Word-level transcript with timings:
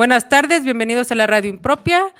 Buenas 0.00 0.30
tardes, 0.30 0.64
bienvenidos 0.64 1.12
a 1.12 1.14
la 1.14 1.26
radio 1.26 1.50
impropia. 1.50 2.14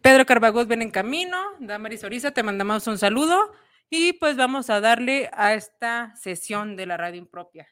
Pedro 0.00 0.24
Carbagoz 0.24 0.66
ven 0.66 0.80
en 0.80 0.90
camino, 0.90 1.36
Damaris 1.60 2.02
Oriza, 2.02 2.30
te 2.30 2.42
mandamos 2.42 2.86
un 2.86 2.96
saludo 2.96 3.52
y 3.90 4.14
pues 4.14 4.38
vamos 4.38 4.70
a 4.70 4.80
darle 4.80 5.28
a 5.34 5.52
esta 5.52 6.16
sesión 6.16 6.76
de 6.76 6.86
la 6.86 6.96
radio 6.96 7.18
impropia. 7.18 7.68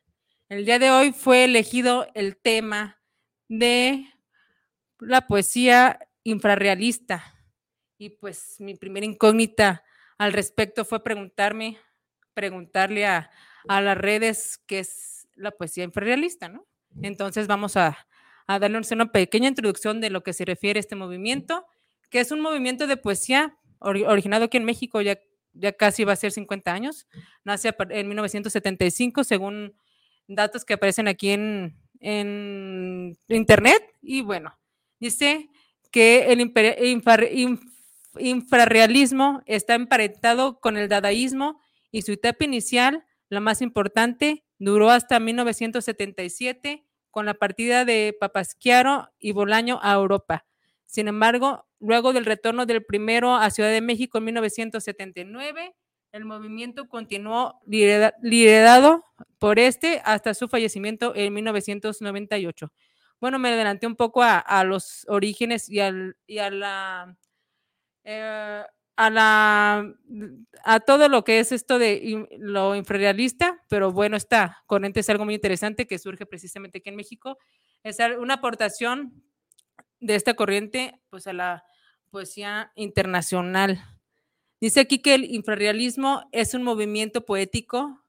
El 0.51 0.67
día 0.67 0.79
de 0.79 0.91
hoy 0.91 1.13
fue 1.13 1.45
elegido 1.45 2.09
el 2.13 2.37
tema 2.37 3.01
de 3.49 4.05
la 4.99 5.27
poesía 5.27 5.99
infrarrealista 6.25 7.25
y 7.97 8.11
pues 8.11 8.57
mi 8.59 8.75
primera 8.75 9.07
incógnita 9.07 9.83
al 10.19 10.35
respecto 10.35 10.85
fue 10.85 11.03
preguntarme, 11.03 11.79
preguntarle 12.35 13.07
a, 13.07 13.31
a 13.67 13.81
las 13.81 13.97
redes 13.97 14.61
qué 14.67 14.81
es 14.81 15.27
la 15.37 15.53
poesía 15.53 15.85
infrarrealista, 15.85 16.51
¿no? 16.51 16.67
Entonces 17.01 17.47
vamos 17.47 17.79
a, 17.79 17.97
a 18.55 18.59
darles 18.59 18.91
una 18.91 19.11
pequeña 19.13 19.49
introducción 19.49 20.01
de 20.01 20.11
lo 20.11 20.23
que 20.23 20.33
se 20.33 20.45
refiere 20.45 20.81
este 20.81 20.97
movimiento, 20.97 21.65
que 22.11 22.21
es 22.21 22.31
un 22.31 22.41
movimiento 22.41 22.87
de 22.87 22.97
poesía 22.97 23.57
originado 23.81 24.45
aquí 24.45 24.57
en 24.57 24.65
México, 24.65 25.01
ya, 25.01 25.19
ya 25.53 25.73
casi 25.73 26.05
va 26.05 26.13
a 26.13 26.17
ser 26.17 26.33
50 26.33 26.73
años. 26.73 27.07
Nace 27.45 27.75
en 27.91 28.09
1975, 28.09 29.25
según 29.25 29.75
datos 30.29 30.65
que 30.65 30.75
aparecen 30.75 31.09
aquí 31.09 31.31
en, 31.31 31.77
en 32.01 33.17
Internet. 33.29 33.83
Y 34.03 34.23
bueno, 34.23 34.57
dice 35.01 35.49
que 35.91 36.33
el 36.33 36.41
infrarrealismo 38.19 39.43
está 39.47 39.75
emparentado 39.75 40.61
con 40.61 40.77
el 40.77 40.89
dadaísmo 40.89 41.61
y 41.91 42.03
su 42.03 42.13
etapa 42.13 42.45
inicial, 42.45 43.05
la 43.29 43.41
más 43.41 43.63
importante, 43.63 44.45
duró 44.59 44.91
hasta 44.91 45.19
1977 45.19 46.85
con 47.13 47.27
la 47.27 47.35
partida 47.35 47.85
de 47.85 48.17
Papasquiaro 48.19 49.11
y 49.21 49.31
Bolaño 49.31 49.79
a 49.83 49.93
Europa. 49.93 50.45
Sin 50.87 51.07
embargo, 51.07 51.69
luego 51.79 52.13
del 52.13 52.25
retorno 52.25 52.67
del 52.67 52.85
primero 52.85 53.37
a 53.37 53.51
Ciudad 53.51 53.71
de 53.71 53.81
México 53.81 54.19
en 54.19 54.25
1979, 54.25 55.77
el 56.11 56.25
movimiento 56.25 56.89
continuó 56.89 57.61
liderado 57.67 59.05
por 59.39 59.59
este 59.59 60.03
hasta 60.05 60.35
su 60.35 60.49
fallecimiento 60.49 61.15
en 61.15 61.33
1998. 61.35 62.73
Bueno, 63.21 63.39
me 63.39 63.51
adelanté 63.51 63.87
un 63.87 63.97
poco 63.97 64.23
a, 64.23 64.65
los 64.65 65.07
orígenes 65.09 65.69
y, 65.69 65.81
al, 65.81 66.17
y 66.27 66.39
a 66.39 66.51
la 66.51 67.17
eh, 68.05 68.65
a 69.03 69.11
la 69.11 69.95
a 70.65 70.81
todo 70.81 71.09
lo 71.09 71.25
que 71.25 71.41
es 71.41 71.51
esto 71.51 71.81
de 71.81 72.29
lo 72.39 72.77
infrarrealista, 72.77 73.61
pero 73.69 73.91
bueno, 73.91 74.17
está 74.17 74.63
Corriente 74.67 75.01
es 75.01 75.11
algo 75.11 75.25
muy 75.25 75.35
interesante 75.35 75.89
que 75.89 75.99
surge 75.99 76.25
precisamente 76.25 76.79
aquí 76.79 76.89
en 76.89 76.97
México, 76.97 77.37
es 77.83 77.99
una 78.19 78.35
aportación 78.35 79.25
de 79.99 80.15
esta 80.15 80.35
corriente 80.35 81.01
pues 81.11 81.27
a 81.27 81.33
la 81.33 81.65
poesía 82.11 82.71
internacional. 82.77 83.83
Dice 84.61 84.81
aquí 84.81 85.01
que 85.01 85.15
el 85.15 85.25
infrarrealismo 85.25 86.29
es 86.31 86.55
un 86.55 86.63
movimiento 86.63 87.25
poético 87.25 88.05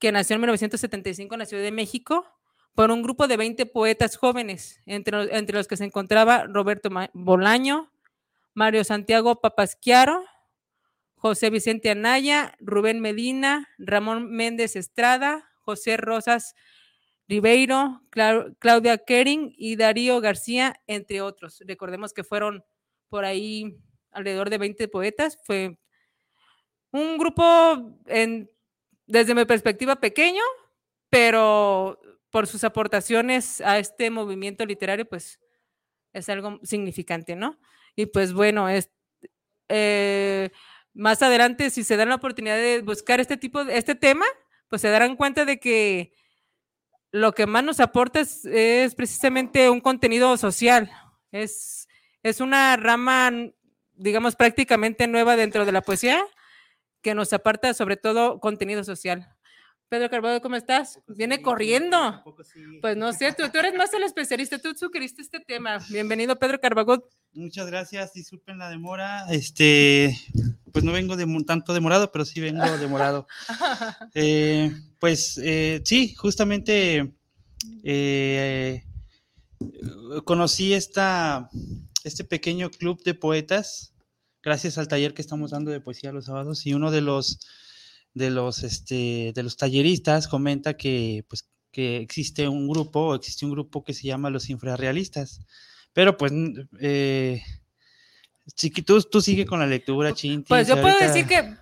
que 0.00 0.10
nació 0.10 0.34
en 0.34 0.40
1975 0.40 1.34
en 1.34 1.38
la 1.38 1.46
Ciudad 1.46 1.62
de 1.62 1.70
México 1.70 2.26
por 2.74 2.90
un 2.90 3.02
grupo 3.02 3.28
de 3.28 3.36
20 3.36 3.66
poetas 3.66 4.16
jóvenes, 4.16 4.80
entre, 4.84 5.36
entre 5.36 5.56
los 5.56 5.68
que 5.68 5.76
se 5.76 5.84
encontraba 5.84 6.44
Roberto 6.44 6.90
Bolaño, 7.12 7.92
Mario 8.58 8.82
Santiago 8.82 9.40
Papasquiaro, 9.40 10.24
José 11.14 11.48
Vicente 11.48 11.90
Anaya, 11.90 12.56
Rubén 12.58 12.98
Medina, 12.98 13.68
Ramón 13.78 14.32
Méndez 14.32 14.74
Estrada, 14.74 15.48
José 15.60 15.96
Rosas 15.96 16.56
Ribeiro, 17.28 18.02
Claudia 18.10 18.98
Kering 18.98 19.54
y 19.56 19.76
Darío 19.76 20.20
García, 20.20 20.74
entre 20.88 21.20
otros. 21.20 21.62
Recordemos 21.68 22.12
que 22.12 22.24
fueron 22.24 22.64
por 23.08 23.24
ahí 23.24 23.76
alrededor 24.10 24.50
de 24.50 24.58
20 24.58 24.88
poetas. 24.88 25.38
Fue 25.44 25.78
un 26.90 27.16
grupo, 27.16 27.96
desde 29.06 29.34
mi 29.36 29.44
perspectiva, 29.44 30.00
pequeño, 30.00 30.42
pero 31.10 32.00
por 32.30 32.48
sus 32.48 32.64
aportaciones 32.64 33.60
a 33.60 33.78
este 33.78 34.10
movimiento 34.10 34.66
literario, 34.66 35.08
pues 35.08 35.38
es 36.12 36.28
algo 36.28 36.58
significante, 36.64 37.36
¿no? 37.36 37.56
Y 37.98 38.06
pues 38.06 38.32
bueno, 38.32 38.68
es, 38.68 38.92
eh, 39.68 40.50
más 40.94 41.20
adelante, 41.20 41.68
si 41.68 41.82
se 41.82 41.96
dan 41.96 42.10
la 42.10 42.14
oportunidad 42.14 42.54
de 42.54 42.80
buscar 42.80 43.18
este 43.18 43.36
tipo 43.36 43.64
de 43.64 43.76
este 43.76 43.96
tema, 43.96 44.24
pues 44.68 44.82
se 44.82 44.88
darán 44.88 45.16
cuenta 45.16 45.44
de 45.44 45.58
que 45.58 46.12
lo 47.10 47.32
que 47.32 47.48
más 47.48 47.64
nos 47.64 47.80
aporta 47.80 48.20
es, 48.20 48.94
precisamente 48.94 49.68
un 49.68 49.80
contenido 49.80 50.36
social. 50.36 50.88
Es, 51.32 51.88
es 52.22 52.40
una 52.40 52.76
rama, 52.76 53.32
digamos, 53.94 54.36
prácticamente 54.36 55.08
nueva 55.08 55.34
dentro 55.34 55.66
de 55.66 55.72
la 55.72 55.82
poesía 55.82 56.24
que 57.02 57.16
nos 57.16 57.32
aparta 57.32 57.74
sobre 57.74 57.96
todo 57.96 58.38
contenido 58.38 58.84
social. 58.84 59.28
Pedro 59.88 60.08
Carvalho, 60.08 60.40
¿cómo 60.40 60.54
estás? 60.54 61.00
Viene 61.08 61.42
corriendo. 61.42 62.22
Pues 62.80 62.96
no 62.96 63.12
sé, 63.12 63.32
tú, 63.32 63.42
eres 63.58 63.74
más 63.74 63.92
el 63.92 64.04
especialista, 64.04 64.58
tú 64.60 64.72
sugeriste 64.76 65.22
este 65.22 65.40
tema. 65.40 65.78
Bienvenido, 65.88 66.38
Pedro 66.38 66.60
Carvalho. 66.60 67.08
Muchas 67.38 67.68
gracias, 67.68 68.14
disculpen 68.14 68.58
la 68.58 68.68
demora. 68.68 69.24
Este, 69.30 70.18
pues 70.72 70.84
no 70.84 70.90
vengo 70.90 71.16
de 71.16 71.24
tanto 71.46 71.72
demorado, 71.72 72.10
pero 72.10 72.24
sí 72.24 72.40
vengo 72.40 72.76
demorado. 72.78 73.28
Eh, 74.14 74.72
pues 74.98 75.38
eh, 75.38 75.80
sí, 75.84 76.14
justamente 76.14 77.14
eh, 77.84 78.82
conocí 80.24 80.72
esta, 80.72 81.48
este 82.02 82.24
pequeño 82.24 82.70
club 82.70 83.04
de 83.04 83.14
poetas 83.14 83.94
gracias 84.42 84.76
al 84.76 84.88
taller 84.88 85.14
que 85.14 85.22
estamos 85.22 85.52
dando 85.52 85.70
de 85.70 85.80
poesía 85.80 86.10
los 86.10 86.24
sábados 86.24 86.66
y 86.66 86.74
uno 86.74 86.90
de 86.90 87.02
los 87.02 87.38
de 88.14 88.30
los, 88.30 88.64
este, 88.64 89.32
de 89.32 89.42
los 89.44 89.56
talleristas 89.56 90.26
comenta 90.26 90.76
que, 90.76 91.24
pues, 91.28 91.48
que 91.70 91.98
existe 91.98 92.48
un 92.48 92.68
grupo, 92.68 93.14
existe 93.14 93.46
un 93.46 93.52
grupo 93.52 93.84
que 93.84 93.94
se 93.94 94.08
llama 94.08 94.28
los 94.28 94.50
infrarrealistas. 94.50 95.40
Pero 95.98 96.16
pues, 96.16 96.32
eh, 96.80 97.42
tú, 98.86 99.02
tú 99.02 99.20
sigue 99.20 99.44
con 99.44 99.58
la 99.58 99.66
lectura, 99.66 100.14
Chinti. 100.14 100.46
Pues 100.46 100.68
yo 100.68 100.80
puedo 100.80 100.96
decir 100.96 101.26
que 101.26 101.56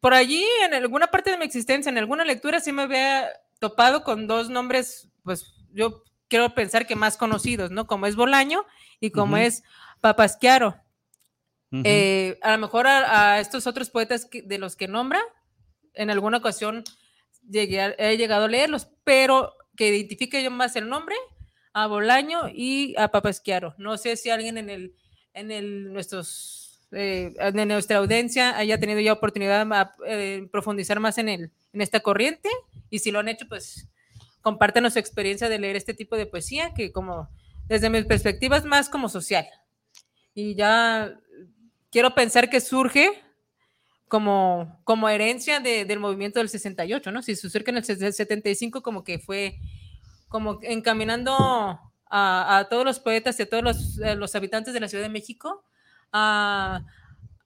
por 0.00 0.12
allí, 0.12 0.44
en 0.64 0.74
alguna 0.74 1.06
parte 1.06 1.30
de 1.30 1.38
mi 1.38 1.44
existencia, 1.44 1.88
en 1.88 1.98
alguna 1.98 2.24
lectura, 2.24 2.58
sí 2.58 2.72
me 2.72 2.82
había 2.82 3.28
topado 3.60 4.02
con 4.02 4.26
dos 4.26 4.50
nombres, 4.50 5.08
pues 5.22 5.54
yo 5.72 6.02
quiero 6.26 6.52
pensar 6.52 6.88
que 6.88 6.96
más 6.96 7.16
conocidos, 7.16 7.70
¿no? 7.70 7.86
Como 7.86 8.06
es 8.06 8.16
Bolaño 8.16 8.64
y 8.98 9.12
como 9.12 9.36
es 9.36 9.62
Papasquiaro. 10.00 10.74
Eh, 11.70 12.40
a 12.42 12.50
lo 12.50 12.58
mejor 12.58 12.88
a, 12.88 13.38
estos 13.38 13.68
otros 13.68 13.88
poetas 13.88 14.28
de 14.32 14.58
los 14.58 14.74
que 14.74 14.88
nombra, 14.88 15.20
en 15.92 16.10
alguna 16.10 16.38
ocasión 16.38 16.82
llegué 17.48 17.94
he 17.98 18.16
llegado 18.16 18.46
a 18.46 18.48
leerlos, 18.48 18.88
pero 19.04 19.54
que 19.76 19.90
identifique 19.90 20.42
yo 20.42 20.50
más 20.50 20.74
el 20.74 20.88
nombre, 20.88 21.14
a 21.74 21.88
Bolaño 21.88 22.48
y 22.54 22.94
a 22.96 23.08
Papasquiaro. 23.08 23.74
No 23.76 23.98
sé 23.98 24.16
si 24.16 24.30
alguien 24.30 24.56
en 24.56 24.70
el, 24.70 24.94
en 25.34 25.50
el, 25.50 25.92
nuestros, 25.92 26.86
eh, 26.92 27.34
en 27.38 27.68
nuestra 27.68 27.98
audiencia 27.98 28.56
haya 28.56 28.78
tenido 28.78 29.00
ya 29.00 29.12
oportunidad 29.12 29.66
de 29.66 29.86
eh, 30.06 30.48
profundizar 30.50 31.00
más 31.00 31.18
en, 31.18 31.28
el, 31.28 31.50
en 31.72 31.80
esta 31.80 32.00
corriente 32.00 32.48
y 32.88 33.00
si 33.00 33.10
lo 33.10 33.18
han 33.18 33.28
hecho, 33.28 33.46
pues 33.48 33.88
compártanos 34.40 34.92
su 34.92 35.00
experiencia 35.00 35.48
de 35.48 35.58
leer 35.58 35.74
este 35.74 35.94
tipo 35.94 36.16
de 36.16 36.26
poesía 36.26 36.72
que 36.74 36.92
como 36.92 37.28
desde 37.66 37.90
mi 37.90 38.02
perspectiva 38.04 38.56
es 38.56 38.64
más 38.64 38.88
como 38.88 39.08
social. 39.08 39.46
Y 40.32 40.54
ya 40.54 41.18
quiero 41.90 42.14
pensar 42.14 42.50
que 42.50 42.60
surge 42.60 43.10
como, 44.06 44.80
como 44.84 45.08
herencia 45.08 45.58
del 45.58 45.98
movimiento 45.98 46.38
del 46.38 46.48
68, 46.48 47.10
¿no? 47.10 47.22
Si 47.22 47.34
se 47.34 47.48
acerca 47.48 47.72
en 47.72 47.78
el 47.78 47.84
75 47.84 48.82
como 48.82 49.02
que 49.02 49.18
fue 49.18 49.58
como 50.34 50.58
encaminando 50.62 51.32
a, 52.10 52.66
todos 52.68 52.84
los 52.84 52.98
poetas 52.98 53.38
y 53.38 53.44
a 53.44 53.48
todos 53.48 53.62
los, 53.62 54.00
eh, 54.00 54.16
los, 54.16 54.34
habitantes 54.34 54.74
de 54.74 54.80
la 54.80 54.88
Ciudad 54.88 55.04
de 55.04 55.08
México 55.08 55.64
a, 56.12 56.84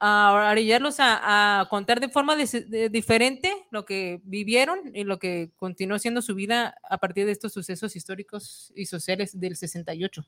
a 0.00 0.54
a, 0.56 1.66
contar 1.68 2.00
de 2.00 2.08
forma 2.08 2.34
diferente 2.34 3.52
lo 3.70 3.84
que 3.84 4.22
vivieron 4.24 4.78
y 4.94 5.04
lo 5.04 5.18
que 5.18 5.50
continuó 5.56 5.98
siendo 5.98 6.22
su 6.22 6.34
vida 6.34 6.76
a 6.88 6.96
partir 6.96 7.26
de 7.26 7.32
estos 7.32 7.52
sucesos 7.52 7.94
históricos 7.94 8.72
y 8.74 8.86
sociales 8.86 9.38
del 9.38 9.54
68. 9.54 10.24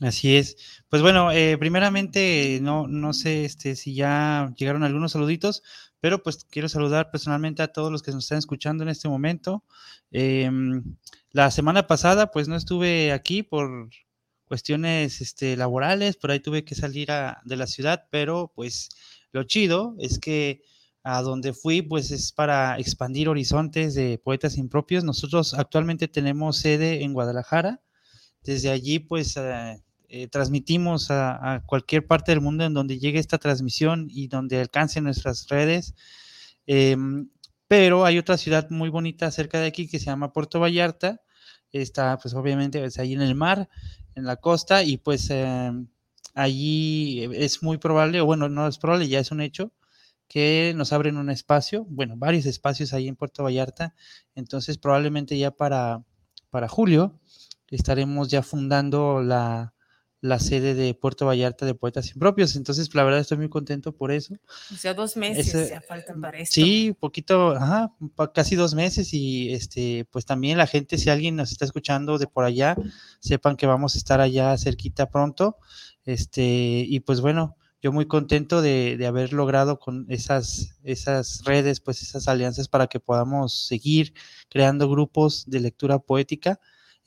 Así 0.00 0.36
es. 0.36 0.56
Pues 0.88 1.02
bueno, 1.02 1.30
eh, 1.30 1.58
primeramente, 1.58 2.58
no, 2.62 2.88
no 2.88 3.12
sé 3.12 3.44
este, 3.44 3.76
si 3.76 3.94
ya 3.94 4.52
llegaron 4.56 4.82
algunos 4.82 5.12
saluditos, 5.12 5.62
pero 6.00 6.22
pues 6.22 6.44
quiero 6.44 6.70
saludar 6.70 7.10
personalmente 7.10 7.62
a 7.62 7.72
todos 7.72 7.92
los 7.92 8.02
que 8.02 8.10
nos 8.12 8.24
están 8.24 8.38
escuchando 8.38 8.82
en 8.82 8.88
este 8.88 9.08
momento. 9.08 9.62
Em, 10.10 10.96
la 11.32 11.50
semana 11.50 11.86
pasada, 11.86 12.30
pues 12.30 12.48
no 12.48 12.56
estuve 12.56 13.12
aquí 13.12 13.42
por 13.42 13.90
cuestiones 14.46 15.20
este, 15.20 15.56
laborales, 15.56 16.16
por 16.16 16.30
ahí 16.30 16.40
tuve 16.40 16.64
que 16.64 16.74
salir 16.74 17.08
de 17.44 17.56
la 17.56 17.66
ciudad, 17.66 18.06
pero 18.10 18.52
pues 18.54 18.88
lo 19.32 19.44
chido 19.44 19.94
es 19.98 20.18
que 20.18 20.62
a 21.02 21.22
donde 21.22 21.52
fui, 21.52 21.82
pues 21.82 22.10
es 22.10 22.32
para 22.32 22.78
expandir 22.78 23.28
horizontes 23.28 23.94
de 23.94 24.18
poetas 24.18 24.56
impropios. 24.56 25.04
Nosotros 25.04 25.54
actualmente 25.54 26.08
tenemos 26.08 26.58
sede 26.58 27.04
en 27.04 27.12
Guadalajara. 27.12 27.80
Desde 28.42 28.70
allí, 28.70 28.98
pues 28.98 29.36
eh, 29.36 29.82
eh, 30.12 30.26
transmitimos 30.26 31.08
a, 31.12 31.62
cualquier 31.66 32.04
parte 32.04 32.32
del 32.32 32.40
mundo 32.40 32.64
en 32.64 32.74
donde 32.74 32.98
llegue 32.98 33.20
esta 33.20 33.38
transmisión 33.38 34.08
y 34.10 34.26
donde 34.26 34.58
alcance 34.60 35.00
nuestras 35.00 35.46
redes. 35.48 35.94
Em, 36.66 37.30
pero 37.68 38.04
hay 38.04 38.18
otra 38.18 38.36
ciudad 38.36 38.68
muy 38.70 38.88
bonita 38.88 39.30
cerca 39.30 39.60
de 39.60 39.68
aquí 39.68 39.88
que 39.88 40.00
se 40.00 40.06
llama 40.06 40.32
Puerto 40.32 40.58
Vallarta. 40.58 41.20
Está, 41.70 42.18
pues 42.18 42.34
obviamente, 42.34 42.84
ahí 42.98 43.12
en 43.12 43.22
el 43.22 43.36
mar, 43.36 43.68
en 44.16 44.24
la 44.24 44.34
costa, 44.36 44.82
y 44.82 44.96
pues 44.96 45.30
em, 45.30 45.86
allí 46.34 47.22
es 47.32 47.62
muy 47.62 47.78
probable, 47.78 48.20
o 48.20 48.26
bueno, 48.26 48.48
no 48.48 48.66
es 48.66 48.78
probable, 48.78 49.06
ya 49.06 49.20
es 49.20 49.30
un 49.30 49.40
hecho, 49.40 49.72
que 50.26 50.72
nos 50.74 50.92
abren 50.92 51.18
un 51.18 51.30
espacio, 51.30 51.86
bueno, 51.88 52.14
varios 52.16 52.46
espacios 52.46 52.92
ahí 52.94 53.06
en 53.06 53.14
Puerto 53.14 53.44
Vallarta. 53.44 53.94
Entonces, 54.34 54.76
probablemente 54.78 55.38
ya 55.38 55.52
para, 55.52 56.04
para 56.50 56.66
julio 56.66 57.20
estaremos 57.68 58.28
ya 58.28 58.42
fundando 58.42 59.22
la, 59.22 59.72
la 60.20 60.38
sede 60.38 60.74
de 60.74 60.92
Puerto 60.94 61.26
Vallarta 61.26 61.64
de 61.64 61.74
Poetas 61.74 62.10
Impropios. 62.10 62.56
Entonces, 62.56 62.94
la 62.94 63.04
verdad 63.04 63.20
estoy 63.20 63.38
muy 63.38 63.48
contento 63.48 63.92
por 63.92 64.12
eso. 64.12 64.34
O 64.72 64.76
sea, 64.76 64.92
dos 64.94 65.16
meses 65.16 65.70
ya 65.70 65.80
faltan 65.80 66.20
para 66.20 66.38
esto. 66.38 66.54
Sí, 66.54 66.94
poquito, 66.98 67.52
ajá, 67.52 67.94
casi 68.34 68.54
dos 68.54 68.74
meses 68.74 69.14
y 69.14 69.52
este, 69.52 70.06
pues 70.10 70.26
también 70.26 70.58
la 70.58 70.66
gente, 70.66 70.98
si 70.98 71.08
alguien 71.08 71.36
nos 71.36 71.52
está 71.52 71.64
escuchando 71.64 72.18
de 72.18 72.26
por 72.26 72.44
allá, 72.44 72.76
sepan 73.20 73.56
que 73.56 73.66
vamos 73.66 73.94
a 73.94 73.98
estar 73.98 74.20
allá 74.20 74.56
cerquita 74.58 75.08
pronto. 75.10 75.56
Este, 76.04 76.84
y 76.86 77.00
pues 77.00 77.20
bueno, 77.20 77.56
yo 77.80 77.92
muy 77.92 78.06
contento 78.06 78.60
de, 78.60 78.96
de 78.98 79.06
haber 79.06 79.32
logrado 79.32 79.78
con 79.78 80.04
esas, 80.10 80.76
esas 80.82 81.42
redes, 81.44 81.80
pues 81.80 82.02
esas 82.02 82.28
alianzas 82.28 82.68
para 82.68 82.88
que 82.88 83.00
podamos 83.00 83.66
seguir 83.66 84.12
creando 84.50 84.90
grupos 84.90 85.44
de 85.46 85.60
lectura 85.60 85.98
poética 85.98 86.60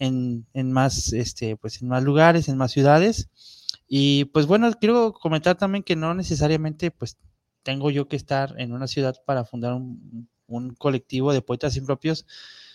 en, 0.03 0.45
en, 0.53 0.71
más, 0.71 1.13
este, 1.13 1.55
pues 1.55 1.81
en 1.81 1.87
más 1.87 2.03
lugares, 2.03 2.49
en 2.49 2.57
más 2.57 2.71
ciudades. 2.71 3.29
Y 3.87 4.25
pues 4.25 4.47
bueno, 4.47 4.71
quiero 4.73 5.13
comentar 5.13 5.57
también 5.57 5.83
que 5.83 5.95
no 5.95 6.13
necesariamente 6.13 6.91
pues 6.91 7.17
tengo 7.63 7.89
yo 7.89 8.07
que 8.09 8.17
estar 8.17 8.53
en 8.57 8.73
una 8.73 8.87
ciudad 8.87 9.15
para 9.25 9.45
fundar 9.45 9.73
un, 9.73 10.27
un 10.47 10.75
colectivo 10.75 11.31
de 11.31 11.41
poetas 11.41 11.77
impropios. 11.77 12.25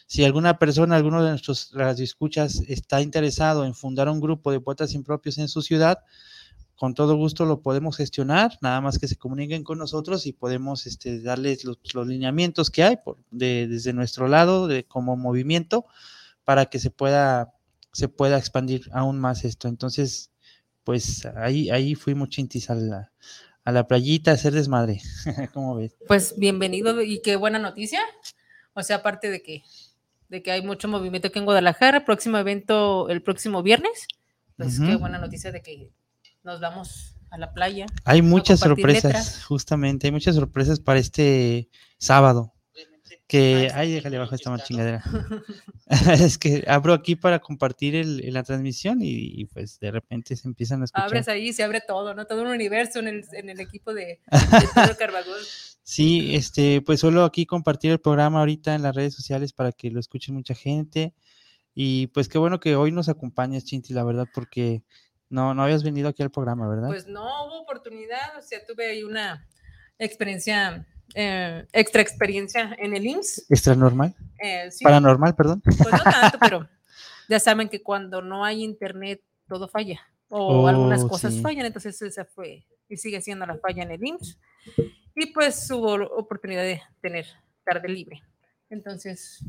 Si 0.07 0.25
alguna 0.25 0.59
persona, 0.59 0.97
alguno 0.97 1.23
de 1.23 1.31
nuestros 1.31 1.71
radioescuchas 1.75 2.63
está 2.67 3.03
interesado 3.03 3.67
en 3.67 3.75
fundar 3.75 4.09
un 4.09 4.21
grupo 4.21 4.51
de 4.51 4.61
poetas 4.61 4.95
impropios 4.95 5.37
en 5.37 5.49
su 5.49 5.61
ciudad, 5.61 5.99
con 6.77 6.95
todo 6.95 7.17
gusto 7.17 7.45
lo 7.45 7.61
podemos 7.61 7.97
gestionar, 7.97 8.57
nada 8.63 8.81
más 8.81 8.99
que 8.99 9.09
se 9.09 9.17
comuniquen 9.17 9.65
con 9.65 9.79
nosotros 9.79 10.25
y 10.25 10.33
podemos 10.33 10.87
este, 10.87 11.21
darles 11.21 11.65
los, 11.65 11.79
lineamientos 12.07 12.71
que 12.71 12.85
hay 12.85 12.97
por, 12.97 13.19
de, 13.31 13.67
desde 13.67 13.93
nuestro 13.93 14.29
lado 14.29 14.67
de, 14.67 14.85
como 14.85 15.17
movimiento 15.17 15.85
para 16.49 16.65
que 16.65 16.79
se 16.79 16.89
pueda, 16.89 17.53
se 17.93 18.09
pueda 18.09 18.39
expandir 18.39 18.89
aún 18.93 19.21
más 19.21 19.45
esto. 19.45 19.69
Entonces, 19.69 20.31
pues 20.83 21.27
ahí, 21.37 21.69
ahí 21.69 21.95
fuimos 21.95 22.31
chintis 22.31 22.71
a 22.71 22.75
la, 22.75 23.13
a 23.65 23.71
la 23.71 23.87
playita 23.87 24.31
a 24.31 24.35
hacer 24.35 24.55
desmadre. 24.55 25.03
¿Cómo 25.53 25.75
ves? 25.75 25.95
Pues 26.07 26.39
bienvenido 26.39 27.03
y 27.03 27.21
qué 27.21 27.37
buena 27.37 27.59
noticia. 27.59 28.01
O 28.73 28.83
sea, 28.83 28.97
aparte 28.97 29.31
de 29.31 29.43
que, 29.43 29.63
de 30.31 30.43
que 30.43 30.51
hay 30.51 30.63
mucho 30.63 30.89
movimiento 30.89 31.29
aquí 31.29 31.39
en 31.39 31.45
Guadalajara, 31.45 32.07
próximo 32.07 32.39
evento 32.39 33.11
el 33.11 33.21
próximo 33.21 33.63
viernes, 33.63 34.07
pues 34.57 34.81
qué 34.81 34.97
buena 34.97 35.19
noticia 35.19 35.53
de 35.53 35.61
que 35.61 35.91
nos 36.45 36.61
vamos 36.61 37.15
a 37.31 37.37
la 37.37 37.53
playa. 37.53 37.85
Hay 38.07 38.23
muchas 38.23 38.61
sorpresas, 38.61 39.45
justamente, 39.45 40.07
hay 40.07 40.13
muchas 40.13 40.35
sorpresas 40.35 40.81
para 40.81 40.99
este 40.99 41.69
sábado 41.99 42.55
que, 43.29 43.71
ay, 43.75 43.93
déjale 43.93 44.17
abajo 44.17 44.35
esta 44.35 44.57
chingadera. 44.65 45.05
es 46.19 46.39
que 46.39 46.65
abro 46.67 46.95
aquí 46.95 47.15
para 47.15 47.41
compartir 47.41 47.95
el, 47.95 48.33
la 48.33 48.43
transmisión 48.43 49.01
y, 49.03 49.45
pues 49.45 49.79
de 49.79 49.91
repente 49.91 50.35
se 50.35 50.49
empiezan 50.49 50.81
a 50.81 50.87
escuchar. 50.87 51.09
Abres 51.09 51.29
ahí, 51.29 51.53
se 51.53 51.63
abre 51.63 51.83
todo, 51.87 52.15
¿no? 52.15 52.27
Todo 52.27 52.41
un 52.43 52.49
universo 52.49 53.01
en 53.01 53.09
el, 53.09 53.25
en 53.33 53.51
el 53.51 53.61
equipo 53.61 53.93
de, 53.93 54.21
de 54.31 54.31
Carvagol. 54.99 55.41
sí, 55.83 56.35
este, 56.35 56.81
pues 56.81 57.01
solo 57.01 57.25
aquí 57.25 57.45
compartir 57.45 57.91
el 57.91 58.01
programa 58.01 58.41
ahorita 58.41 58.75
en 58.75 58.81
las 58.81 58.97
redes 58.97 59.15
sociales 59.15 59.53
para 59.53 59.73
que 59.73 59.91
lo 59.91 60.01
escuche 60.01 60.33
mucha 60.33 60.55
gente. 60.55 61.15
Y 61.75 62.07
pues 62.09 62.31
qué 62.31 62.39
bueno 62.39 62.59
que 62.61 62.77
hoy 62.77 62.93
nos 62.93 63.11
acompañas, 63.11 63.65
Chinti, 63.65 63.93
la 63.93 64.05
verdad, 64.05 64.27
porque 64.33 64.83
no, 65.29 65.53
no 65.53 65.63
habías 65.63 65.83
venido 65.83 66.09
aquí 66.09 66.23
al 66.23 66.31
programa, 66.31 66.67
¿verdad? 66.67 66.89
Pues 66.89 67.07
no 67.07 67.47
hubo 67.47 67.61
oportunidad, 67.61 68.39
o 68.39 68.43
sea, 68.43 68.65
tuve 68.67 68.87
ahí 68.87 69.03
una 69.03 69.47
experiencia 69.99 70.87
eh, 71.15 71.67
extra 71.73 72.03
experiencia 72.03 72.77
en 72.79 72.95
el 72.95 73.07
IMSS. 73.07 73.47
¿Extra 73.49 73.75
normal? 73.75 74.15
Eh, 74.43 74.69
Paranormal, 74.83 75.35
perdón. 75.35 75.61
Pues 75.63 75.79
no 75.79 75.99
tanto, 76.03 76.39
pero 76.41 76.69
ya 77.29 77.41
saben 77.41 77.69
que 77.69 77.83
cuando 77.83 78.23
no 78.23 78.45
hay 78.45 78.63
internet 78.63 79.23
todo 79.49 79.69
falla 79.69 80.01
o 80.29 80.63
oh, 80.63 80.69
algunas 80.69 81.05
cosas 81.05 81.41
fallan, 81.41 81.67
entonces 81.67 82.01
esa 82.03 82.25
fue 82.25 82.67
y 82.89 82.97
sigue 82.97 83.21
siendo 83.21 83.47
la 83.47 83.59
falla 83.59 83.83
en 83.83 83.91
el 83.91 84.05
IMSS. 84.05 84.39
Y 85.15 85.27
pues 85.33 85.71
hubo 85.71 85.95
oportunidad 86.17 86.63
de 86.63 86.81
tener 87.01 87.27
tarde 87.65 87.89
libre. 87.89 88.23
Entonces, 88.71 89.45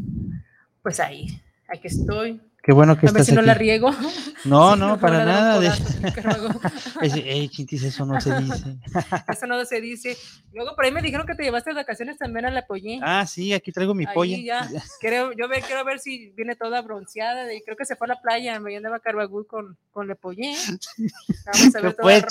pues 0.82 1.00
ahí, 1.00 1.28
aquí 1.68 1.88
estoy. 1.88 2.42
Qué 2.70 2.74
bueno 2.74 2.96
que 3.00 3.08
a 3.08 3.12
ver 3.12 3.26
si 3.26 3.32
no 3.32 3.42
la 3.42 3.56
riego. 3.56 3.90
No, 4.46 4.76
no, 4.76 5.00
para 5.00 5.26
nada. 5.26 5.60
De... 5.60 5.72
Ey, 7.02 7.50
Chintis, 7.50 7.82
eso 7.82 8.06
no 8.06 8.22
se 8.22 8.32
dice. 8.42 8.78
eso 9.28 9.48
no 9.48 9.66
se 9.66 9.82
dice. 9.82 10.16
Luego 10.54 10.76
por 10.76 10.86
ahí 10.86 10.92
me 10.92 11.02
dijeron 11.02 11.26
que 11.26 11.34
te 11.34 11.42
llevaste 11.42 11.72
de 11.72 11.78
vacaciones 11.78 12.20
también 12.20 12.46
a 12.46 12.52
la 12.52 12.68
pollín. 12.68 13.02
Ah, 13.04 13.26
sí, 13.26 13.54
aquí 13.54 13.72
traigo 13.72 13.96
mi 13.96 14.06
polla. 14.06 14.38
Ya. 14.38 14.70
Creo, 15.02 15.32
yo 15.32 15.48
me, 15.48 15.64
quiero 15.64 15.84
ver 15.84 15.98
si 15.98 16.30
viene 16.38 16.56
toda 16.56 16.84
bronceada 16.84 17.52
y 17.52 17.64
creo 17.64 17.76
que 17.76 17.86
se 17.86 17.96
fue 17.96 18.06
a 18.06 18.10
la 18.10 18.22
playa, 18.22 18.60
me 18.60 18.78
andaba 18.78 18.98
a 18.98 19.00
Carbagul 19.00 19.48
con, 19.48 19.76
con 19.90 20.08
la 20.08 20.14
pollín. 20.14 20.56
Vamos 21.52 21.76
a 21.76 21.82
ver 21.82 21.94
toda. 21.96 22.24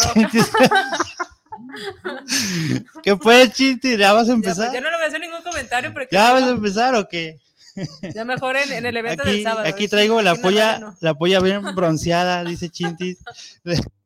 ¿Qué 3.02 3.16
fue, 3.16 3.50
Chintis? 3.50 3.98
¿Ya 3.98 4.12
vas 4.12 4.28
a 4.28 4.34
empezar? 4.34 4.66
Ya, 4.66 4.70
pues, 4.70 4.74
yo 4.74 4.80
no 4.82 4.90
le 4.90 4.96
voy 4.98 5.04
a 5.04 5.08
hacer 5.08 5.20
ningún 5.20 5.42
comentario. 5.42 5.92
¿Ya 6.12 6.32
vas 6.32 6.44
a 6.44 6.50
empezar 6.50 6.94
o 6.94 7.08
qué? 7.08 7.40
Ya 8.14 8.24
mejor 8.24 8.56
en, 8.56 8.86
el 8.86 8.96
evento 8.96 9.24
del 9.24 9.42
sábado. 9.42 9.68
Aquí 9.68 9.88
traigo 9.88 10.22
la 10.22 10.34
polla, 10.34 10.94
la 11.00 11.14
polla 11.14 11.40
bien 11.40 11.62
bronceada, 11.74 12.44
dice 12.44 12.70
Chintis. 12.70 13.18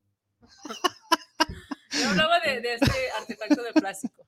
Yo 1.92 2.08
hablaba 2.08 2.40
de, 2.40 2.60
de, 2.60 2.74
este 2.74 2.90
artefacto 3.18 3.62
de 3.62 3.72
plástico. 3.72 4.26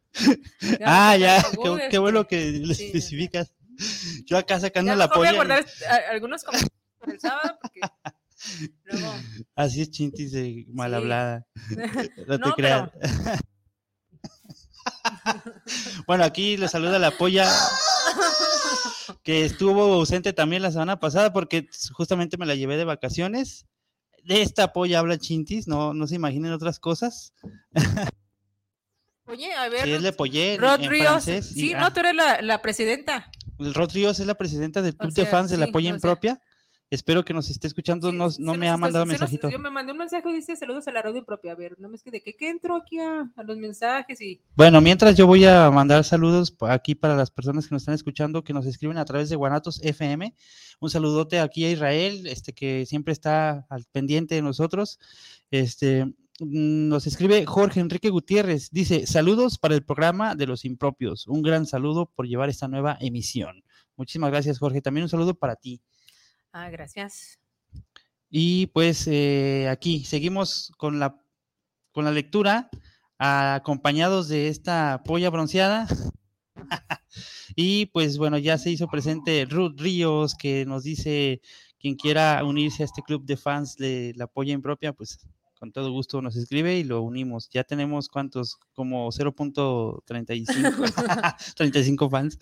ah, 0.84 1.16
ya, 1.16 1.42
qué, 1.90 1.98
bueno 1.98 2.26
que 2.26 2.60
lo 2.62 2.72
especificas. 2.72 3.54
Yo 4.26 4.36
acá 4.36 4.60
sacando 4.60 4.94
la 4.94 5.08
polla. 5.08 5.32
Voy 5.32 5.40
a 5.40 5.44
guardar 5.44 5.66
algunos 6.10 6.44
comentarios 6.44 6.72
el 7.06 7.20
sábado 7.20 7.58
porque 7.60 7.80
luego... 8.84 9.14
Así 9.54 9.80
es 9.80 9.90
Chintis 9.90 10.32
de 10.32 10.66
mal 10.68 10.94
hablada. 10.94 11.46
No 12.26 12.38
te 12.38 12.50
creas. 12.52 12.90
bueno, 16.06 16.24
aquí 16.24 16.56
le 16.56 16.68
saluda 16.68 16.98
la 16.98 17.10
polla 17.10 17.50
que 19.22 19.44
estuvo 19.44 19.82
ausente 19.82 20.32
también 20.32 20.62
la 20.62 20.72
semana 20.72 21.00
pasada 21.00 21.32
porque 21.32 21.68
justamente 21.92 22.36
me 22.36 22.46
la 22.46 22.54
llevé 22.54 22.76
de 22.76 22.84
vacaciones. 22.84 23.66
De 24.22 24.42
esta 24.42 24.72
polla 24.72 25.00
habla 25.00 25.18
Chintis, 25.18 25.68
no, 25.68 25.92
no 25.92 26.06
se 26.06 26.14
imaginen 26.14 26.52
otras 26.52 26.78
cosas. 26.78 27.34
Oye, 29.26 29.52
a 29.54 29.68
ver. 29.68 29.84
Sí, 29.84 29.92
es 29.92 30.02
Le 30.02 30.12
Pollé 30.12 30.58
Sí, 31.42 31.74
no, 31.74 31.92
tú 31.92 32.00
eres 32.00 32.14
la, 32.42 32.62
presidenta. 32.62 33.30
El 33.58 33.72
Rod 33.74 33.92
Ríos 33.92 34.20
es 34.20 34.26
la 34.26 34.34
presidenta 34.34 34.82
del 34.82 34.96
club 34.96 35.12
de 35.12 35.26
fans 35.26 35.50
de 35.50 35.56
la 35.56 35.68
polla 35.68 35.90
impropia. 35.90 36.40
Espero 36.94 37.24
que 37.24 37.34
nos 37.34 37.50
esté 37.50 37.66
escuchando. 37.66 38.12
No 38.12 38.28
no 38.38 38.54
me 38.54 38.68
ha 38.68 38.76
mandado 38.76 39.04
nos- 39.04 39.12
mensajito. 39.12 39.50
yo 39.50 39.58
me 39.58 39.70
mandé 39.70 39.92
un 39.92 39.98
mensaje 39.98 40.30
y 40.30 40.34
dice 40.34 40.56
saludos 40.56 40.86
a 40.88 40.92
la 40.92 41.02
radio 41.02 41.24
propia. 41.24 41.52
A 41.52 41.54
ver, 41.54 41.76
no 41.78 41.88
me 41.88 41.96
es 41.96 42.02
que 42.02 42.10
de 42.10 42.22
que, 42.22 42.34
que 42.34 42.48
entro 42.48 42.76
aquí 42.76 42.98
a, 42.98 43.30
a 43.36 43.42
los 43.42 43.56
mensajes 43.58 44.20
y 44.20 44.40
Bueno, 44.56 44.80
mientras 44.80 45.16
yo 45.16 45.26
voy 45.26 45.44
a 45.44 45.70
mandar 45.70 46.04
saludos 46.04 46.56
aquí 46.62 46.94
para 46.94 47.16
las 47.16 47.30
personas 47.30 47.66
que 47.68 47.74
nos 47.74 47.82
están 47.82 47.94
escuchando, 47.94 48.44
que 48.44 48.52
nos 48.52 48.66
escriben 48.66 48.98
a 48.98 49.04
través 49.04 49.28
de 49.28 49.36
Guanatos 49.36 49.80
FM. 49.82 50.34
Un 50.80 50.90
saludote 50.90 51.40
aquí 51.40 51.64
a 51.64 51.70
Israel, 51.70 52.26
este 52.26 52.52
que 52.52 52.86
siempre 52.86 53.12
está 53.12 53.66
al 53.68 53.84
pendiente 53.92 54.34
de 54.34 54.42
nosotros. 54.42 54.98
Este 55.50 56.06
nos 56.40 57.06
escribe 57.06 57.46
Jorge 57.46 57.78
Enrique 57.78 58.10
Gutiérrez, 58.10 58.70
dice, 58.72 59.06
saludos 59.06 59.56
para 59.56 59.74
el 59.76 59.84
programa 59.84 60.34
de 60.34 60.46
los 60.48 60.64
impropios. 60.64 61.28
Un 61.28 61.42
gran 61.42 61.64
saludo 61.64 62.10
por 62.14 62.26
llevar 62.26 62.48
esta 62.48 62.66
nueva 62.66 62.98
emisión. 63.00 63.62
Muchísimas 63.96 64.32
gracias, 64.32 64.58
Jorge. 64.58 64.80
También 64.80 65.04
un 65.04 65.08
saludo 65.08 65.34
para 65.34 65.54
ti. 65.54 65.80
Ah, 66.56 66.70
gracias. 66.70 67.40
Y 68.30 68.68
pues 68.68 69.08
eh, 69.08 69.66
aquí 69.68 70.04
seguimos 70.04 70.72
con 70.78 71.00
la, 71.00 71.20
con 71.90 72.04
la 72.04 72.12
lectura, 72.12 72.70
acompañados 73.18 74.28
de 74.28 74.46
esta 74.46 75.02
polla 75.04 75.30
bronceada. 75.30 75.88
y 77.56 77.86
pues 77.86 78.18
bueno, 78.18 78.38
ya 78.38 78.56
se 78.56 78.70
hizo 78.70 78.86
presente 78.86 79.44
Ruth 79.50 79.80
Ríos, 79.80 80.36
que 80.36 80.64
nos 80.64 80.84
dice 80.84 81.40
quien 81.80 81.96
quiera 81.96 82.44
unirse 82.44 82.84
a 82.84 82.86
este 82.86 83.02
club 83.02 83.24
de 83.24 83.36
fans 83.36 83.74
de 83.74 84.12
la 84.14 84.28
polla 84.28 84.52
impropia, 84.52 84.92
pues 84.92 85.26
con 85.58 85.72
todo 85.72 85.90
gusto 85.90 86.22
nos 86.22 86.36
escribe 86.36 86.78
y 86.78 86.84
lo 86.84 87.02
unimos. 87.02 87.50
Ya 87.50 87.64
tenemos 87.64 88.08
cuántos, 88.08 88.58
como 88.74 89.10
0.35 89.10 91.54
35 91.56 92.10
fans. 92.14 92.38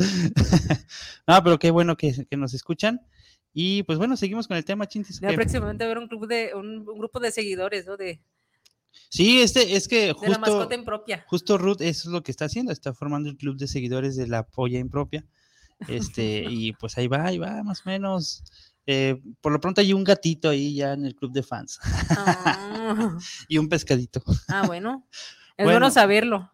no, 1.27 1.43
pero 1.43 1.59
qué 1.59 1.71
bueno 1.71 1.97
que, 1.97 2.27
que 2.29 2.37
nos 2.37 2.53
escuchan. 2.53 3.01
Y 3.55 3.83
pues 3.83 3.99
bueno, 3.99 4.17
seguimos 4.17 4.49
con 4.49 4.57
el 4.57 4.65
tema, 4.65 4.87
Chintis. 4.87 5.19
¿o 5.19 5.21
Ya 5.29 5.35
próximamente 5.35 5.85
haber 5.85 5.99
un 5.99 6.09
club 6.09 6.27
de 6.27 6.53
un, 6.55 6.89
un 6.89 6.99
grupo 6.99 7.21
de 7.21 7.31
seguidores, 7.31 7.87
¿no? 7.87 7.97
De, 7.97 8.21
Sí, 9.09 9.41
este 9.41 9.75
es 9.77 9.89
que 9.89 10.01
de 10.01 10.07
la 10.09 10.15
justo, 10.15 10.41
mascota 10.41 10.75
impropia. 10.75 11.25
justo 11.27 11.57
Ruth 11.57 11.81
eso 11.81 12.09
es 12.09 12.13
lo 12.13 12.23
que 12.23 12.31
está 12.31 12.45
haciendo, 12.45 12.73
está 12.73 12.93
formando 12.93 13.31
el 13.31 13.37
club 13.39 13.57
de 13.57 13.67
seguidores 13.67 14.17
de 14.17 14.27
la 14.27 14.47
polla 14.47 14.79
impropia. 14.79 15.25
Este, 15.89 16.45
y 16.49 16.73
pues 16.75 16.99
ahí 16.99 17.09
va, 17.09 17.25
ahí 17.27 17.39
va, 17.39 17.63
más 17.63 17.81
o 17.87 17.89
menos. 17.91 18.45
Eh, 18.87 19.21
por 19.41 19.53
lo 19.53 19.61
pronto 19.61 19.81
hay 19.81 19.93
un 19.93 20.05
gatito 20.05 20.51
ahí 20.51 20.75
ya 20.75 20.93
en 20.95 21.07
el 21.07 21.15
club 21.15 21.31
de 21.33 21.45
fans 21.45 21.79
Ah, 22.11 23.17
y 23.49 23.59
un 23.59 23.69
pescadito. 23.69 24.23
ah, 24.49 24.65
bueno. 24.67 25.07
Es 25.57 25.65
Bueno. 25.65 25.79
bueno 25.81 25.91
saberlo. 25.91 26.51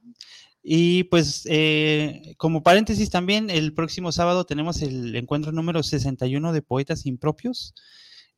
Y 0.62 1.04
pues 1.04 1.46
eh, 1.48 2.34
como 2.36 2.62
paréntesis 2.62 3.10
también, 3.10 3.48
el 3.50 3.72
próximo 3.74 4.12
sábado 4.12 4.44
tenemos 4.44 4.82
el 4.82 5.14
encuentro 5.16 5.52
número 5.52 5.82
61 5.82 6.52
de 6.52 6.62
Poetas 6.62 7.06
Impropios, 7.06 7.74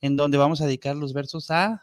en 0.00 0.16
donde 0.16 0.38
vamos 0.38 0.60
a 0.60 0.66
dedicar 0.66 0.96
los 0.96 1.12
versos 1.12 1.50
a 1.50 1.82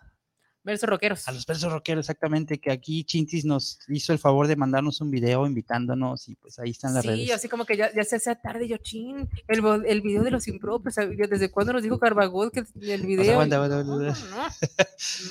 Versos 0.63 0.89
rockeros. 0.89 1.25
A 1.29 1.31
los 1.31 1.45
versos 1.45 1.71
rockeros, 1.71 2.03
exactamente, 2.03 2.59
que 2.59 2.71
aquí 2.71 3.05
Chintis 3.05 3.45
nos 3.45 3.79
hizo 3.87 4.11
el 4.11 4.19
favor 4.19 4.47
de 4.47 4.57
mandarnos 4.57 4.99
un 4.99 5.09
video 5.09 5.47
invitándonos 5.47 6.27
y 6.27 6.35
pues 6.35 6.59
ahí 6.59 6.71
están 6.71 6.93
las 6.93 7.03
Sí, 7.03 7.07
redes. 7.07 7.31
así 7.31 7.47
como 7.47 7.63
que 7.63 7.77
ya, 7.77 7.89
ya 7.95 8.03
se 8.03 8.17
hace 8.17 8.35
tarde, 8.35 8.67
yo 8.67 8.75
chin, 8.75 9.29
el, 9.47 9.63
el 9.85 10.01
video 10.01 10.23
de 10.23 10.31
los 10.31 10.45
impropios. 10.49 10.95
¿desde 10.95 11.49
cuándo 11.51 11.71
nos 11.71 11.83
dijo 11.83 11.97
Carbagod 11.97 12.51
que 12.51 12.65
el 12.81 13.05
video? 13.07 13.31
aguanta, 13.31 13.55
Y- 13.55 13.59
aguanta, 13.59 13.83
no, 13.85 13.93
aguanta. 13.93 14.19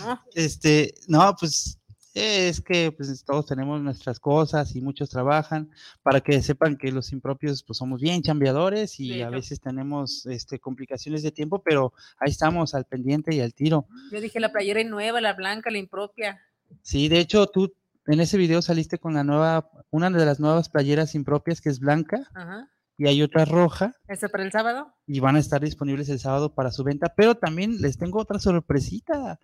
no, 0.00 0.06
no. 0.06 0.20
Este, 0.34 0.94
no, 1.06 1.36
pues 1.38 1.78
es 2.16 2.62
que 2.62 2.92
pues 2.92 3.22
todos 3.24 3.44
tenemos 3.44 3.80
nuestras 3.82 4.18
cosas 4.18 4.74
y 4.74 4.80
muchos 4.80 5.10
trabajan 5.10 5.70
para 6.02 6.22
que 6.22 6.40
sepan 6.40 6.78
que 6.78 6.90
los 6.90 7.12
impropios 7.12 7.62
pues 7.62 7.76
somos 7.76 8.00
bien 8.00 8.22
chambeadores 8.22 8.98
y 8.98 9.20
a 9.20 9.28
veces 9.28 9.60
tenemos 9.60 10.24
este 10.24 10.58
complicaciones 10.58 11.22
de 11.22 11.30
tiempo, 11.30 11.60
pero 11.62 11.92
ahí 12.18 12.30
estamos 12.30 12.74
al 12.74 12.86
pendiente 12.86 13.34
y 13.34 13.40
al 13.40 13.52
tiro. 13.52 13.86
Yo 14.10 14.20
dije 14.22 14.40
la 14.40 14.50
playera 14.50 14.82
nueva, 14.84 15.20
la 15.20 15.34
blanca, 15.34 15.70
la 15.70 15.76
impropia. 15.76 16.40
Sí, 16.80 17.08
de 17.08 17.18
hecho 17.18 17.46
tú 17.48 17.74
en 18.06 18.20
ese 18.20 18.38
video 18.38 18.62
saliste 18.62 18.98
con 18.98 19.12
la 19.12 19.22
nueva, 19.22 19.70
una 19.90 20.08
de 20.08 20.24
las 20.24 20.40
nuevas 20.40 20.70
playeras 20.70 21.14
impropias 21.14 21.60
que 21.60 21.68
es 21.68 21.80
blanca 21.80 22.30
Ajá. 22.32 22.70
y 22.96 23.08
hay 23.08 23.20
otra 23.22 23.44
roja. 23.44 23.94
¿Esta 24.08 24.28
para 24.30 24.42
el 24.42 24.52
sábado? 24.52 24.94
y 25.06 25.20
van 25.20 25.36
a 25.36 25.40
estar 25.40 25.60
disponibles 25.60 26.08
el 26.08 26.18
sábado 26.18 26.54
para 26.54 26.72
su 26.72 26.82
venta, 26.82 27.12
pero 27.14 27.34
también 27.36 27.80
les 27.80 27.98
tengo 27.98 28.18
otra 28.20 28.38
sorpresita. 28.38 29.38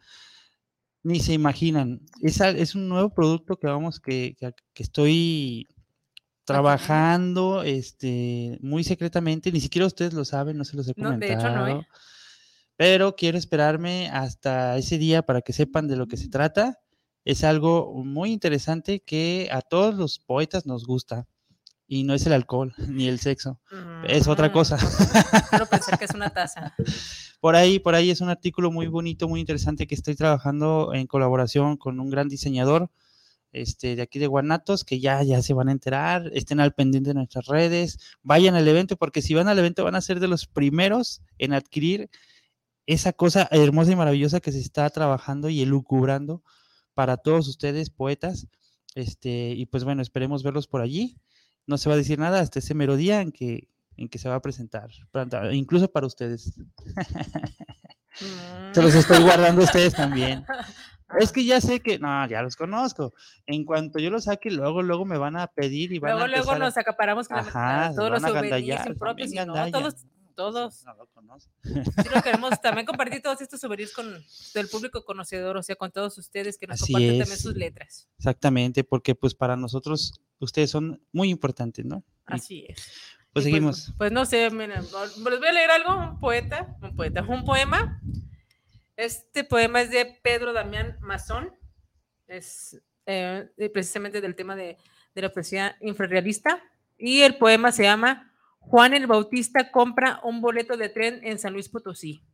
Ni 1.04 1.20
se 1.20 1.32
imaginan. 1.32 2.00
Es, 2.20 2.40
es 2.40 2.74
un 2.74 2.88
nuevo 2.88 3.10
producto 3.10 3.56
que 3.56 3.66
vamos, 3.66 3.98
que, 4.00 4.36
que, 4.38 4.52
que 4.72 4.82
estoy 4.82 5.68
trabajando 6.44 7.62
este, 7.62 8.58
muy 8.62 8.84
secretamente. 8.84 9.50
Ni 9.52 9.60
siquiera 9.60 9.86
ustedes 9.86 10.12
lo 10.14 10.24
saben, 10.24 10.56
no 10.58 10.64
se 10.64 10.76
los 10.76 10.88
he 10.88 10.94
No, 10.96 11.10
comentado. 11.10 11.28
de 11.32 11.34
hecho 11.34 11.50
no, 11.56 11.68
¿eh? 11.68 11.86
Pero 12.76 13.14
quiero 13.16 13.38
esperarme 13.38 14.08
hasta 14.10 14.76
ese 14.78 14.98
día 14.98 15.22
para 15.22 15.42
que 15.42 15.52
sepan 15.52 15.88
de 15.88 15.96
lo 15.96 16.08
que 16.08 16.16
se 16.16 16.28
trata. 16.28 16.78
Es 17.24 17.44
algo 17.44 17.92
muy 18.04 18.32
interesante 18.32 19.00
que 19.00 19.48
a 19.52 19.60
todos 19.62 19.94
los 19.94 20.18
poetas 20.18 20.66
nos 20.66 20.84
gusta. 20.86 21.28
Y 21.86 22.04
no 22.04 22.14
es 22.14 22.24
el 22.26 22.32
alcohol 22.32 22.74
ni 22.88 23.08
el 23.08 23.18
sexo. 23.18 23.60
Es 24.06 24.28
otra 24.28 24.48
Mm, 24.48 24.52
cosa. 24.52 24.78
Quiero 25.50 25.66
pensar 25.66 25.98
que 25.98 26.04
es 26.06 26.14
una 26.14 26.30
taza. 26.34 26.74
Por 27.40 27.56
ahí, 27.56 27.78
por 27.78 27.94
ahí 27.94 28.10
es 28.10 28.20
un 28.20 28.28
artículo 28.30 28.70
muy 28.70 28.86
bonito, 28.86 29.28
muy 29.28 29.40
interesante 29.40 29.86
que 29.86 29.94
estoy 29.94 30.14
trabajando 30.14 30.92
en 30.94 31.06
colaboración 31.06 31.76
con 31.76 31.98
un 32.00 32.08
gran 32.08 32.28
diseñador 32.28 32.90
este, 33.52 33.96
de 33.96 34.02
aquí 34.02 34.18
de 34.18 34.28
Guanatos, 34.28 34.84
que 34.84 35.00
ya, 35.00 35.22
ya 35.22 35.42
se 35.42 35.52
van 35.52 35.68
a 35.68 35.72
enterar, 35.72 36.30
estén 36.32 36.60
al 36.60 36.72
pendiente 36.72 37.10
de 37.10 37.14
nuestras 37.14 37.46
redes, 37.46 37.98
vayan 38.22 38.54
al 38.54 38.66
evento, 38.66 38.96
porque 38.96 39.20
si 39.20 39.34
van 39.34 39.48
al 39.48 39.58
evento 39.58 39.84
van 39.84 39.94
a 39.94 40.00
ser 40.00 40.20
de 40.20 40.28
los 40.28 40.46
primeros 40.46 41.20
en 41.36 41.52
adquirir 41.52 42.08
esa 42.86 43.12
cosa 43.12 43.48
hermosa 43.50 43.92
y 43.92 43.96
maravillosa 43.96 44.40
que 44.40 44.52
se 44.52 44.60
está 44.60 44.88
trabajando 44.90 45.48
y 45.50 45.60
elucubrando 45.62 46.42
para 46.94 47.16
todos 47.16 47.46
ustedes, 47.48 47.90
poetas. 47.90 48.46
Este, 48.94 49.50
y 49.50 49.66
pues 49.66 49.84
bueno, 49.84 50.00
esperemos 50.02 50.42
verlos 50.42 50.66
por 50.66 50.80
allí. 50.80 51.16
No 51.66 51.78
se 51.78 51.88
va 51.88 51.94
a 51.94 51.98
decir 51.98 52.18
nada 52.18 52.40
hasta 52.40 52.58
ese 52.58 52.74
mero 52.74 52.96
día 52.96 53.20
en 53.20 53.32
que, 53.32 53.68
en 53.96 54.08
que 54.08 54.18
se 54.18 54.28
va 54.28 54.36
a 54.36 54.40
presentar, 54.42 54.88
para- 55.10 55.52
incluso 55.54 55.90
para 55.90 56.06
ustedes. 56.06 56.54
Se 58.72 58.82
los 58.82 58.94
estoy 58.94 59.22
guardando 59.22 59.62
a 59.62 59.64
ustedes 59.64 59.94
también. 59.94 60.44
Es 61.20 61.30
que 61.30 61.44
ya 61.44 61.60
sé 61.60 61.80
que, 61.80 61.98
no, 61.98 62.26
ya 62.26 62.40
los 62.40 62.56
conozco. 62.56 63.12
En 63.44 63.66
cuanto 63.66 63.98
yo 63.98 64.08
los 64.08 64.24
saque, 64.24 64.50
luego, 64.50 64.80
luego 64.80 65.04
me 65.04 65.18
van 65.18 65.36
a 65.36 65.46
pedir 65.46 65.92
y 65.92 65.98
van 65.98 66.12
Luego, 66.12 66.24
a 66.24 66.28
luego 66.28 66.52
a- 66.52 66.58
nos 66.58 66.78
acaparamos 66.78 67.28
con 67.28 67.36
la- 67.36 67.42
Ajá, 67.42 67.90
se 67.90 67.96
todos 67.96 68.10
los 68.12 68.22
souvenirs 68.22 68.46
agandallar, 68.54 68.88
impropios 68.88 69.30
y 69.30 69.34
no, 69.36 69.70
todos, 69.70 70.06
todos. 70.32 70.84
No 70.84 70.94
lo 70.94 71.06
conozco. 71.08 71.52
Sí 71.62 72.08
lo 72.14 72.22
queremos 72.22 72.60
también 72.60 72.86
compartir 72.86 73.22
todos 73.22 73.40
estos 73.40 73.60
souvenirs 73.60 73.92
con 73.92 74.06
el 74.54 74.68
público 74.68 75.04
conocedor, 75.04 75.56
o 75.56 75.62
sea, 75.62 75.76
con 75.76 75.90
todos 75.92 76.18
ustedes 76.18 76.58
que 76.58 76.66
nos 76.66 76.82
Así 76.82 76.92
comparten 76.92 77.18
también 77.18 77.36
es. 77.36 77.42
sus 77.42 77.54
letras. 77.54 78.08
Exactamente, 78.18 78.84
porque 78.84 79.14
pues 79.14 79.34
para 79.34 79.56
nosotros 79.56 80.20
ustedes 80.38 80.70
son 80.70 81.00
muy 81.12 81.30
importantes, 81.30 81.84
¿no? 81.84 82.04
Así 82.24 82.66
es. 82.68 82.86
pues 83.32 83.44
Y 83.44 83.48
seguimos. 83.50 83.94
Pues, 83.98 84.12
no 84.12 84.24
sé, 84.24 84.50
miren, 84.50 84.82
les 84.82 85.16
voy 85.16 85.48
a 85.48 85.52
leer 85.52 85.70
algo, 85.70 85.96
un 85.96 86.20
poeta, 86.20 86.76
un 86.82 86.96
poeta, 86.96 87.22
un 87.22 87.44
poema. 87.44 88.00
Este 88.96 89.44
poema 89.44 89.80
es 89.80 89.90
de 89.90 90.18
Pedro 90.22 90.52
Damián 90.52 90.98
Mazón, 91.00 91.54
es 92.26 92.80
eh, 93.06 93.48
precisamente 93.72 94.20
del 94.20 94.34
tema 94.34 94.54
de, 94.54 94.76
de 95.14 95.22
la 95.22 95.32
poesía 95.32 95.76
infrarrealista, 95.80 96.62
y 96.98 97.22
el 97.22 97.36
poema 97.36 97.72
se 97.72 97.82
llama 97.84 98.31
Juan 98.62 98.94
el 98.94 99.06
Bautista 99.06 99.70
compra 99.70 100.20
un 100.24 100.40
boleto 100.40 100.76
de 100.76 100.88
tren 100.88 101.20
en 101.22 101.38
San 101.38 101.52
Luis 101.52 101.68
Potosí. 101.68 102.24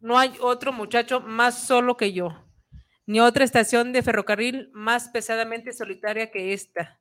No 0.00 0.18
hay 0.18 0.34
otro 0.40 0.72
muchacho 0.72 1.20
más 1.20 1.66
solo 1.66 1.96
que 1.96 2.12
yo, 2.12 2.44
ni 3.06 3.20
otra 3.20 3.44
estación 3.44 3.92
de 3.92 4.02
ferrocarril 4.02 4.70
más 4.72 5.08
pesadamente 5.08 5.72
solitaria 5.72 6.30
que 6.30 6.52
esta 6.52 7.00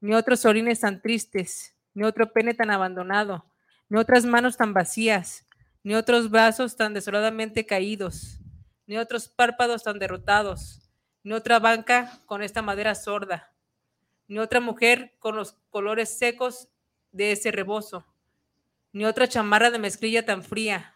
ni 0.00 0.14
otros 0.14 0.44
orines 0.44 0.80
tan 0.80 1.02
tristes, 1.02 1.76
ni 1.94 2.04
otro 2.04 2.32
pene 2.32 2.54
tan 2.54 2.70
abandonado, 2.70 3.44
ni 3.88 3.98
otras 3.98 4.24
manos 4.24 4.56
tan 4.56 4.72
vacías, 4.72 5.46
ni 5.82 5.94
otros 5.94 6.30
brazos 6.30 6.76
tan 6.76 6.94
desoladamente 6.94 7.66
caídos, 7.66 8.40
ni 8.86 8.96
otros 8.96 9.28
párpados 9.28 9.82
tan 9.82 9.98
derrotados, 9.98 10.90
ni 11.22 11.32
otra 11.32 11.58
banca 11.58 12.20
con 12.26 12.42
esta 12.42 12.62
madera 12.62 12.94
sorda, 12.94 13.52
ni 14.30 14.38
otra 14.38 14.60
mujer 14.60 15.16
con 15.18 15.34
los 15.34 15.56
colores 15.70 16.16
secos 16.16 16.68
de 17.10 17.32
ese 17.32 17.50
rebozo, 17.50 18.06
ni 18.92 19.04
otra 19.04 19.26
chamarra 19.26 19.72
de 19.72 19.80
mezclilla 19.80 20.24
tan 20.24 20.44
fría. 20.44 20.94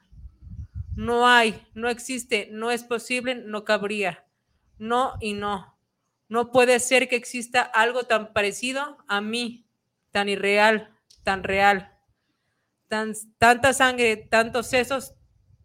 No 0.95 1.27
hay, 1.27 1.67
no 1.75 1.89
existe, 1.89 2.49
no 2.53 2.71
es 2.71 2.85
posible, 2.85 3.35
no 3.35 3.65
cabría. 3.65 4.25
No 4.79 5.15
y 5.21 5.33
no. 5.33 5.77
No 6.29 6.53
puede 6.53 6.79
ser 6.79 7.09
que 7.09 7.17
exista 7.17 7.61
algo 7.63 8.05
tan 8.05 8.33
parecido 8.33 8.99
a 9.09 9.21
mí, 9.21 9.67
tan 10.13 10.29
irreal, 10.29 10.97
tan 11.25 11.43
real. 11.43 11.93
Tan, 12.87 13.15
tanta 13.39 13.73
sangre, 13.73 14.17
tantos 14.17 14.69
sesos, 14.69 15.15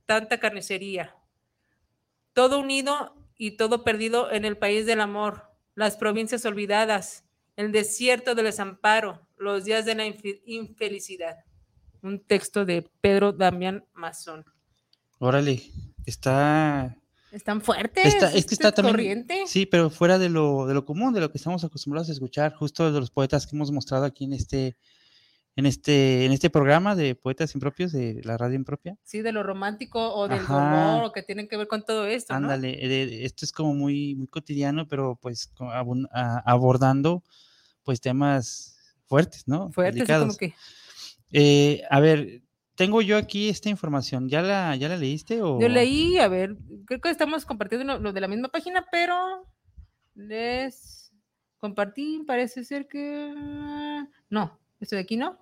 tanta 0.07 0.39
carnicería. 0.39 1.15
Todo 2.33 2.59
unido 2.59 3.15
y 3.38 3.51
todo 3.57 3.83
perdido 3.83 4.31
en 4.31 4.43
el 4.43 4.57
país 4.57 4.88
del 4.88 5.01
amor, 5.01 5.51
las 5.75 5.97
provincias 5.97 6.43
olvidadas, 6.45 7.28
el 7.59 7.71
desierto 7.73 8.35
del 8.35 8.45
desamparo, 8.45 9.27
los 9.37 9.65
días 9.65 9.83
de 9.85 9.95
la 9.95 10.05
infelicidad. 10.45 11.35
un 12.01 12.21
texto 12.25 12.63
de 12.65 12.89
Pedro 13.01 13.33
Damián 13.33 13.83
Mazón. 13.93 14.45
Órale, 15.19 15.61
está 16.05 16.95
Están 17.33 17.59
fuertes. 17.61 18.05
Está- 18.05 18.31
es 18.33 18.45
que 18.45 18.55
está 18.55 18.71
también- 18.71 18.93
corriente. 18.95 19.43
Sí, 19.47 19.65
pero 19.65 19.89
fuera 19.89 20.17
de 20.17 20.29
lo, 20.29 20.65
de 20.65 20.73
lo 20.73 20.85
común, 20.85 21.13
de 21.13 21.19
lo 21.19 21.29
que 21.29 21.37
estamos 21.37 21.61
acostumbrados 21.65 22.07
a 22.07 22.13
escuchar, 22.13 22.53
justo 22.53 22.89
de 22.91 22.97
los 23.01 23.11
poetas 23.11 23.45
que 23.45 23.55
hemos 23.57 23.69
mostrado 23.73 24.05
aquí 24.05 24.23
en 24.23 24.31
este, 24.31 24.77
en 25.57 25.65
este, 25.65 26.23
en 26.23 26.31
este 26.31 26.49
programa 26.49 26.95
de 26.95 27.15
poetas 27.15 27.53
impropios, 27.53 27.91
de 27.91 28.21
la 28.23 28.37
radio 28.37 28.55
impropia. 28.55 28.95
Sí, 29.03 29.21
de 29.21 29.33
lo 29.33 29.43
romántico 29.43 30.13
o 30.15 30.29
del 30.29 30.39
Ajá. 30.39 30.53
dolor 30.93 31.05
o 31.07 31.11
que 31.11 31.21
tienen 31.21 31.49
que 31.49 31.57
ver 31.57 31.67
con 31.67 31.83
todo 31.83 32.05
esto. 32.05 32.33
Ándale, 32.33 33.25
esto 33.25 33.43
es 33.43 33.51
como 33.51 33.73
muy, 33.73 34.15
muy 34.15 34.27
cotidiano, 34.27 34.87
pero 34.87 35.19
pues 35.21 35.51
abordando 36.45 37.23
pues 37.83 38.00
temas 38.01 38.77
fuertes, 39.07 39.48
¿no? 39.48 39.71
Fuerte, 39.71 40.01
así 40.01 40.07
Delicados. 40.12 40.27
como 40.27 40.38
que. 40.38 40.53
Eh, 41.31 41.83
a 41.89 42.00
ver, 42.00 42.41
tengo 42.75 43.01
yo 43.01 43.17
aquí 43.17 43.50
esta 43.50 43.69
información, 43.69 44.29
¿ya 44.29 44.41
la, 44.41 44.75
ya 44.75 44.88
la 44.89 44.98
leíste 44.98 45.41
o? 45.41 45.59
Yo 45.59 45.67
leí, 45.69 46.17
a 46.17 46.27
ver, 46.27 46.55
creo 46.86 47.01
que 47.01 47.09
estamos 47.09 47.45
compartiendo 47.45 47.86
lo, 47.86 48.00
lo 48.00 48.13
de 48.13 48.21
la 48.21 48.27
misma 48.27 48.48
página, 48.50 48.86
pero 48.91 49.45
les 50.15 51.12
compartí, 51.57 52.24
parece 52.25 52.63
ser 52.63 52.88
que. 52.88 53.33
No, 54.29 54.59
esto 54.79 54.95
de 54.95 55.01
aquí 55.01 55.17
no. 55.17 55.38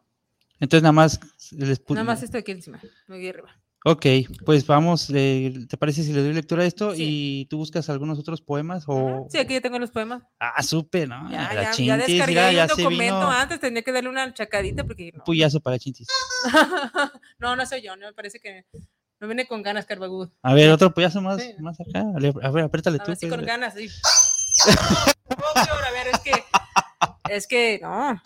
Entonces 0.59 0.81
nada 0.83 0.93
más 0.93 1.19
les 1.51 1.83
pu- 1.83 1.93
Nada 1.93 2.03
más 2.05 2.23
esto 2.23 2.33
de 2.37 2.39
aquí 2.41 2.51
encima, 2.51 2.77
aquí 3.07 3.27
arriba. 3.27 3.55
Ok, 3.89 4.05
pues 4.45 4.67
vamos, 4.67 5.09
eh, 5.13 5.53
¿te 5.69 5.77
parece 5.77 6.03
si 6.03 6.11
le 6.11 6.21
doy 6.21 6.33
lectura 6.33 6.63
a 6.63 6.65
esto 6.65 6.93
Sí. 6.93 7.03
y 7.07 7.45
tú 7.45 7.57
buscas 7.57 7.89
algunos 7.89 8.19
otros 8.19 8.41
poemas 8.41 8.83
o...? 8.87 9.27
Sí, 9.29 9.37
aquí 9.37 9.53
ya 9.53 9.61
tengo 9.61 9.79
los 9.79 9.91
poemas. 9.91 10.23
Ah, 10.39 10.61
supe, 10.61 11.07
¿no? 11.07 11.31
Ya, 11.31 11.53
La 11.53 11.71
ya, 11.71 11.71
ya 11.71 11.95
descargué 11.97 12.25
mira, 12.27 12.51
ya 12.51 12.63
un 12.63 12.67
documento 12.67 13.15
vino 13.19 13.31
antes, 13.31 13.59
tenía 13.61 13.81
que 13.83 13.93
darle 13.93 14.09
una 14.09 14.33
chacadita 14.33 14.83
porque 14.83 15.11
no. 15.15 15.23
puyazo 15.23 15.61
para 15.61 15.79
Chintis. 15.79 16.07
no, 17.39 17.55
no 17.55 17.65
soy 17.65 17.81
yo, 17.81 17.95
no 17.95 18.07
me 18.07 18.13
parece 18.13 18.39
que 18.41 18.65
no 19.21 19.27
viene 19.27 19.47
con 19.47 19.61
ganas, 19.63 19.85
Carbagud. 19.85 20.29
A 20.41 20.53
ver, 20.53 20.69
otro 20.69 20.93
puyazo 20.93 21.21
más, 21.21 21.41
Sí. 21.41 21.53
más 21.59 21.77
acá. 21.79 22.03
A 22.43 22.49
ver, 22.51 22.63
apriétale 22.65 22.97
A 22.99 23.03
tú. 23.05 23.11
ver, 23.11 23.17
sí, 23.17 23.27
pues, 23.27 23.37
con 23.37 23.39
le- 23.41 23.47
ganas, 23.47 23.73
sí. 23.73 23.87
Obvio, 25.29 25.73
a 25.73 25.91
ver, 25.91 26.07
es 26.13 26.19
que. 26.19 26.43
Es 27.29 27.47
que, 27.47 27.79
no. 27.81 28.21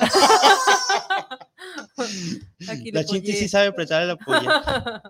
Aquí 2.68 2.90
La 2.90 3.04
Chintis 3.04 3.38
sí 3.38 3.48
sabe 3.48 3.68
apretar 3.68 4.06
la 4.06 4.16
polla. 4.24 5.02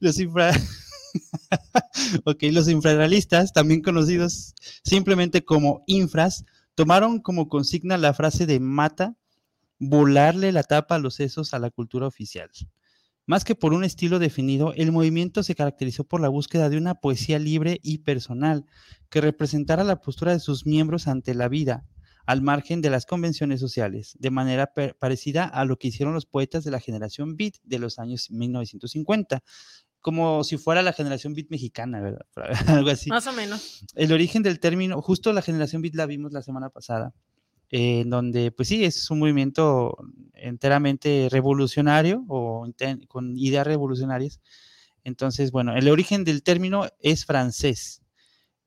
Los 0.00 0.18
infra... 0.18 0.52
ok, 2.24 2.42
los 2.52 2.68
infrarrealistas, 2.68 3.52
también 3.52 3.82
conocidos 3.82 4.54
simplemente 4.82 5.44
como 5.44 5.82
infras, 5.86 6.44
tomaron 6.74 7.20
como 7.20 7.48
consigna 7.48 7.98
la 7.98 8.14
frase 8.14 8.46
de 8.46 8.60
mata, 8.60 9.16
volarle 9.78 10.52
la 10.52 10.62
tapa 10.62 10.94
a 10.94 10.98
los 10.98 11.16
sesos 11.16 11.54
a 11.54 11.58
la 11.58 11.70
cultura 11.70 12.06
oficial. 12.06 12.50
Más 13.26 13.44
que 13.44 13.54
por 13.54 13.72
un 13.72 13.84
estilo 13.84 14.18
definido, 14.18 14.72
el 14.74 14.90
movimiento 14.90 15.42
se 15.42 15.54
caracterizó 15.54 16.04
por 16.04 16.20
la 16.20 16.28
búsqueda 16.28 16.68
de 16.68 16.76
una 16.76 16.94
poesía 16.94 17.38
libre 17.38 17.78
y 17.82 17.98
personal 17.98 18.64
que 19.10 19.20
representara 19.20 19.84
la 19.84 20.00
postura 20.00 20.32
de 20.32 20.40
sus 20.40 20.66
miembros 20.66 21.06
ante 21.06 21.34
la 21.34 21.48
vida, 21.48 21.84
al 22.26 22.42
margen 22.42 22.80
de 22.80 22.90
las 22.90 23.06
convenciones 23.06 23.60
sociales, 23.60 24.16
de 24.18 24.30
manera 24.30 24.72
parecida 24.98 25.44
a 25.44 25.64
lo 25.64 25.78
que 25.78 25.88
hicieron 25.88 26.14
los 26.14 26.26
poetas 26.26 26.64
de 26.64 26.70
la 26.70 26.80
generación 26.80 27.36
beat 27.36 27.54
de 27.62 27.78
los 27.78 27.98
años 27.98 28.30
1950, 28.30 29.42
como 30.00 30.42
si 30.44 30.58
fuera 30.58 30.82
la 30.82 30.92
generación 30.92 31.34
beat 31.34 31.48
mexicana, 31.50 32.00
¿verdad? 32.00 32.26
Algo 32.66 32.90
así. 32.90 33.08
Más 33.08 33.26
o 33.26 33.32
menos. 33.32 33.84
El 33.94 34.12
origen 34.12 34.42
del 34.42 34.60
término, 34.60 35.00
justo 35.00 35.32
la 35.32 35.42
generación 35.42 35.82
beat 35.82 35.94
la 35.94 36.06
vimos 36.06 36.32
la 36.32 36.42
semana 36.42 36.70
pasada, 36.70 37.14
eh, 37.70 38.00
en 38.00 38.10
donde, 38.10 38.50
pues 38.50 38.68
sí, 38.68 38.84
es 38.84 39.10
un 39.10 39.20
movimiento 39.20 39.96
enteramente 40.34 41.28
revolucionario 41.30 42.24
o 42.28 42.66
con 43.08 43.38
ideas 43.38 43.66
revolucionarias. 43.66 44.40
Entonces, 45.04 45.50
bueno, 45.50 45.74
el 45.74 45.88
origen 45.88 46.24
del 46.24 46.42
término 46.42 46.86
es 47.00 47.24
francés. 47.24 48.02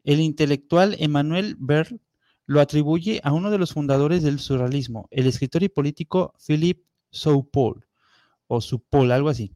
El 0.04 0.20
intelectual 0.20 0.96
Emmanuel 1.00 1.56
Berl 1.60 2.00
lo 2.46 2.62
atribuye 2.62 3.22
a 3.24 3.34
uno 3.34 3.52
de 3.52 3.58
los 3.58 3.74
fundadores 3.74 4.24
del 4.24 4.40
surrealismo, 4.40 5.08
el 5.12 5.28
escritor 5.28 5.64
y 5.64 5.70
político 5.70 6.34
Philippe 6.46 6.86
Soupol, 7.10 7.86
o 8.48 8.62
Supol, 8.62 9.12
algo 9.12 9.30
así, 9.30 9.52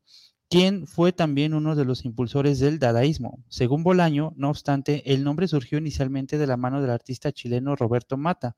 quien 0.49 0.87
fue 0.87 1.13
también 1.13 1.53
uno 1.53 1.75
de 1.75 1.85
los 1.85 2.05
impulsores 2.05 2.59
del 2.59 2.79
dadaísmo. 2.79 3.43
Según 3.49 3.83
Bolaño, 3.83 4.33
no 4.35 4.49
obstante, 4.49 5.13
el 5.13 5.23
nombre 5.23 5.47
surgió 5.47 5.77
inicialmente 5.77 6.37
de 6.39 6.47
la 6.47 6.57
mano 6.57 6.81
del 6.81 6.89
artista 6.89 7.31
chileno 7.31 7.75
Roberto 7.75 8.17
Mata, 8.17 8.55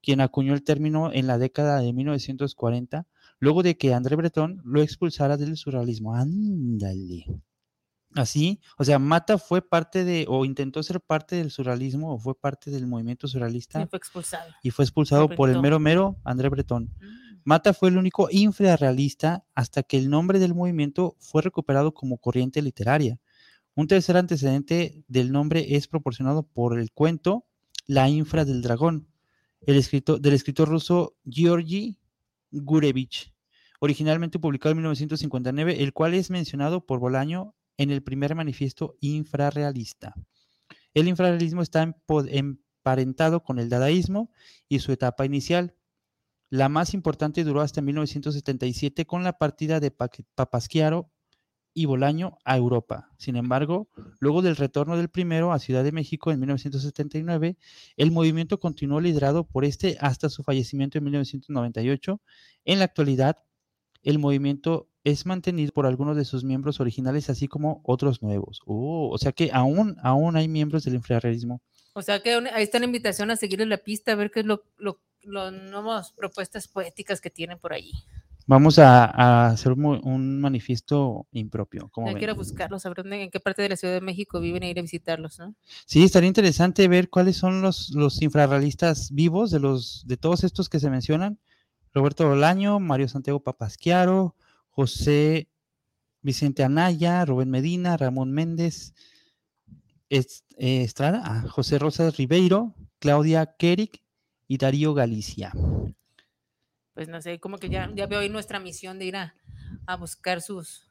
quien 0.00 0.20
acuñó 0.20 0.54
el 0.54 0.64
término 0.64 1.12
en 1.12 1.26
la 1.26 1.38
década 1.38 1.80
de 1.80 1.92
1940, 1.92 3.06
luego 3.40 3.62
de 3.62 3.76
que 3.76 3.92
André 3.92 4.16
Breton 4.16 4.62
lo 4.64 4.80
expulsara 4.80 5.36
del 5.36 5.56
surrealismo. 5.56 6.14
Ándale. 6.14 7.26
Así, 8.14 8.60
o 8.78 8.84
sea, 8.84 8.98
Mata 8.98 9.38
fue 9.38 9.60
parte 9.60 10.04
de, 10.04 10.26
o 10.28 10.44
intentó 10.44 10.82
ser 10.82 11.00
parte 11.00 11.36
del 11.36 11.50
surrealismo, 11.50 12.14
o 12.14 12.18
fue 12.18 12.38
parte 12.38 12.70
del 12.70 12.86
movimiento 12.86 13.26
surrealista 13.26 13.80
Sí, 13.80 13.86
fue 13.88 13.96
expulsado. 13.98 14.52
y 14.62 14.70
fue 14.70 14.84
expulsado 14.84 15.28
por 15.28 15.50
el 15.50 15.60
mero 15.60 15.80
mero 15.80 16.16
André 16.24 16.48
Breton. 16.48 16.84
Mm. 16.84 17.24
Mata 17.44 17.74
fue 17.74 17.90
el 17.90 17.98
único 17.98 18.28
infrarrealista 18.30 19.44
hasta 19.54 19.82
que 19.82 19.98
el 19.98 20.08
nombre 20.08 20.38
del 20.38 20.54
movimiento 20.54 21.16
fue 21.18 21.42
recuperado 21.42 21.92
como 21.92 22.18
corriente 22.18 22.62
literaria. 22.62 23.18
Un 23.74 23.86
tercer 23.86 24.16
antecedente 24.16 25.04
del 25.08 25.32
nombre 25.32 25.76
es 25.76 25.88
proporcionado 25.88 26.44
por 26.44 26.78
el 26.78 26.92
cuento 26.92 27.44
La 27.86 28.08
infra 28.08 28.44
del 28.46 28.62
dragón, 28.62 29.08
el 29.60 29.76
escritor, 29.76 30.20
del 30.20 30.32
escritor 30.32 30.68
ruso 30.68 31.16
Georgi 31.28 31.98
Gurevich, 32.50 33.34
originalmente 33.80 34.38
publicado 34.38 34.70
en 34.70 34.78
1959, 34.78 35.82
el 35.82 35.92
cual 35.92 36.14
es 36.14 36.30
mencionado 36.30 36.86
por 36.86 36.98
Bolaño 36.98 37.54
en 37.76 37.90
el 37.90 38.02
primer 38.02 38.34
manifiesto 38.34 38.96
infrarrealista. 39.00 40.14
El 40.94 41.08
infrarrealismo 41.08 41.62
está 41.62 41.82
emparentado 42.28 43.42
con 43.42 43.58
el 43.58 43.68
dadaísmo 43.68 44.30
y 44.68 44.78
su 44.78 44.92
etapa 44.92 45.24
inicial. 45.26 45.74
La 46.50 46.68
más 46.68 46.94
importante 46.94 47.42
duró 47.42 47.62
hasta 47.62 47.80
1977 47.82 49.06
con 49.06 49.24
la 49.24 49.38
partida 49.38 49.80
de 49.80 49.90
Pa- 49.90 50.10
Papasquiaro 50.34 51.10
y 51.76 51.86
Bolaño 51.86 52.38
a 52.44 52.56
Europa. 52.56 53.10
Sin 53.18 53.34
embargo, 53.34 53.88
luego 54.20 54.42
del 54.42 54.54
retorno 54.54 54.96
del 54.96 55.08
primero 55.08 55.52
a 55.52 55.58
Ciudad 55.58 55.82
de 55.82 55.90
México 55.90 56.30
en 56.30 56.38
1979, 56.38 57.56
el 57.96 58.12
movimiento 58.12 58.60
continuó 58.60 59.00
liderado 59.00 59.44
por 59.48 59.64
este 59.64 59.96
hasta 60.00 60.28
su 60.28 60.44
fallecimiento 60.44 60.98
en 60.98 61.04
1998. 61.04 62.20
En 62.64 62.78
la 62.78 62.84
actualidad, 62.84 63.38
el 64.04 64.20
movimiento 64.20 64.88
es 65.04 65.26
mantenido 65.26 65.72
por 65.72 65.86
algunos 65.86 66.16
de 66.16 66.24
sus 66.24 66.44
miembros 66.44 66.80
originales, 66.80 67.30
así 67.30 67.46
como 67.46 67.80
otros 67.84 68.22
nuevos. 68.22 68.60
Oh, 68.66 69.10
o 69.12 69.18
sea 69.18 69.32
que 69.32 69.50
aún, 69.52 69.96
aún 70.02 70.36
hay 70.36 70.48
miembros 70.48 70.84
del 70.84 70.94
infrarrealismo. 70.94 71.60
O 71.92 72.02
sea 72.02 72.20
que 72.20 72.32
ahí 72.34 72.62
está 72.64 72.78
la 72.78 72.86
invitación 72.86 73.30
a 73.30 73.36
seguirle 73.36 73.66
la 73.66 73.78
pista, 73.78 74.12
a 74.12 74.16
ver 74.16 74.30
qué 74.30 74.40
es 74.40 74.46
lo, 74.46 74.64
lo, 74.78 75.00
lo 75.22 75.50
nuevas 75.50 76.12
propuestas 76.12 76.66
poéticas 76.68 77.20
que 77.20 77.30
tienen 77.30 77.58
por 77.58 77.72
ahí. 77.72 77.92
Vamos 78.46 78.78
a, 78.78 79.04
a 79.06 79.46
hacer 79.48 79.72
un, 79.72 79.84
un 79.86 80.38
manifiesto 80.40 81.26
impropio. 81.32 81.88
¿cómo 81.90 82.08
Hay 82.08 82.14
ven? 82.14 82.18
que 82.20 82.24
ir 82.24 82.30
a 82.30 82.34
buscarlos, 82.34 82.82
saber 82.82 82.98
dónde- 82.98 83.22
en 83.22 83.30
qué 83.30 83.40
parte 83.40 83.62
de 83.62 83.70
la 83.70 83.76
Ciudad 83.76 83.94
de 83.94 84.02
México 84.02 84.38
viven 84.38 84.62
e 84.64 84.70
ir 84.70 84.78
a 84.78 84.82
visitarlos, 84.82 85.38
¿no? 85.38 85.54
Sí, 85.86 86.02
estaría 86.04 86.28
interesante 86.28 86.86
ver 86.88 87.08
cuáles 87.08 87.36
son 87.36 87.62
los, 87.62 87.90
los 87.90 88.20
infrarrealistas 88.20 89.10
vivos 89.12 89.50
de 89.50 89.60
los 89.60 90.04
de 90.06 90.16
todos 90.18 90.44
estos 90.44 90.68
que 90.68 90.78
se 90.80 90.90
mencionan. 90.90 91.38
Roberto 91.94 92.28
Bolaño, 92.28 92.80
Mario 92.80 93.08
Santiago 93.08 93.40
Papasquiaro, 93.40 94.34
José 94.74 95.48
Vicente 96.20 96.64
Anaya, 96.64 97.24
Rubén 97.24 97.50
Medina, 97.50 97.96
Ramón 97.96 98.32
Méndez, 98.32 98.94
eh, 100.08 100.24
Estrada, 100.58 101.22
ah, 101.24 101.44
José 101.48 101.78
Rosas 101.78 102.16
Ribeiro, 102.16 102.74
Claudia 102.98 103.54
Kerik 103.56 104.02
y 104.48 104.58
Darío 104.58 104.94
Galicia. 104.94 105.52
Pues 106.94 107.08
no 107.08 107.20
sé, 107.20 107.38
como 107.40 107.58
que 107.58 107.68
ya, 107.68 107.90
ya 107.94 108.06
veo 108.06 108.20
ahí 108.20 108.28
nuestra 108.28 108.58
misión 108.58 108.98
de 108.98 109.04
ir 109.06 109.16
a, 109.16 109.34
a 109.86 109.96
buscar 109.96 110.40
sus 110.40 110.90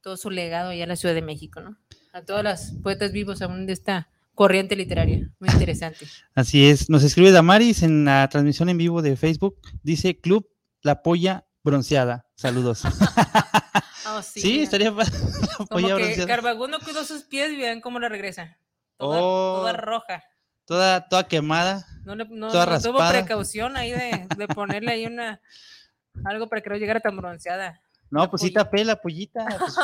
todo 0.00 0.16
su 0.16 0.30
legado 0.30 0.70
allá 0.70 0.82
en 0.82 0.88
la 0.90 0.96
Ciudad 0.96 1.14
de 1.14 1.22
México, 1.22 1.60
¿no? 1.60 1.78
A 2.12 2.22
todas 2.22 2.44
las 2.44 2.72
poetas 2.82 3.12
vivos 3.12 3.40
aún 3.40 3.66
de 3.66 3.72
esta 3.72 4.10
corriente 4.34 4.76
literaria. 4.76 5.30
Muy 5.38 5.48
interesante. 5.50 6.06
Así 6.34 6.66
es, 6.66 6.90
nos 6.90 7.02
escribe 7.04 7.32
Damaris 7.32 7.82
en 7.82 8.04
la 8.04 8.28
transmisión 8.28 8.68
en 8.68 8.76
vivo 8.76 9.00
de 9.00 9.16
Facebook, 9.16 9.56
dice 9.82 10.20
Club 10.20 10.46
La 10.82 11.02
Polla 11.02 11.46
Bronceada. 11.64 12.26
Saludos. 12.36 12.82
Oh, 14.06 14.22
sí, 14.22 14.60
estaría 14.62 14.94
pa- 14.94 15.02
la 15.58 15.66
Como 15.66 15.86
que 15.88 15.94
bronceada. 15.94 16.26
Carbagún 16.28 16.70
no 16.70 16.78
cuidó 16.78 17.02
sus 17.04 17.24
pies 17.24 17.50
y 17.50 17.56
vean 17.56 17.80
cómo 17.80 17.98
la 17.98 18.08
regresa. 18.10 18.58
Toda, 18.98 19.18
Oh. 19.20 19.56
toda 19.60 19.72
roja. 19.72 20.22
Toda, 20.66 21.08
toda 21.08 21.26
quemada. 21.26 21.84
No, 22.04 22.14
le, 22.14 22.24
no, 22.28 22.48
Toda 22.52 22.66
no 22.66 22.80
tuvo 22.80 22.98
precaución 23.08 23.76
ahí 23.78 23.90
de, 23.92 24.28
de 24.36 24.46
ponerle 24.48 24.92
ahí 24.92 25.06
una 25.06 25.40
algo 26.26 26.48
para 26.48 26.60
que 26.62 26.68
no 26.70 26.76
llegara 26.76 27.00
tan 27.00 27.16
bronceada. 27.16 27.80
No, 28.10 28.28
pues 28.30 28.42
sí 28.42 28.52
tapé 28.52 28.84
la 28.84 28.96
pollita. 29.00 29.46
pues, 29.58 29.74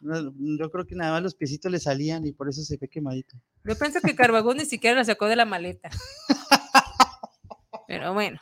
no, 0.00 0.32
yo 0.58 0.70
creo 0.70 0.86
que 0.86 0.96
nada 0.96 1.12
más 1.12 1.22
los 1.22 1.34
piecitos 1.34 1.70
le 1.70 1.78
salían 1.78 2.26
y 2.26 2.32
por 2.32 2.48
eso 2.48 2.62
se 2.62 2.78
ve 2.78 2.88
quemadito. 2.88 3.36
Yo 3.64 3.78
pienso 3.78 4.00
que 4.00 4.16
Carbagún 4.16 4.56
ni 4.56 4.64
siquiera 4.64 4.96
la 4.96 5.04
sacó 5.04 5.26
de 5.26 5.36
la 5.36 5.44
maleta. 5.44 5.90
Pero 7.86 8.12
bueno, 8.14 8.40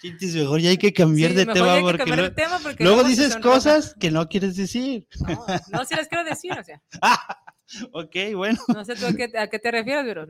Chintis, 0.00 0.34
mejor 0.34 0.60
ya 0.60 0.70
hay 0.70 0.78
que 0.78 0.92
cambiar 0.92 1.30
Sí, 1.32 1.36
de 1.36 1.46
tema 1.46 1.66
ya 1.66 1.72
hay 1.74 1.78
que 1.84 1.84
porque, 1.98 2.06
luego- 2.16 2.34
tema 2.34 2.58
porque 2.62 2.84
luego 2.84 3.02
se 3.02 3.08
dices 3.08 3.36
cosas 3.36 3.94
que 4.00 4.10
no 4.10 4.28
quieres 4.28 4.56
decir. 4.56 5.06
No, 5.28 5.44
no, 5.70 5.84
sí 5.84 5.94
las 5.94 6.08
quiero 6.08 6.24
decir, 6.24 6.52
o 6.52 6.64
sea. 6.64 6.80
ok, 7.92 8.16
bueno. 8.34 8.58
No 8.68 8.84
sé 8.84 8.94
tú 8.96 9.06
a 9.06 9.12
qué, 9.12 9.30
a 9.38 9.48
qué 9.48 9.58
te 9.58 9.70
refieres, 9.70 10.04
pero. 10.06 10.26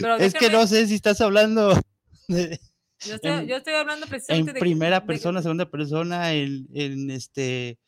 pero 0.00 0.16
Es 0.16 0.34
que 0.34 0.50
no 0.50 0.66
sé 0.66 0.86
si 0.86 0.94
estás 0.96 1.20
hablando 1.20 1.74
de- 2.28 2.60
Yo 3.06 3.14
estoy, 3.16 3.30
en- 3.32 3.46
yo 3.48 3.56
estoy 3.56 3.74
hablando 3.74 4.04
en 4.06 4.10
precisamente 4.10 4.52
de. 4.52 4.60
primera 4.60 5.04
persona, 5.06 5.40
segunda 5.42 5.70
persona, 5.70 6.32
en, 6.34 6.68
en 6.74 7.10
este, 7.10 7.78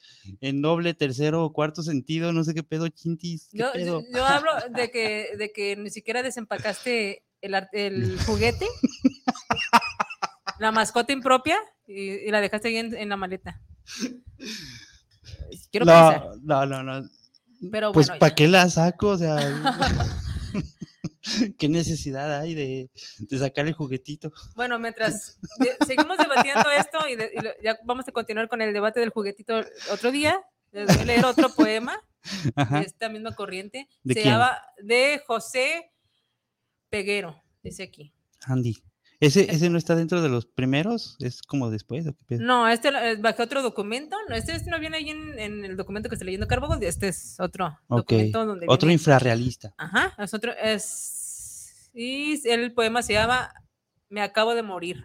en 0.40 0.60
doble, 0.62 0.94
tercero 0.94 1.44
o 1.44 1.52
cuarto 1.52 1.82
sentido, 1.82 2.32
no 2.32 2.42
sé 2.42 2.54
qué 2.54 2.62
pedo, 2.62 2.88
chintis. 2.88 3.48
¿qué 3.52 3.58
Yo, 3.58 3.72
pedo? 3.72 4.00
yo- 4.00 4.06
yo 4.18 4.24
hablo 4.26 4.50
de 4.74 4.90
que, 4.90 5.36
de 5.38 5.52
que 5.52 5.76
ni 5.76 5.90
siquiera 5.90 6.22
desempacaste 6.22 7.22
el, 7.42 7.54
el 7.72 8.18
juguete, 8.26 8.66
la 10.58 10.72
mascota 10.72 11.12
impropia, 11.12 11.58
y, 11.86 12.10
y 12.10 12.30
la 12.30 12.40
dejaste 12.40 12.68
ahí 12.68 12.76
en, 12.76 12.94
en 12.94 13.08
la 13.08 13.16
maleta. 13.16 13.60
Quiero 15.70 15.86
pensar. 15.86 16.22
no, 16.42 16.66
no, 16.66 16.82
no, 16.82 17.00
no. 17.00 17.08
Pero 17.70 17.92
Pues, 17.92 18.08
bueno, 18.08 18.18
¿para 18.20 18.30
ya. 18.30 18.34
qué 18.36 18.48
la 18.48 18.68
saco? 18.68 19.08
O 19.08 19.18
sea, 19.18 19.36
¿qué 21.58 21.68
necesidad 21.68 22.40
hay 22.40 22.54
de, 22.54 22.90
de 23.18 23.38
sacar 23.38 23.66
el 23.66 23.72
juguetito? 23.74 24.32
Bueno, 24.54 24.78
mientras 24.78 25.38
seguimos 25.86 26.18
debatiendo 26.18 26.70
esto 26.70 27.08
y, 27.08 27.16
de- 27.16 27.30
y 27.34 27.40
lo- 27.42 27.52
ya 27.62 27.78
vamos 27.84 28.06
a 28.08 28.12
continuar 28.12 28.48
con 28.48 28.60
el 28.62 28.72
debate 28.72 29.00
del 29.00 29.10
juguetito 29.10 29.62
otro 29.90 30.10
día. 30.10 30.40
Les 30.72 30.86
voy 30.88 31.02
a 31.02 31.04
leer 31.04 31.24
otro 31.24 31.50
poema 31.54 32.00
Ajá. 32.56 32.80
de 32.80 32.86
esta 32.86 33.08
misma 33.08 33.34
corriente. 33.34 33.88
¿De 34.02 34.14
Se 34.14 34.22
quién? 34.22 34.34
llama 34.34 34.58
de 34.82 35.22
José 35.26 35.92
Peguero, 36.90 37.40
dice 37.62 37.84
aquí. 37.84 38.12
Andy. 38.46 38.76
¿Ese, 39.24 39.50
¿Ese 39.50 39.70
no 39.70 39.78
está 39.78 39.94
dentro 39.96 40.20
de 40.22 40.28
los 40.28 40.46
primeros? 40.46 41.16
¿Es 41.20 41.40
como 41.42 41.70
después? 41.70 42.06
¿o 42.06 42.12
qué 42.14 42.24
pedo? 42.26 42.42
No, 42.44 42.68
este 42.68 42.90
bajé 43.16 43.42
otro 43.42 43.62
documento. 43.62 44.16
No, 44.28 44.34
este, 44.34 44.54
este 44.54 44.70
no 44.70 44.78
viene 44.78 44.98
ahí 44.98 45.10
en, 45.10 45.38
en 45.38 45.64
el 45.64 45.76
documento 45.76 46.08
que 46.08 46.14
estoy 46.16 46.26
leyendo 46.26 46.46
Carbogos. 46.48 46.78
Este 46.82 47.08
es 47.08 47.38
otro 47.40 47.78
documento 47.88 48.44
donde 48.44 48.66
Otro 48.68 48.86
viene- 48.86 48.94
infrarrealista. 49.00 49.72
Ajá, 49.78 50.14
es 50.22 50.34
otro. 50.34 50.52
Es, 50.52 51.90
y 51.94 52.46
el 52.48 52.72
poema 52.72 53.02
se 53.02 53.12
llama 53.14 53.52
Me 54.08 54.20
acabo 54.20 54.54
de 54.54 54.62
morir. 54.62 55.02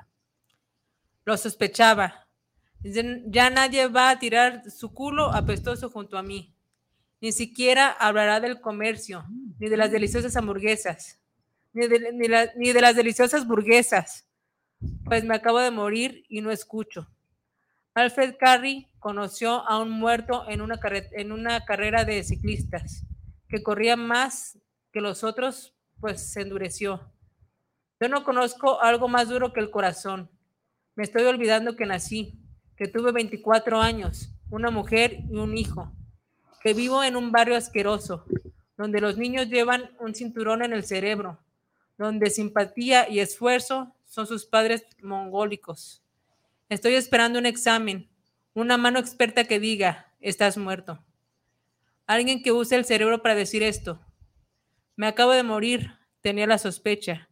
Lo 1.26 1.38
sospechaba. 1.38 2.28
Ya 2.82 3.50
nadie 3.50 3.88
va 3.88 4.10
a 4.10 4.20
tirar 4.20 4.64
su 4.72 4.94
culo 4.94 5.32
apestoso 5.34 5.90
junto 5.90 6.18
a 6.18 6.24
mí. 6.24 6.54
Ni 7.22 7.34
siquiera 7.34 7.92
hablará 7.92 8.40
del 8.40 8.62
comercio, 8.62 9.26
ni 9.60 9.68
de 9.68 9.76
las 9.76 9.92
deliciosas 9.92 10.36
hamburguesas, 10.38 11.20
ni 11.74 11.88
de, 11.88 12.82
las 12.82 12.96
deliciosas 12.96 13.48
burguesas. 13.48 14.28
Pues 15.06 15.24
me 15.24 15.36
acabo 15.36 15.60
de 15.60 15.72
morir 15.72 16.26
y 16.30 16.42
no 16.42 16.52
escucho. 16.52 17.08
Alfred 17.94 18.36
Carey 18.40 18.88
conoció 19.00 19.68
a 19.68 19.80
un 19.80 19.90
muerto 19.90 20.46
en 20.48 20.62
una, 20.62 20.80
en 21.12 21.32
una 21.32 21.66
carrera 21.66 22.06
de 22.06 22.24
ciclistas 22.24 23.06
que 23.50 23.64
corría 23.64 23.96
más 23.96 24.58
que 24.92 25.02
los 25.02 25.24
otros, 25.24 25.76
pues 26.00 26.32
se 26.32 26.42
endureció. 26.42 27.12
Yo 28.00 28.08
no 28.08 28.24
conozco 28.24 28.82
algo 28.82 29.08
más 29.08 29.28
duro 29.28 29.52
que 29.52 29.60
el 29.60 29.72
corazón. 29.72 30.30
Me 30.96 31.04
estoy 31.04 31.24
olvidando 31.24 31.76
que 31.76 31.86
nací, 31.86 32.40
que 32.78 32.88
tuve 32.88 33.12
24 33.12 33.82
años, 33.82 34.30
una 34.50 34.72
mujer 34.72 35.20
y 35.30 35.36
un 35.36 35.58
hijo, 35.58 35.92
que 36.62 36.74
vivo 36.74 37.04
en 37.04 37.16
un 37.16 37.32
barrio 37.32 37.58
asqueroso, 37.58 38.26
donde 38.78 39.02
los 39.02 39.18
niños 39.18 39.50
llevan 39.50 39.92
un 40.00 40.16
cinturón 40.16 40.64
en 40.64 40.72
el 40.72 40.86
cerebro, 40.86 41.40
donde 42.06 42.30
simpatía 42.30 43.10
y 43.10 43.20
esfuerzo 43.20 43.94
son 44.06 44.26
sus 44.26 44.46
padres 44.46 44.86
mongólicos. 45.04 46.02
Estoy 46.70 46.96
esperando 46.96 47.40
un 47.40 47.46
examen, 47.46 48.10
una 48.54 48.78
mano 48.78 49.00
experta 49.00 49.44
que 49.44 49.60
diga, 49.60 50.14
estás 50.20 50.58
muerto. 50.58 51.04
Alguien 52.08 52.42
que 52.42 52.54
use 52.54 52.76
el 52.76 52.86
cerebro 52.86 53.22
para 53.22 53.36
decir 53.36 53.64
esto. 53.64 54.00
Me 54.96 55.08
acabo 55.08 55.32
de 55.34 55.44
morir, 55.44 55.92
tenía 56.22 56.48
la 56.48 56.58
sospecha, 56.58 57.30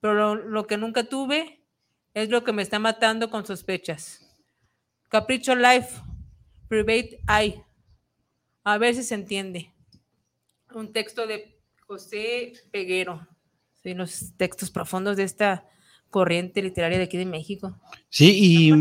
pero 0.00 0.36
lo, 0.36 0.66
que 0.66 0.76
nunca 0.76 1.04
tuve 1.04 1.66
es 2.14 2.28
lo 2.28 2.44
que 2.44 2.52
me 2.52 2.62
está 2.62 2.78
matando 2.78 3.30
con 3.30 3.44
sospechas. 3.44 4.20
Capricho 5.08 5.56
Life, 5.56 6.00
Private 6.68 7.20
Eye. 7.28 7.64
A 8.62 8.78
ver 8.78 8.94
si 8.94 9.02
se 9.02 9.14
entiende. 9.14 9.74
Un 10.72 10.92
texto 10.92 11.26
de 11.26 11.60
José 11.86 12.52
Peguero. 12.70 13.33
Sí, 13.84 13.92
los 13.92 14.32
textos 14.38 14.70
profundos 14.70 15.18
de 15.18 15.24
esta 15.24 15.68
corriente 16.08 16.62
literaria 16.62 16.96
de 16.96 17.04
aquí 17.04 17.18
de 17.18 17.26
México. 17.26 17.78
Sí, 18.08 18.70
y 18.70 18.72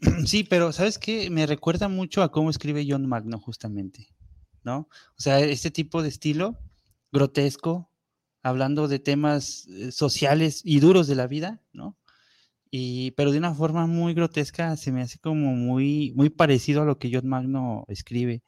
sí, 0.26 0.42
pero 0.42 0.72
¿sabes 0.72 0.98
qué? 0.98 1.28
Me 1.28 1.44
recuerda 1.44 1.86
mucho 1.88 2.22
a 2.22 2.32
cómo 2.32 2.48
escribe 2.48 2.86
John 2.88 3.06
Magno, 3.06 3.38
justamente, 3.38 4.08
¿no? 4.64 4.88
O 5.18 5.20
sea, 5.20 5.40
este 5.40 5.70
tipo 5.70 6.02
de 6.02 6.08
estilo 6.08 6.58
grotesco, 7.12 7.90
hablando 8.42 8.88
de 8.88 9.00
temas 9.00 9.66
eh, 9.68 9.92
sociales 9.92 10.62
y 10.64 10.80
duros 10.80 11.06
de 11.06 11.16
la 11.16 11.26
vida, 11.26 11.60
¿no? 11.74 11.98
Y, 12.70 13.10
pero 13.10 13.32
de 13.32 13.38
una 13.38 13.52
forma 13.52 13.86
muy 13.86 14.14
grotesca, 14.14 14.78
se 14.78 14.92
me 14.92 15.02
hace 15.02 15.18
como 15.18 15.54
muy, 15.54 16.14
muy 16.16 16.30
parecido 16.30 16.80
a 16.80 16.86
lo 16.86 16.98
que 16.98 17.10
John 17.12 17.28
Magno 17.28 17.84
escribe. 17.88 18.42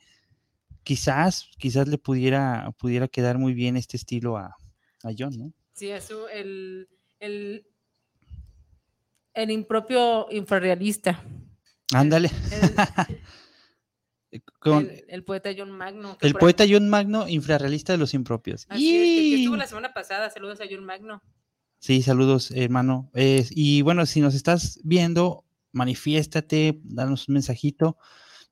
Quizás, 0.83 1.51
quizás 1.59 1.88
le 1.88 1.99
pudiera, 1.99 2.75
pudiera 2.79 3.07
quedar 3.07 3.37
muy 3.37 3.53
bien 3.53 3.77
este 3.77 3.99
estilo 3.99 4.38
a, 4.38 4.57
a 5.05 5.11
John, 5.17 5.37
¿no? 5.38 5.53
Sí, 5.75 5.88
eso, 5.91 6.29
el, 6.29 6.88
el, 7.21 7.67
el 9.35 9.51
impropio 9.51 10.27
infrarrealista. 10.31 11.23
Ándale. 11.93 12.31
El, 14.31 14.43
Con 14.61 14.88
el- 14.91 15.05
el 15.09 15.25
poeta 15.25 15.51
John 15.57 15.71
Magno. 15.71 16.17
el 16.21 16.35
poeta 16.35 16.65
John 16.69 16.88
Magno, 16.88 17.29
infrarrealista 17.29 17.93
de 17.93 17.99
los 17.99 18.15
impropios. 18.15 18.65
Así 18.69 18.97
es, 18.97 19.03
que- 19.03 19.31
que 19.31 19.35
estuvo 19.43 19.57
la 19.57 19.67
semana 19.67 19.93
pasada. 19.93 20.31
Saludos 20.31 20.61
a 20.61 20.65
John 20.71 20.85
Magno. 20.85 21.23
Sí, 21.79 22.01
saludos, 22.03 22.51
hermano. 22.53 23.11
Eh, 23.15 23.45
y 23.51 23.83
bueno, 23.83 24.07
si 24.07 24.21
nos 24.21 24.35
estás 24.35 24.81
viendo, 24.85 25.45
manifiéstate, 25.73 26.81
danos 26.85 27.29
un 27.29 27.35
mensajito. 27.35 27.99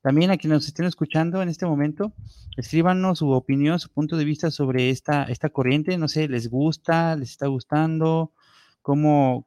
También 0.02 0.30
a 0.30 0.38
quienes 0.38 0.56
nos 0.56 0.66
estén 0.66 0.86
escuchando 0.86 1.42
en 1.42 1.50
este 1.50 1.66
momento, 1.66 2.14
escríbanos 2.56 3.18
su 3.18 3.30
opinión, 3.30 3.78
su 3.78 3.90
punto 3.90 4.16
de 4.16 4.24
vista 4.24 4.50
sobre 4.50 4.88
esta, 4.88 5.24
esta 5.24 5.50
corriente. 5.50 5.98
No 5.98 6.08
sé, 6.08 6.26
¿les 6.26 6.48
gusta? 6.48 7.16
¿Les 7.16 7.30
está 7.30 7.48
gustando? 7.48 8.32
¿Cómo 8.80 9.46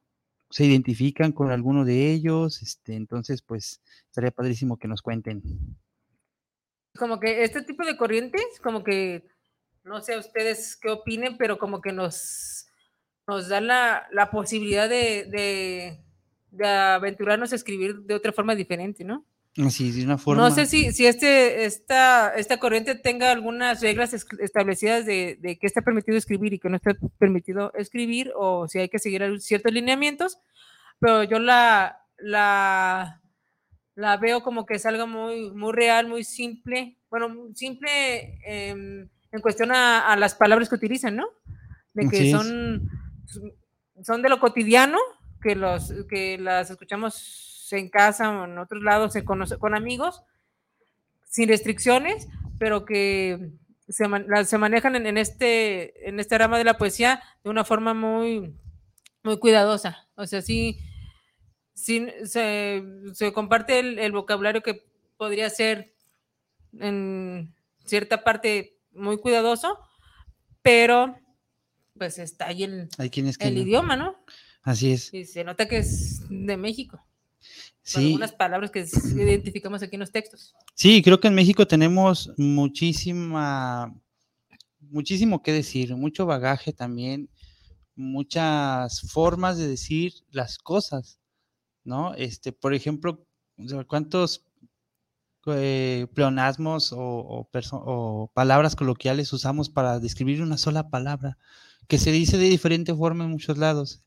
se 0.51 0.65
identifican 0.65 1.31
con 1.31 1.49
alguno 1.49 1.85
de 1.85 2.11
ellos? 2.11 2.61
Este, 2.61 2.93
entonces, 2.93 3.41
pues, 3.41 3.81
estaría 4.05 4.29
padrísimo 4.29 4.77
que 4.77 4.87
nos 4.87 5.01
cuenten. 5.01 5.41
Como 6.95 7.19
que 7.19 7.43
este 7.43 7.63
tipo 7.63 7.83
de 7.83 7.97
corrientes, 7.97 8.59
como 8.61 8.83
que, 8.83 9.25
no 9.83 10.01
sé 10.01 10.19
ustedes 10.19 10.75
qué 10.75 10.91
opinen, 10.91 11.35
pero 11.37 11.57
como 11.57 11.81
que 11.81 11.91
nos, 11.91 12.67
nos 13.27 13.49
da 13.49 13.59
la, 13.59 14.07
la 14.11 14.29
posibilidad 14.29 14.87
de, 14.87 15.97
de 16.51 16.67
aventurarnos 16.67 17.51
a 17.51 17.55
escribir 17.55 18.01
de 18.01 18.13
otra 18.13 18.31
forma 18.31 18.53
diferente, 18.53 19.03
¿no? 19.03 19.25
De 19.55 20.03
una 20.03 20.17
forma. 20.17 20.49
No 20.49 20.55
sé 20.55 20.65
si, 20.65 20.91
si 20.93 21.05
este, 21.05 21.65
esta, 21.65 22.33
esta 22.35 22.57
corriente 22.57 22.95
tenga 22.95 23.31
algunas 23.31 23.81
reglas 23.81 24.13
es- 24.13 24.25
establecidas 24.39 25.05
de, 25.05 25.37
de 25.39 25.57
qué 25.59 25.67
está 25.67 25.81
permitido 25.81 26.17
escribir 26.17 26.53
y 26.53 26.59
qué 26.59 26.69
no 26.69 26.77
está 26.77 26.95
permitido 27.19 27.71
escribir, 27.75 28.31
o 28.35 28.67
si 28.67 28.79
hay 28.79 28.89
que 28.89 28.97
seguir 28.99 29.39
ciertos 29.41 29.71
lineamientos, 29.71 30.39
pero 30.99 31.23
yo 31.23 31.37
la, 31.37 31.99
la, 32.17 33.21
la 33.95 34.17
veo 34.17 34.41
como 34.41 34.65
que 34.65 34.73
es 34.75 34.85
algo 34.87 35.05
muy, 35.05 35.51
muy 35.51 35.71
real, 35.71 36.07
muy 36.07 36.23
simple, 36.23 36.97
bueno, 37.11 37.49
simple 37.53 38.39
em, 38.45 39.07
en 39.31 39.41
cuestión 39.41 39.71
a, 39.71 40.07
a 40.11 40.15
las 40.15 40.33
palabras 40.33 40.67
que 40.67 40.75
utilizan, 40.75 41.15
¿no? 41.15 41.27
De 41.93 42.09
que 42.09 42.31
son, 42.31 42.89
son 44.01 44.21
de 44.23 44.29
lo 44.29 44.39
cotidiano, 44.39 44.97
que, 45.43 45.55
los, 45.55 45.93
que 46.09 46.39
las 46.39 46.71
escuchamos 46.71 47.51
en 47.71 47.89
casa 47.89 48.29
o 48.31 48.45
en 48.45 48.57
otros 48.57 48.83
lados 48.83 49.15
eh, 49.15 49.23
con, 49.23 49.39
los- 49.39 49.55
con 49.57 49.75
amigos, 49.75 50.23
sin 51.25 51.47
restricciones, 51.49 52.27
pero 52.59 52.83
que 52.85 53.51
se, 53.87 54.05
se 54.45 54.57
manejan 54.57 54.95
en, 54.95 55.05
en 55.07 55.17
este, 55.17 56.07
en 56.09 56.19
esta 56.19 56.37
rama 56.37 56.57
de 56.57 56.63
la 56.65 56.77
poesía 56.77 57.21
de 57.43 57.49
una 57.49 57.63
forma 57.63 57.93
muy, 57.93 58.53
muy 59.23 59.39
cuidadosa. 59.39 60.07
O 60.15 60.25
sea, 60.27 60.41
sí, 60.41 60.79
sí 61.73 62.07
se, 62.25 62.83
se 63.13 63.33
comparte 63.33 63.79
el, 63.79 63.99
el 63.99 64.11
vocabulario 64.11 64.61
que 64.61 64.85
podría 65.17 65.49
ser 65.49 65.93
en 66.79 67.53
cierta 67.85 68.23
parte 68.23 68.77
muy 68.91 69.17
cuidadoso, 69.17 69.79
pero 70.61 71.15
pues 71.97 72.17
está 72.19 72.47
ahí 72.47 72.63
el, 72.63 72.89
Hay 72.97 73.09
quienes 73.09 73.37
que 73.37 73.47
el 73.47 73.55
no. 73.55 73.61
idioma, 73.61 73.95
¿no? 73.95 74.15
Así 74.63 74.91
es. 74.93 75.13
Y 75.13 75.25
se 75.25 75.43
nota 75.43 75.67
que 75.67 75.77
es 75.77 76.21
de 76.29 76.57
México. 76.57 77.03
Sí. 77.83 78.05
algunas 78.07 78.31
palabras 78.31 78.71
que 78.71 78.85
identificamos 79.15 79.83
aquí 79.83 79.97
en 79.97 79.99
los 79.99 80.11
textos. 80.11 80.55
Sí, 80.73 81.01
creo 81.01 81.19
que 81.19 81.27
en 81.27 81.35
México 81.35 81.67
tenemos 81.67 82.31
muchísima, 82.37 83.93
muchísimo 84.79 85.43
que 85.43 85.51
decir, 85.51 85.93
mucho 85.95 86.25
bagaje 86.25 86.71
también, 86.71 87.29
muchas 87.95 89.01
formas 89.11 89.57
de 89.57 89.67
decir 89.67 90.13
las 90.31 90.57
cosas, 90.57 91.19
¿no? 91.83 92.13
Este, 92.15 92.53
por 92.53 92.73
ejemplo, 92.73 93.25
¿cuántos 93.87 94.45
eh, 95.47 96.07
pleonasmos 96.13 96.93
o, 96.93 97.49
o, 97.51 98.31
palabras 98.33 98.75
coloquiales 98.77 99.33
usamos 99.33 99.69
para 99.69 99.99
describir 99.99 100.41
una 100.41 100.57
sola 100.57 100.89
palabra 100.89 101.37
que 101.89 101.97
se 101.97 102.13
dice 102.13 102.37
de 102.37 102.49
diferente 102.49 102.95
forma 102.95 103.25
en 103.25 103.31
muchos 103.31 103.57
lados? 103.57 104.01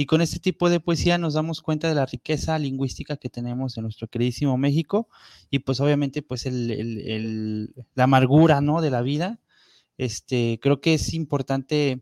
Y 0.00 0.06
con 0.06 0.20
este 0.20 0.38
tipo 0.38 0.70
de 0.70 0.78
poesía 0.78 1.18
nos 1.18 1.34
damos 1.34 1.60
cuenta 1.60 1.88
de 1.88 1.96
la 1.96 2.06
riqueza 2.06 2.56
lingüística 2.56 3.16
que 3.16 3.28
tenemos 3.28 3.76
en 3.76 3.82
nuestro 3.82 4.06
queridísimo 4.06 4.56
México 4.56 5.08
y 5.50 5.58
pues 5.58 5.80
obviamente 5.80 6.22
pues 6.22 6.46
el, 6.46 7.74
la 7.96 8.04
amargura, 8.04 8.60
¿no? 8.60 8.80
De 8.80 8.90
la 8.90 9.02
vida. 9.02 9.40
Este, 9.96 10.60
creo 10.62 10.80
que 10.80 10.94
es 10.94 11.14
importante 11.14 12.00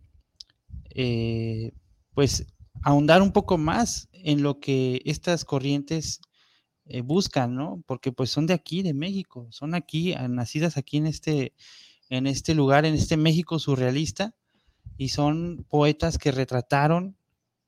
eh, 0.90 1.72
pues 2.12 2.44
ahondar 2.82 3.22
un 3.22 3.32
poco 3.32 3.56
más 3.56 4.10
en 4.12 4.42
lo 4.42 4.60
que 4.60 5.00
estas 5.06 5.46
corrientes 5.46 6.20
eh, 6.84 7.00
buscan, 7.00 7.54
¿no? 7.54 7.82
Porque 7.86 8.12
pues 8.12 8.28
son 8.28 8.46
de 8.46 8.52
aquí, 8.52 8.82
de 8.82 8.92
México, 8.92 9.48
son 9.52 9.74
aquí, 9.74 10.12
ah, 10.12 10.28
nacidas 10.28 10.76
aquí 10.76 10.98
en 10.98 11.06
este, 11.06 11.54
en 12.10 12.26
este 12.26 12.54
lugar, 12.54 12.84
en 12.84 12.92
este 12.92 13.16
México 13.16 13.58
surrealista, 13.58 14.34
y 14.98 15.08
son 15.08 15.64
poetas 15.70 16.18
que 16.18 16.30
retrataron 16.30 17.16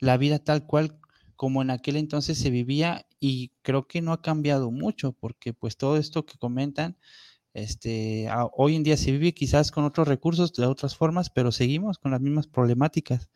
la 0.01 0.17
vida 0.17 0.39
tal 0.39 0.67
cual 0.67 0.99
como 1.37 1.63
en 1.63 1.71
aquel 1.71 1.97
entonces 1.97 2.39
se 2.39 2.51
vivía 2.51 3.07
y 3.21 3.53
creo 3.63 3.87
que 3.87 4.03
no 4.03 4.13
ha 4.13 4.23
cambiado 4.23 4.71
mucho 4.71 5.13
porque 5.13 5.53
pues 5.53 5.77
todo 5.77 5.97
esto 5.97 6.27
que 6.27 6.37
comentan, 6.37 6.97
este, 7.55 8.29
hoy 8.53 8.77
en 8.77 8.83
día 8.83 8.97
se 8.97 9.13
vive 9.13 9.33
quizás 9.33 9.71
con 9.71 9.85
otros 9.85 10.07
recursos, 10.09 10.53
de 10.53 10.67
otras 10.67 10.97
formas, 10.97 11.31
pero 11.31 11.53
seguimos 11.53 11.99
con 11.99 12.11
las 12.11 12.21
mismas 12.21 12.47
problemáticas. 12.47 13.31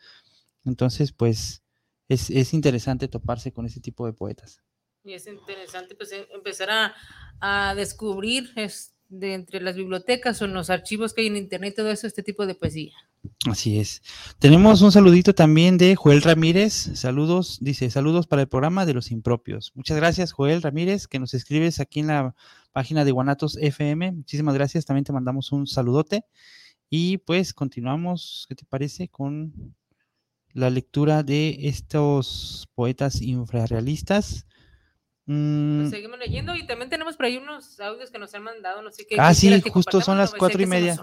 Entonces, 0.64 1.12
pues 1.12 1.62
es, 2.09 2.31
es 2.31 2.55
interesante 2.55 3.09
toparse 3.09 3.53
con 3.53 3.66
ese 3.66 3.81
tipo 3.81 4.07
de 4.07 4.12
poetas. 4.12 4.62
Y 5.05 5.14
es 5.14 5.27
interesante 5.27 5.94
pues, 5.94 6.12
em, 6.12 6.25
empezar 6.33 6.70
a, 6.70 6.94
a 7.40 7.75
descubrir 7.75 8.53
de 9.09 9.35
entre 9.35 9.61
las 9.61 9.77
bibliotecas 9.77 10.40
o 10.40 10.44
en 10.44 10.55
los 10.55 10.70
archivos 10.70 11.14
que 11.14 11.22
hay 11.22 11.27
en 11.27 11.37
internet, 11.37 11.75
todo 11.77 11.90
eso, 11.90 12.07
este 12.07 12.22
tipo 12.22 12.46
de 12.46 12.55
poesía. 12.55 12.94
Así 13.48 13.78
es. 13.78 14.02
Tenemos 14.38 14.82
un 14.82 14.92
saludito 14.92 15.35
también 15.35 15.78
de 15.78 15.94
Joel 15.94 16.22
Ramírez. 16.22 16.72
Saludos, 16.94 17.58
dice, 17.61 17.90
saludos 17.90 18.26
para 18.26 18.42
el 18.42 18.48
programa 18.48 18.87
de 18.87 18.94
los 18.94 19.11
impropios. 19.11 19.72
Muchas 19.74 19.96
gracias, 19.96 20.32
Joel 20.32 20.62
Ramírez, 20.62 21.06
que 21.06 21.18
nos 21.18 21.35
escribes 21.35 21.80
aquí 21.80 22.00
en 22.00 22.08
la 22.08 22.35
página 22.72 23.04
de 23.04 23.12
Guanatos 23.12 23.56
FM. 23.56 24.12
Muchísimas 24.12 24.54
gracias. 24.54 24.85
También 24.85 25.04
te 25.04 25.12
mandamos 25.12 25.52
un 25.52 25.66
saludote. 25.66 26.24
Y 26.90 27.18
pues 27.18 27.54
continuamos, 27.54 28.46
¿qué 28.48 28.54
te 28.54 28.64
parece? 28.64 29.08
Con 29.08 29.74
la 30.52 30.70
lectura 30.70 31.22
de 31.22 31.56
estos 31.62 32.68
poetas 32.74 33.22
infrarrealistas. 33.22 34.46
Pues 35.24 35.38
mm. 35.38 35.90
seguimos 35.90 36.18
leyendo 36.18 36.56
y 36.56 36.66
también 36.66 36.90
tenemos 36.90 37.16
por 37.16 37.26
ahí 37.26 37.37
unos 37.37 37.78
audios 37.78 38.11
que 38.11 38.18
nos 38.18 38.35
han 38.35 38.42
mandado, 38.42 38.82
no 38.82 38.90
sé 38.90 39.06
qué. 39.06 39.14
Ah, 39.20 39.32
sí, 39.32 39.61
justo 39.70 40.00
son 40.00 40.18
las 40.18 40.35
cuatro 40.35 40.61
y 40.61 40.66
media. 40.66 40.96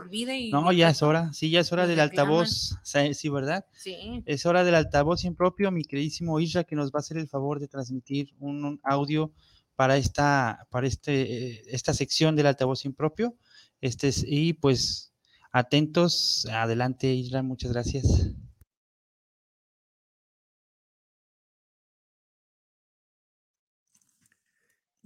no, 0.51 0.71
ya 0.73 0.89
es 0.89 1.01
hora, 1.01 1.31
sí, 1.31 1.49
ya 1.49 1.61
es 1.61 1.71
hora 1.71 1.87
del 1.87 2.01
altavoz, 2.01 2.75
sí, 2.83 3.29
¿verdad? 3.29 3.65
Sí. 3.77 4.21
Es 4.25 4.45
hora 4.45 4.65
del 4.65 4.75
altavoz 4.75 5.23
impropio, 5.23 5.71
mi 5.71 5.85
queridísimo 5.85 6.37
Isra, 6.41 6.65
que 6.65 6.75
nos 6.75 6.91
va 6.91 6.97
a 6.97 6.99
hacer 6.99 7.17
el 7.17 7.29
favor 7.29 7.61
de 7.61 7.69
transmitir 7.69 8.33
un, 8.39 8.81
audio 8.83 9.31
para 9.75 9.95
esta, 9.95 10.67
para 10.69 10.85
este, 10.85 11.73
esta 11.73 11.93
sección 11.93 12.35
del 12.35 12.47
altavoz 12.47 12.83
impropio. 12.83 13.37
Este, 13.79 14.11
y 14.27 14.51
pues 14.51 15.13
atentos, 15.53 16.45
adelante 16.51 17.13
Isra, 17.13 17.41
muchas 17.41 17.71
gracias. 17.71 18.33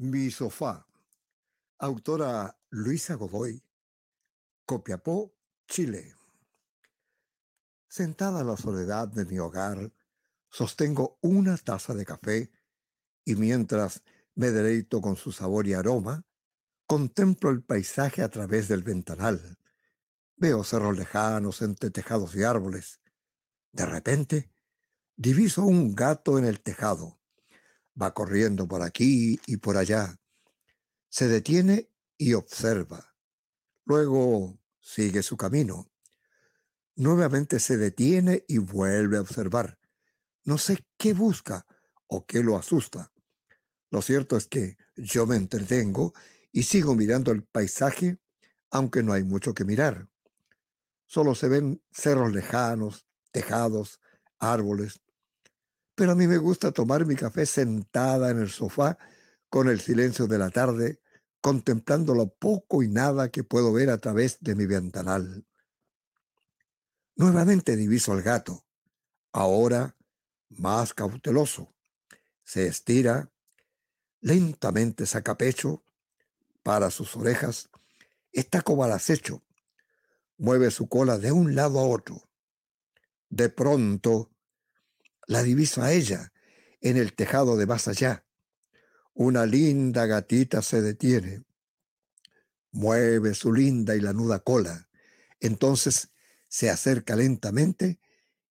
Mi 0.04 0.30
sofá. 0.32 0.86
Autora 1.80 2.60
Luisa 2.72 3.14
Godoy. 3.14 3.64
Copiapó, 4.66 5.34
Chile. 5.66 6.14
Sentada 7.88 8.42
en 8.42 8.48
la 8.48 8.58
soledad 8.58 9.08
de 9.08 9.24
mi 9.24 9.40
hogar, 9.40 9.94
sostengo 10.50 11.20
una 11.22 11.56
taza 11.56 11.94
de 11.94 12.06
café 12.06 12.52
y 13.24 13.36
mientras 13.36 14.04
me 14.36 14.52
deleito 14.52 15.00
con 15.00 15.16
su 15.16 15.32
sabor 15.32 15.68
y 15.68 15.74
aroma, 15.74 16.26
contemplo 16.86 17.50
el 17.50 17.64
paisaje 17.64 18.24
a 18.24 18.30
través 18.30 18.68
del 18.68 18.84
ventanal. 18.84 19.58
Veo 20.36 20.66
cerros 20.66 20.98
lejanos 20.98 21.62
entre 21.62 21.92
tejados 21.92 22.36
y 22.36 22.44
árboles. 22.44 23.00
De 23.72 23.86
repente, 23.86 24.52
diviso 25.16 25.64
un 25.64 25.96
gato 25.96 26.38
en 26.38 26.44
el 26.44 26.60
tejado 26.60 27.23
va 28.00 28.14
corriendo 28.14 28.68
por 28.68 28.82
aquí 28.82 29.40
y 29.46 29.58
por 29.58 29.78
allá. 29.78 30.20
Se 31.10 31.28
detiene 31.28 31.90
y 32.18 32.34
observa. 32.34 33.14
Luego 33.86 34.58
sigue 34.80 35.24
su 35.24 35.38
camino. 35.38 35.90
Nuevamente 36.96 37.60
se 37.60 37.78
detiene 37.78 38.46
y 38.48 38.58
vuelve 38.60 39.18
a 39.18 39.22
observar. 39.22 39.80
No 40.44 40.58
sé 40.58 40.86
qué 40.98 41.14
busca 41.14 41.66
o 42.08 42.26
qué 42.26 42.44
lo 42.44 42.58
asusta. 42.58 43.12
Lo 43.90 44.02
cierto 44.02 44.38
es 44.38 44.48
que 44.48 44.78
yo 44.96 45.26
me 45.26 45.36
entretengo 45.36 46.14
y 46.52 46.64
sigo 46.64 46.96
mirando 46.96 47.32
el 47.32 47.44
paisaje, 47.44 48.18
aunque 48.72 49.04
no 49.04 49.14
hay 49.14 49.24
mucho 49.24 49.54
que 49.54 49.66
mirar. 49.66 50.08
Solo 51.06 51.36
se 51.36 51.48
ven 51.48 51.84
cerros 51.92 52.32
lejanos, 52.32 53.06
tejados, 53.32 54.00
árboles, 54.40 55.03
pero 55.96 56.14
a 56.14 56.16
mí 56.16 56.28
me 56.28 56.38
gusta 56.38 56.72
tomar 56.72 57.06
mi 57.06 57.16
café 57.16 57.46
sentada 57.46 58.30
en 58.32 58.40
el 58.40 58.50
sofá 58.50 58.98
con 59.50 59.70
el 59.70 59.80
silencio 59.80 60.28
de 60.28 60.38
la 60.38 60.50
tarde, 60.50 61.00
contemplando 61.42 62.16
lo 62.16 62.34
poco 62.34 62.82
y 62.82 62.88
nada 62.88 63.30
que 63.30 63.44
puedo 63.44 63.72
ver 63.72 63.90
a 63.90 64.00
través 64.00 64.40
de 64.42 64.56
mi 64.56 64.66
ventanal. 64.66 65.46
Nuevamente 67.16 67.76
diviso 67.76 68.14
al 68.14 68.24
gato, 68.24 68.66
ahora 69.32 69.96
más 70.50 70.94
cauteloso. 70.94 71.74
Se 72.44 72.66
estira, 72.66 73.32
lentamente 74.22 75.06
saca 75.06 75.38
pecho, 75.38 75.84
para 76.64 76.90
sus 76.90 77.16
orejas, 77.16 77.70
está 78.32 78.62
como 78.62 78.84
al 78.84 78.94
acecho, 78.94 79.44
mueve 80.38 80.72
su 80.72 80.88
cola 80.88 81.18
de 81.18 81.32
un 81.32 81.56
lado 81.56 81.80
a 81.80 81.84
otro. 81.84 82.30
De 83.30 83.50
pronto, 83.50 84.33
la 85.28 85.44
diviso 85.44 85.82
a 85.82 85.92
ella 85.92 86.32
en 86.82 86.98
el 86.98 87.14
tejado 87.14 87.58
de 87.58 87.66
más 87.66 87.88
allá. 87.88 88.26
Una 89.14 89.46
linda 89.46 90.06
gatita 90.06 90.62
se 90.62 90.82
detiene, 90.82 91.44
mueve 92.72 93.34
su 93.34 93.54
linda 93.54 93.96
y 93.96 94.02
lanuda 94.02 94.40
cola. 94.40 94.90
Entonces 95.40 96.10
se 96.48 96.70
acerca 96.70 97.16
lentamente 97.16 98.00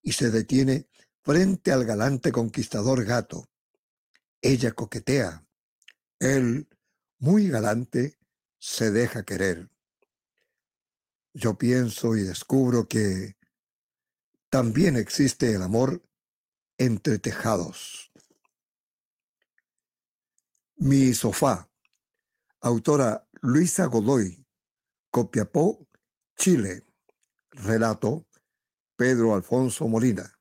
y 0.02 0.12
se 0.12 0.30
detiene 0.30 0.88
frente 1.22 1.72
al 1.72 1.84
galante 1.84 2.32
conquistador 2.32 3.04
gato. 3.04 3.48
Ella 4.40 4.72
coquetea. 4.72 5.46
Él, 6.18 6.68
muy 7.18 7.48
galante, 7.48 8.18
se 8.58 8.90
deja 8.90 9.24
querer. 9.24 9.70
Yo 11.34 11.56
pienso 11.56 12.16
y 12.16 12.22
descubro 12.22 12.86
que 12.86 13.36
también 14.50 14.96
existe 14.96 15.54
el 15.54 15.62
amor 15.62 16.02
entre 16.84 17.18
tejados. 17.18 18.10
Mi 20.76 21.14
sofá. 21.14 21.68
Autora 22.60 23.28
Luisa 23.40 23.86
Godoy. 23.86 24.44
Copiapó, 25.10 25.86
Chile. 26.36 26.84
Relato 27.50 28.26
Pedro 28.96 29.34
Alfonso 29.34 29.86
Molina. 29.86 30.38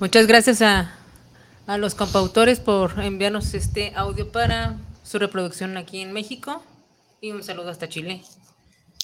Muchas 0.00 0.26
gracias 0.26 0.62
a, 0.62 0.94
a 1.66 1.78
los 1.78 1.94
compautores 1.94 2.60
por 2.60 2.98
enviarnos 3.00 3.54
este 3.54 3.92
audio 3.94 4.32
para 4.32 4.78
su 5.04 5.18
reproducción 5.18 5.76
aquí 5.76 6.00
en 6.00 6.12
México 6.12 6.62
y 7.20 7.32
un 7.32 7.42
saludo 7.42 7.70
hasta 7.70 7.88
Chile. 7.88 8.24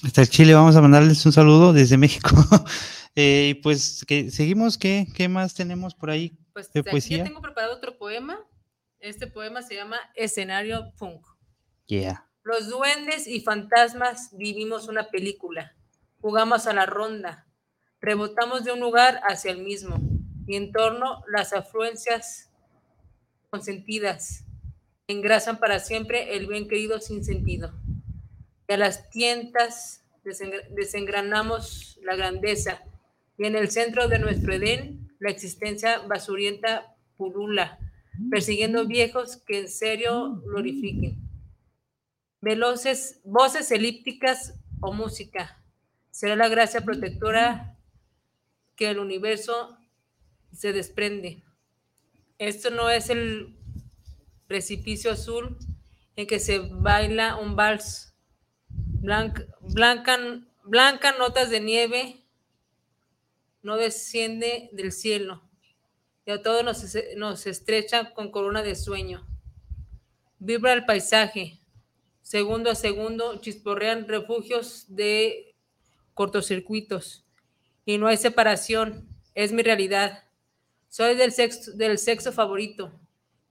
Hasta 0.04 0.26
Chile 0.26 0.52
vamos 0.52 0.76
a 0.76 0.82
mandarles 0.82 1.24
un 1.24 1.32
saludo 1.32 1.72
desde 1.72 1.96
México. 1.96 2.30
eh, 3.16 3.58
pues 3.62 4.04
que 4.06 4.30
seguimos, 4.30 4.76
¿qué, 4.76 5.06
¿qué 5.14 5.28
más 5.28 5.54
tenemos 5.54 5.94
por 5.94 6.10
ahí 6.10 6.36
pues 6.52 6.70
de 6.72 6.84
poesía? 6.84 7.18
Yo 7.18 7.24
tengo 7.24 7.40
preparado 7.40 7.74
otro 7.74 7.96
poema. 7.96 8.38
Este 9.00 9.26
poema 9.26 9.62
se 9.62 9.76
llama 9.76 9.96
Escenario 10.14 10.92
Punk. 10.98 11.26
Yeah. 11.86 12.28
Los 12.42 12.68
duendes 12.68 13.26
y 13.26 13.40
fantasmas 13.40 14.28
vivimos 14.36 14.88
una 14.88 15.08
película. 15.08 15.74
Jugamos 16.20 16.66
a 16.66 16.74
la 16.74 16.84
ronda. 16.84 17.46
Rebotamos 18.00 18.64
de 18.64 18.72
un 18.72 18.80
lugar 18.80 19.22
hacia 19.26 19.52
el 19.52 19.62
mismo. 19.62 19.98
Y 20.46 20.56
en 20.56 20.70
torno 20.70 21.22
las 21.28 21.54
afluencias 21.54 22.50
consentidas 23.48 24.44
engrasan 25.06 25.58
para 25.58 25.78
siempre 25.80 26.36
el 26.36 26.46
bien 26.46 26.68
querido 26.68 27.00
sin 27.00 27.24
sentido 27.24 27.72
y 28.68 28.72
a 28.72 28.76
las 28.76 29.10
tientas 29.10 30.04
desengranamos 30.70 31.98
la 32.02 32.16
grandeza, 32.16 32.82
y 33.36 33.46
en 33.46 33.56
el 33.56 33.70
centro 33.70 34.08
de 34.08 34.18
nuestro 34.18 34.54
Edén 34.54 35.12
la 35.18 35.30
existencia 35.30 35.98
basurienta 36.00 36.96
pulula, 37.16 37.78
persiguiendo 38.30 38.86
viejos 38.86 39.36
que 39.38 39.58
en 39.60 39.68
serio 39.68 40.40
glorifiquen. 40.44 41.18
Veloces, 42.40 43.20
voces 43.24 43.70
elípticas 43.70 44.54
o 44.80 44.92
música. 44.92 45.62
Será 46.10 46.36
la 46.36 46.48
gracia 46.48 46.82
protectora 46.82 47.76
que 48.76 48.90
el 48.90 48.98
universo 48.98 49.76
se 50.52 50.72
desprende. 50.72 51.42
Esto 52.38 52.70
no 52.70 52.90
es 52.90 53.10
el 53.10 53.56
precipicio 54.46 55.12
azul 55.12 55.56
en 56.16 56.26
que 56.26 56.38
se 56.38 56.58
baila 56.58 57.36
un 57.36 57.56
vals. 57.56 58.13
Blanca, 59.04 59.44
blanca, 60.62 61.12
notas 61.18 61.50
de 61.50 61.60
nieve 61.60 62.24
no 63.62 63.76
desciende 63.76 64.70
del 64.72 64.92
cielo. 64.92 65.42
Y 66.24 66.30
a 66.30 66.40
todos 66.40 66.64
nos, 66.64 66.82
nos 67.14 67.46
estrecha 67.46 68.14
con 68.14 68.30
corona 68.30 68.62
de 68.62 68.74
sueño. 68.74 69.26
Vibra 70.38 70.72
el 70.72 70.86
paisaje, 70.86 71.60
segundo 72.22 72.70
a 72.70 72.74
segundo 72.74 73.42
chisporrean 73.42 74.08
refugios 74.08 74.86
de 74.88 75.54
cortocircuitos. 76.14 77.26
Y 77.84 77.98
no 77.98 78.06
hay 78.06 78.16
separación, 78.16 79.06
es 79.34 79.52
mi 79.52 79.62
realidad. 79.62 80.24
Soy 80.88 81.14
del 81.14 81.32
sexo, 81.32 81.72
del 81.72 81.98
sexo 81.98 82.32
favorito, 82.32 82.90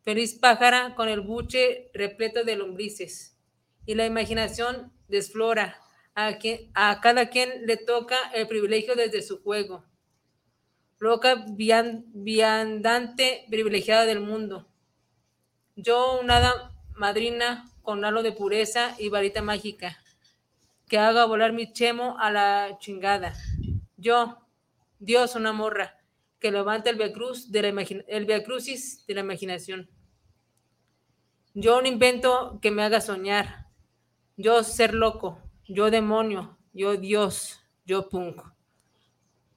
feliz 0.01 0.33
pájara 0.33 0.95
con 0.95 1.09
el 1.09 1.21
buche 1.21 1.91
repleto 1.93 2.43
de 2.43 2.55
lombrices. 2.55 3.37
Y 3.85 3.93
la 3.93 4.07
imaginación 4.07 4.91
desflora. 5.13 5.79
A, 6.15 6.37
quien, 6.37 6.69
a 6.75 7.01
cada 7.01 7.29
quien 7.29 7.65
le 7.65 7.77
toca 7.77 8.17
el 8.33 8.47
privilegio 8.47 8.95
desde 8.95 9.21
su 9.21 9.41
juego. 9.41 9.83
Loca 10.99 11.45
viandante 11.47 13.45
privilegiada 13.49 14.05
del 14.05 14.19
mundo. 14.19 14.67
Yo, 15.75 16.19
una 16.19 16.71
madrina 16.95 17.69
con 17.81 18.05
halo 18.05 18.21
de 18.21 18.31
pureza 18.31 18.95
y 18.99 19.09
varita 19.09 19.41
mágica, 19.41 19.97
que 20.87 20.99
haga 20.99 21.25
volar 21.25 21.51
mi 21.51 21.73
chemo 21.73 22.15
a 22.19 22.31
la 22.31 22.77
chingada. 22.79 23.33
Yo, 23.97 24.37
Dios, 24.99 25.35
una 25.35 25.51
morra, 25.51 25.97
que 26.39 26.51
levante 26.51 26.89
el 26.89 27.11
Cruz 27.11 27.51
de 27.51 27.61
la 27.61 27.81
el 28.07 28.43
Crucis 28.43 29.05
de 29.07 29.13
la 29.15 29.21
imaginación. 29.21 29.89
Yo 31.55 31.77
un 31.77 31.85
invento 31.85 32.59
que 32.61 32.71
me 32.71 32.83
haga 32.83 33.01
soñar. 33.01 33.62
Yo 34.35 34.63
ser 34.63 34.93
loco, 34.93 35.39
yo 35.67 35.91
demonio, 35.91 36.57
yo 36.73 36.97
Dios, 36.97 37.59
yo 37.85 38.09
punk. 38.09 38.41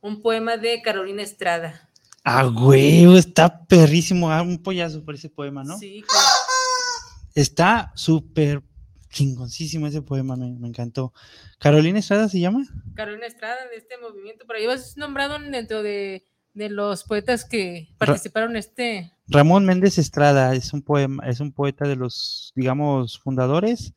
Un 0.00 0.22
poema 0.22 0.56
de 0.56 0.82
Carolina 0.82 1.22
Estrada. 1.22 1.90
Ah, 2.22 2.44
güey, 2.44 3.16
está 3.16 3.64
perrísimo. 3.66 4.30
Ah, 4.30 4.42
un 4.42 4.62
pollazo 4.62 5.04
por 5.04 5.14
ese 5.14 5.28
poema, 5.28 5.64
¿no? 5.64 5.78
Sí, 5.78 6.02
claro. 6.06 6.26
Está 7.34 7.92
súper 7.94 8.62
chingoncísimo 9.10 9.86
ese 9.86 10.02
poema, 10.02 10.36
me, 10.36 10.68
encantó. 10.68 11.12
¿Carolina 11.58 11.98
Estrada 11.98 12.28
se 12.28 12.40
llama? 12.40 12.66
Carolina 12.94 13.26
Estrada, 13.26 13.66
de 13.70 13.76
este 13.76 13.96
movimiento, 13.98 14.44
pero 14.46 14.66
vas 14.68 14.96
nombrado 14.96 15.38
dentro 15.38 15.82
de, 15.82 16.24
los 16.54 17.04
poetas 17.04 17.44
que 17.44 17.88
participaron 17.98 18.50
en 18.50 18.56
este. 18.56 19.12
Ramón 19.28 19.64
Méndez 19.64 19.98
Estrada 19.98 20.54
es 20.54 20.72
un 20.72 20.82
poema, 20.82 21.26
es 21.28 21.40
un 21.40 21.52
poeta 21.52 21.86
de 21.86 21.96
los, 21.96 22.52
digamos, 22.54 23.18
fundadores, 23.18 23.94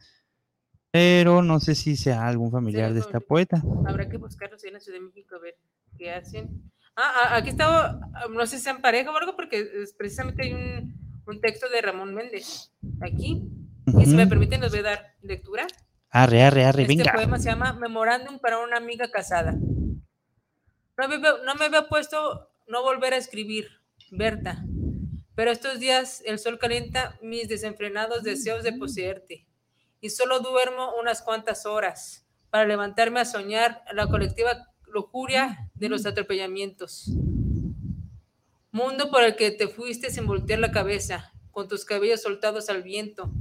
pero 0.92 1.42
no 1.42 1.60
sé 1.60 1.76
si 1.76 1.96
sea 1.96 2.28
algún 2.28 2.52
familiar 2.52 2.94
de 2.94 3.00
esta 3.00 3.20
poeta. 3.20 3.62
Habrá 3.88 4.10
que 4.10 4.18
buscarlos 4.18 4.64
en 4.64 4.74
la 4.74 4.80
Ciudad 4.80 5.00
de 5.00 5.06
México 5.06 5.36
a 5.36 5.40
ver 5.40 5.56
qué 5.98 6.12
hacen. 6.12 6.72
Ah, 6.96 7.36
aquí 7.36 7.50
estaba, 7.50 8.00
no 8.30 8.46
sé 8.46 8.58
si 8.58 8.64
sean 8.64 8.82
pareja 8.82 9.12
o 9.12 9.18
algo, 9.18 9.36
porque 9.36 9.66
precisamente 9.98 10.44
hay 10.44 10.54
un 10.54 11.00
un 11.30 11.42
texto 11.42 11.70
de 11.70 11.82
Ramón 11.82 12.14
Méndez, 12.14 12.72
aquí. 13.02 13.44
Y 13.86 14.06
si 14.06 14.16
me 14.16 14.28
permiten, 14.28 14.62
les 14.62 14.72
voy 14.72 14.80
a 14.80 14.84
dar 14.84 15.16
lectura. 15.22 15.68
Arre, 16.10 16.44
arre, 16.44 16.66
arre, 16.66 16.84
este 16.84 17.12
poema 17.12 17.38
se 17.38 17.50
llama 17.50 17.74
Memorándum 17.74 18.40
para 18.40 18.60
una 18.60 18.78
amiga 18.78 19.10
casada. 19.12 19.54
No 19.54 21.08
me, 21.08 21.20
no 21.20 21.56
me 21.56 21.66
había 21.66 21.88
puesto 21.88 22.50
no 22.68 22.84
volver 22.84 23.14
a 23.14 23.18
escribir, 23.18 23.68
Berta, 24.12 24.64
pero 25.36 25.52
estos 25.52 25.80
días 25.80 26.22
el 26.26 26.40
sol 26.40 26.58
calienta 26.60 27.18
mis 27.22 27.48
desenfrenados 27.48 28.24
deseos 28.24 28.64
de 28.64 28.74
poseerte 28.74 29.48
y 30.02 30.10
solo 30.10 30.40
duermo 30.40 30.94
unas 31.00 31.22
cuantas 31.22 31.66
horas 31.66 32.26
para 32.50 32.66
levantarme 32.66 33.20
a 33.20 33.26
soñar 33.26 33.84
la 33.92 34.08
colectiva 34.08 34.68
lujuria 34.88 35.70
de 35.76 35.90
los 35.90 36.06
atropellamientos. 36.06 37.12
Mundo 38.72 39.10
por 39.10 39.24
el 39.24 39.36
que 39.36 39.52
te 39.52 39.68
fuiste 39.68 40.10
sin 40.10 40.26
voltear 40.26 40.60
la 40.60 40.72
cabeza, 40.72 41.34
con 41.52 41.68
tus 41.68 41.86
cabellos 41.86 42.22
soltados 42.22 42.70
al 42.70 42.84
viento, 42.84 43.32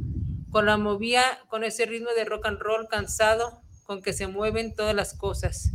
con 0.51 0.66
la 0.66 0.77
movía, 0.77 1.23
con 1.49 1.64
ese 1.64 1.87
ritmo 1.87 2.11
de 2.16 2.25
rock 2.25 2.47
and 2.47 2.59
roll 2.59 2.88
cansado 2.88 3.62
con 3.85 4.03
que 4.03 4.12
se 4.12 4.27
mueven 4.27 4.75
todas 4.75 4.94
las 4.94 5.14
cosas. 5.14 5.71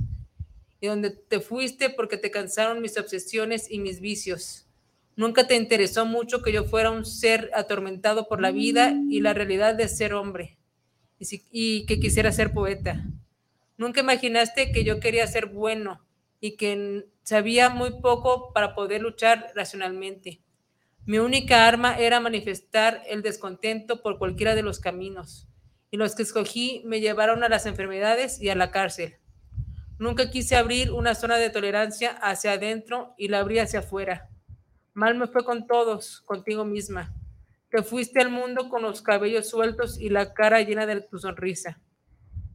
Y 0.79 0.87
donde 0.87 1.11
te 1.11 1.39
fuiste 1.39 1.89
porque 1.89 2.17
te 2.17 2.29
cansaron 2.29 2.81
mis 2.81 2.97
obsesiones 2.97 3.71
y 3.71 3.79
mis 3.79 4.01
vicios. 4.01 4.67
Nunca 5.15 5.47
te 5.47 5.55
interesó 5.55 6.05
mucho 6.05 6.41
que 6.41 6.51
yo 6.51 6.65
fuera 6.65 6.91
un 6.91 7.05
ser 7.05 7.49
atormentado 7.53 8.27
por 8.27 8.41
la 8.41 8.51
vida 8.51 8.93
y 9.09 9.21
la 9.21 9.33
realidad 9.33 9.75
de 9.75 9.87
ser 9.87 10.13
hombre 10.13 10.57
y, 11.19 11.85
que 11.85 11.99
quisiera 11.99 12.31
ser 12.31 12.53
poeta. 12.53 13.03
Nunca 13.77 14.01
imaginaste 14.01 14.71
que 14.71 14.83
yo 14.83 14.99
quería 14.99 15.25
ser 15.27 15.47
bueno 15.47 16.05
y 16.39 16.55
que 16.57 17.05
sabía 17.23 17.69
muy 17.69 18.01
poco 18.01 18.51
para 18.53 18.75
poder 18.75 19.01
luchar 19.01 19.51
racionalmente. 19.55 20.41
Mi 21.05 21.19
única 21.19 21.67
arma 21.67 21.97
era 21.97 22.19
manifestar 22.19 23.01
el 23.07 23.21
descontento 23.21 24.01
por 24.01 24.17
cualquiera 24.17 24.55
de 24.55 24.63
los 24.63 24.79
caminos, 24.79 25.47
y 25.91 25.97
los 25.97 26.15
que 26.15 26.23
escogí 26.23 26.81
me 26.85 27.01
llevaron 27.01 27.43
a 27.43 27.49
las 27.49 27.65
enfermedades 27.65 28.41
y 28.41 28.49
a 28.49 28.55
la 28.55 28.71
cárcel. 28.71 29.17
Nunca 29.99 30.31
quise 30.31 30.55
abrir 30.55 30.91
una 30.91 31.13
zona 31.15 31.37
de 31.37 31.49
tolerancia 31.49 32.11
hacia 32.21 32.53
adentro 32.53 33.13
y 33.17 33.27
la 33.27 33.39
abrí 33.39 33.59
hacia 33.59 33.79
afuera. 33.79 34.29
Mal 34.93 35.15
me 35.15 35.27
fue 35.27 35.43
con 35.45 35.67
todos, 35.67 36.21
contigo 36.21 36.65
misma. 36.65 37.13
Te 37.73 37.81
fuiste 37.81 38.21
al 38.21 38.29
mundo 38.29 38.69
con 38.69 38.83
los 38.83 39.01
cabellos 39.01 39.49
sueltos 39.49 39.99
y 39.99 40.09
la 40.09 40.35
cara 40.35 40.61
llena 40.61 40.85
de 40.85 41.01
tu 41.01 41.17
sonrisa. 41.17 41.81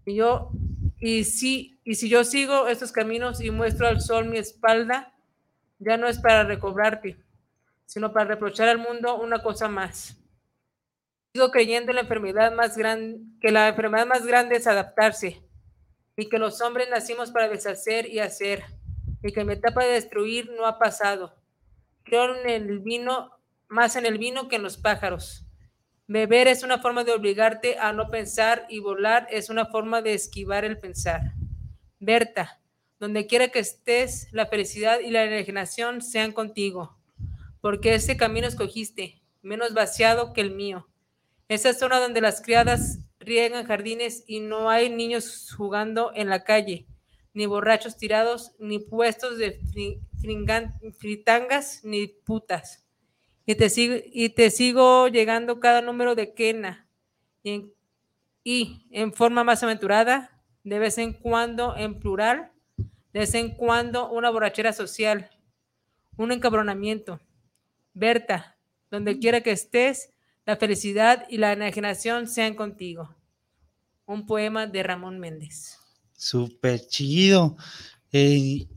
Y 0.04 0.14
yo 0.14 0.52
y 1.00 1.24
si, 1.24 1.80
y 1.82 1.96
si 1.96 2.08
yo 2.08 2.22
sigo 2.22 2.68
estos 2.68 2.92
caminos 2.92 3.40
y 3.40 3.50
muestro 3.50 3.88
al 3.88 4.00
sol 4.00 4.26
mi 4.26 4.38
espalda, 4.38 5.12
ya 5.80 5.96
no 5.96 6.06
es 6.06 6.20
para 6.20 6.44
recobrarte, 6.44 7.16
sino 7.84 8.12
para 8.12 8.26
reprochar 8.26 8.68
al 8.68 8.78
mundo 8.78 9.16
una 9.16 9.42
cosa 9.42 9.66
más. 9.66 10.16
Sigo 11.32 11.50
creyendo 11.50 11.90
en 11.90 11.96
la 11.96 12.02
enfermedad 12.02 12.52
más 12.54 12.76
grande, 12.76 13.18
que 13.40 13.50
la 13.50 13.66
enfermedad 13.66 14.06
más 14.06 14.24
grande 14.24 14.54
es 14.54 14.68
adaptarse, 14.68 15.42
y 16.16 16.28
que 16.28 16.38
los 16.38 16.60
hombres 16.60 16.88
nacimos 16.90 17.32
para 17.32 17.48
deshacer 17.48 18.08
y 18.08 18.20
hacer, 18.20 18.62
y 19.20 19.32
que 19.32 19.44
mi 19.44 19.54
etapa 19.54 19.84
de 19.84 19.94
destruir 19.94 20.48
no 20.52 20.64
ha 20.64 20.78
pasado. 20.78 21.34
Creo 22.04 22.36
en 22.36 22.48
el 22.48 22.78
vino, 22.78 23.32
más 23.68 23.96
en 23.96 24.06
el 24.06 24.18
vino 24.18 24.48
que 24.48 24.56
en 24.56 24.62
los 24.62 24.78
pájaros. 24.78 25.44
Beber 26.06 26.48
es 26.48 26.62
una 26.62 26.78
forma 26.78 27.04
de 27.04 27.12
obligarte 27.12 27.78
a 27.78 27.92
no 27.92 28.08
pensar 28.08 28.66
y 28.70 28.80
volar 28.80 29.26
es 29.30 29.50
una 29.50 29.66
forma 29.66 30.00
de 30.00 30.14
esquivar 30.14 30.64
el 30.64 30.78
pensar. 30.78 31.34
Berta, 32.00 32.60
donde 32.98 33.26
quiera 33.26 33.48
que 33.48 33.58
estés, 33.58 34.28
la 34.32 34.46
felicidad 34.46 35.00
y 35.00 35.10
la 35.10 35.26
imaginación 35.26 36.00
sean 36.00 36.32
contigo, 36.32 36.96
porque 37.60 37.94
ese 37.94 38.16
camino 38.16 38.46
escogiste, 38.46 39.20
menos 39.42 39.74
vaciado 39.74 40.32
que 40.32 40.40
el 40.40 40.52
mío. 40.52 40.88
Esa 41.48 41.74
zona 41.74 42.00
donde 42.00 42.22
las 42.22 42.40
criadas 42.40 43.00
riegan 43.18 43.66
jardines 43.66 44.24
y 44.26 44.40
no 44.40 44.70
hay 44.70 44.88
niños 44.88 45.52
jugando 45.54 46.12
en 46.14 46.30
la 46.30 46.42
calle, 46.42 46.86
ni 47.34 47.44
borrachos 47.44 47.98
tirados, 47.98 48.52
ni 48.58 48.78
puestos 48.78 49.36
de 49.36 49.60
fritangas, 50.98 51.84
ni 51.84 52.06
putas 52.06 52.87
y 53.48 53.54
te 53.54 53.70
sigo, 53.70 53.94
y 54.12 54.28
te 54.28 54.50
sigo 54.50 55.08
llegando 55.08 55.58
cada 55.58 55.80
número 55.80 56.14
de 56.14 56.34
quena 56.34 56.86
y 58.44 58.86
en, 58.90 59.14
forma 59.14 59.42
más 59.42 59.62
aventurada, 59.62 60.38
de 60.64 60.78
vez 60.78 60.98
en 60.98 61.14
cuando 61.14 61.74
en 61.74 61.98
plural, 61.98 62.52
de 62.76 63.20
vez 63.20 63.32
en 63.32 63.52
cuando 63.52 64.10
una 64.10 64.28
borrachera 64.28 64.74
social, 64.74 65.30
un 66.18 66.30
encabronamiento. 66.30 67.22
Berta, 67.94 68.58
donde 68.90 69.18
quiera 69.18 69.40
que 69.40 69.52
estés, 69.52 70.10
la 70.44 70.58
felicidad 70.58 71.24
y 71.30 71.38
la 71.38 71.54
imaginación 71.54 72.28
sean 72.28 72.54
contigo. 72.54 73.16
Un 74.04 74.26
poema 74.26 74.66
de 74.66 74.82
Ramón 74.82 75.18
Méndez. 75.18 75.78
Súper 76.12 76.86
chido. 76.86 77.56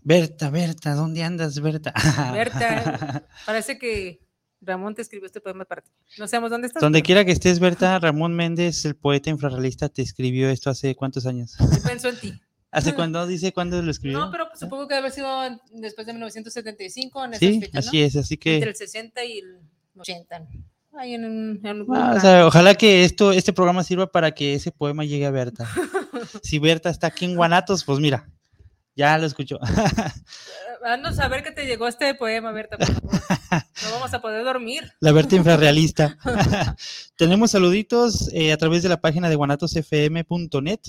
Berta, 0.01 0.49
Berta, 0.49 0.93
¿dónde 0.95 1.24
andas, 1.24 1.59
Berta? 1.59 1.93
Berta, 2.32 3.28
parece 3.45 3.78
que 3.78 4.30
Ramón 4.62 4.93
te 4.95 5.01
escribió 5.01 5.26
este 5.26 5.41
poema 5.41 5.66
para 5.66 5.82
ti. 5.82 5.89
No 6.18 6.28
sabemos 6.28 6.51
dónde 6.51 6.68
estás. 6.68 6.82
Donde 6.82 7.01
quiera 7.01 7.26
que 7.26 7.32
estés, 7.32 7.59
Berta, 7.59 7.97
Ramón 7.99 8.34
Méndez, 8.36 8.86
el 8.86 8.95
poeta 8.95 9.30
infrarrealista, 9.30 9.89
te 9.89 10.01
escribió 10.01 10.49
esto 10.49 10.70
hace 10.70 10.95
cuántos 10.95 11.26
años. 11.26 11.55
pensó 11.86 12.09
en 12.09 12.20
ti. 12.20 12.34
¿Hace 12.72 12.95
cuándo 12.95 13.28
dice 13.28 13.51
cuándo 13.51 13.82
lo 13.82 13.91
escribió? 13.91 14.20
No, 14.20 14.32
pero 14.32 14.47
pues, 14.47 14.59
supongo 14.59 14.88
que 14.88 14.93
debe 14.95 15.07
haber 15.07 15.12
sido 15.12 15.59
después 15.74 16.07
de 16.07 16.14
1975, 16.14 17.26
en 17.26 17.34
Sí, 17.34 17.59
fechas, 17.59 17.88
así 17.88 17.99
¿no? 17.99 18.05
es, 18.05 18.16
así 18.16 18.34
Entre 18.36 18.59
que 18.59 18.70
el 18.70 18.76
60 18.76 19.26
y 19.26 19.39
el 19.39 19.59
80. 19.97 20.47
Ahí 20.97 21.16
en, 21.16 21.26
un- 21.26 21.59
en 21.64 21.68
algún 21.68 21.97
ah, 21.97 22.14
o 22.16 22.20
sea, 22.22 22.47
ojalá 22.47 22.76
que 22.76 23.03
esto, 23.03 23.34
este 23.34 23.51
programa 23.51 23.84
sirva 23.84 24.07
para 24.12 24.32
que 24.32 24.53
ese 24.53 24.72
poema 24.72 25.03
llegue 25.03 25.26
a 25.26 25.32
Berta. 25.32 25.68
Si 26.43 26.59
Berta 26.59 26.89
está 26.89 27.07
aquí 27.07 27.26
en 27.26 27.36
Guanatos, 27.36 27.84
pues 27.84 27.99
mira, 27.99 28.30
ya 28.95 29.18
lo 29.18 29.26
escuchó. 29.26 29.59
Haznos 30.84 31.15
saber 31.15 31.43
que 31.43 31.51
te 31.51 31.65
llegó 31.65 31.88
este 31.88 32.13
poema, 32.15 32.51
Berta, 32.51 32.77
por 32.77 32.88
favor. 32.88 33.21
No 33.84 33.91
vamos 33.91 34.13
a 34.13 34.21
poder 34.21 34.43
dormir. 34.43 34.91
La 34.99 35.11
Berta 35.11 35.36
infrarrealista. 35.36 36.17
Tenemos 37.17 37.51
saluditos 37.51 38.29
eh, 38.34 38.51
a 38.51 38.57
través 38.57 38.84
de 38.84 38.89
la 38.89 39.01
página 39.01 39.29
de 39.29 39.36
guanatosfm.net. 39.36 40.79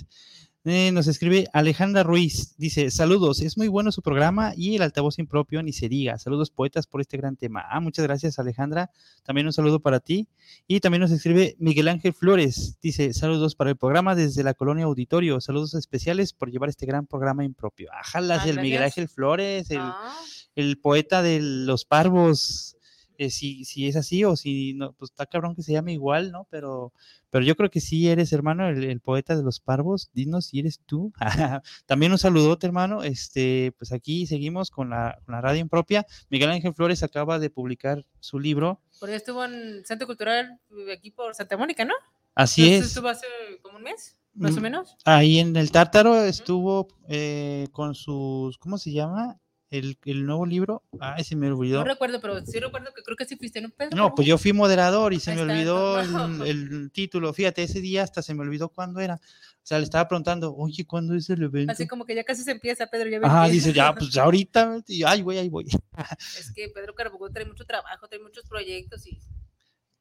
Eh, 0.65 0.93
nos 0.93 1.09
escribe 1.09 1.49
Alejandra 1.53 2.05
Ruiz, 2.05 2.55
dice, 2.57 2.93
saludos, 2.93 3.41
es 3.41 3.59
muy 3.59 3.67
bueno 3.67 3.91
su 3.91 4.01
programa 4.01 4.53
y 4.57 4.77
el 4.77 4.83
altavoz 4.83 5.19
impropio, 5.19 5.61
ni 5.61 5.73
se 5.73 5.89
diga. 5.89 6.17
Saludos 6.19 6.51
poetas 6.51 6.87
por 6.87 7.01
este 7.01 7.17
gran 7.17 7.35
tema. 7.37 7.65
Ah, 7.69 7.81
muchas 7.81 8.05
gracias 8.05 8.39
Alejandra. 8.39 8.89
También 9.25 9.49
un 9.49 9.53
saludo 9.53 9.81
para 9.81 9.99
ti. 9.99 10.29
Y 10.69 10.79
también 10.79 11.01
nos 11.01 11.11
escribe 11.11 11.57
Miguel 11.59 11.89
Ángel 11.89 12.13
Flores, 12.15 12.79
dice, 12.81 13.13
saludos 13.13 13.57
para 13.57 13.71
el 13.71 13.77
programa 13.77 14.15
desde 14.15 14.45
la 14.45 14.55
colonia 14.55 14.85
auditorio. 14.85 15.41
Saludos 15.41 15.75
especiales 15.75 16.33
por 16.33 16.53
llevar 16.53 16.69
este 16.69 16.87
gran 16.87 17.07
programa 17.09 17.45
impropio. 17.45 17.91
Ajalas, 17.93 18.43
Ah, 18.45 18.49
el 18.51 18.61
Miguel. 18.61 18.85
Ángel 18.85 19.09
Flores, 19.09 19.69
el, 19.73 19.79
Ah, 19.81 20.17
el 20.55 20.79
poeta 20.79 21.23
de 21.23 21.41
los 21.41 21.85
parvos, 21.85 22.77
eh, 23.25 23.31
si, 23.31 23.65
si 23.65 23.87
es 23.87 23.97
así 23.97 24.25
o 24.25 24.37
si 24.37 24.75
no, 24.75 24.93
pues 24.95 25.11
está 25.11 25.27
cabrón 25.27 25.55
que 25.55 25.63
se 25.63 25.73
llame 25.73 25.93
igual, 25.93 26.33
¿no? 26.33 26.47
Pero, 26.51 26.93
pero 27.31 27.45
yo 27.45 27.57
creo 27.57 27.71
que 27.71 27.81
sí 27.81 28.09
eres, 28.09 28.33
hermano, 28.33 28.69
el, 28.69 28.85
el 28.85 29.01
poeta 29.01 29.37
de 29.37 29.43
los 29.43 29.61
parvos. 29.61 30.11
Dinos 30.13 30.47
si 30.47 30.59
eres 30.61 30.81
tú. 30.87 31.13
También 31.87 32.13
un 32.13 32.19
saludote, 32.19 32.67
hermano. 32.67 33.03
Este, 33.03 33.73
pues 33.79 33.93
aquí 33.93 34.27
seguimos 34.27 34.71
con 34.71 34.91
la, 34.91 35.19
con 35.25 35.35
la 35.35 35.41
radio 35.41 35.61
impropia. 35.61 36.07
Miguel 36.31 36.51
Ángel 36.51 36.75
Flores 36.75 37.03
acaba 37.03 37.39
de 37.39 37.51
publicar 37.51 38.05
su 38.21 38.39
libro. 38.39 38.81
por 39.01 39.09
ahí 39.09 39.17
estuvo 39.17 39.45
en 39.45 39.55
el 39.55 39.87
Centro 39.87 40.07
Cultural 40.07 40.61
aquí 40.93 41.11
por 41.11 41.35
Santa 41.35 41.57
Mónica, 41.57 41.85
¿no? 41.85 41.95
Así 42.35 42.63
Entonces, 42.63 42.83
es. 42.85 42.89
Estuvo 42.97 43.09
hace 43.09 43.27
como 43.63 43.77
un 43.79 43.83
mes, 43.85 44.17
más 44.35 44.57
o 44.57 44.61
Mm, 44.61 44.63
menos. 44.63 44.97
Ahí 45.05 45.39
en 45.39 45.55
el 45.57 45.71
Tártaro 45.71 46.17
estuvo 46.23 46.89
eh, 47.09 47.69
con 47.73 47.95
sus, 47.95 48.57
¿cómo 48.59 48.79
se 48.79 48.93
llama? 48.93 49.39
El, 49.73 49.97
el 50.05 50.27
nuevo 50.27 50.45
libro. 50.45 50.83
Ay, 51.01 51.25
se 51.25 51.35
me 51.35 51.51
olvidó. 51.51 51.79
No 51.79 51.85
recuerdo, 51.85 52.21
pero 52.21 52.45
sí 52.45 52.61
recuerdo 52.61 52.93
que 52.95 53.03
creo 53.03 53.17
que 53.17 53.25
sí 53.25 53.37
fuiste, 53.37 53.61
¿no, 53.63 53.71
Pedro? 53.71 53.97
No, 53.97 54.15
pues 54.15 54.29
yo 54.29 54.37
fui 54.37 54.53
moderador 54.53 55.15
y 55.15 55.19
se 55.19 55.35
me 55.35 55.41
olvidó 55.41 55.99
el, 56.01 56.43
el 56.47 56.91
título. 56.93 57.33
Fíjate, 57.33 57.63
ese 57.63 57.81
día 57.81 58.03
hasta 58.03 58.21
se 58.21 58.35
me 58.35 58.43
olvidó 58.43 58.69
cuándo 58.69 59.01
era. 59.01 59.15
O 59.15 59.65
sea, 59.65 59.79
le 59.79 59.85
estaba 59.85 60.07
preguntando, 60.09 60.55
oye, 60.55 60.85
¿cuándo 60.85 61.15
es 61.15 61.31
el 61.31 61.43
evento? 61.43 61.73
Así 61.73 61.87
como 61.89 62.05
que 62.05 62.15
ya 62.15 62.23
casi 62.23 62.43
se 62.43 62.51
empieza, 62.51 62.87
Pedro. 62.87 63.09
Ya 63.09 63.19
que- 63.47 63.51
dice, 63.51 63.73
ya, 63.73 63.95
pues 63.95 64.15
ahorita, 64.17 64.83
y 64.89 65.05
ay, 65.05 65.23
güey, 65.23 65.39
ahí 65.39 65.49
voy. 65.49 65.65
Es 66.39 66.53
que 66.53 66.69
Pedro 66.69 66.95
Carbogó 66.95 67.31
trae 67.31 67.47
mucho 67.47 67.65
trabajo, 67.65 68.07
trae 68.09 68.21
muchos 68.21 68.45
proyectos 68.47 69.07
y 69.07 69.19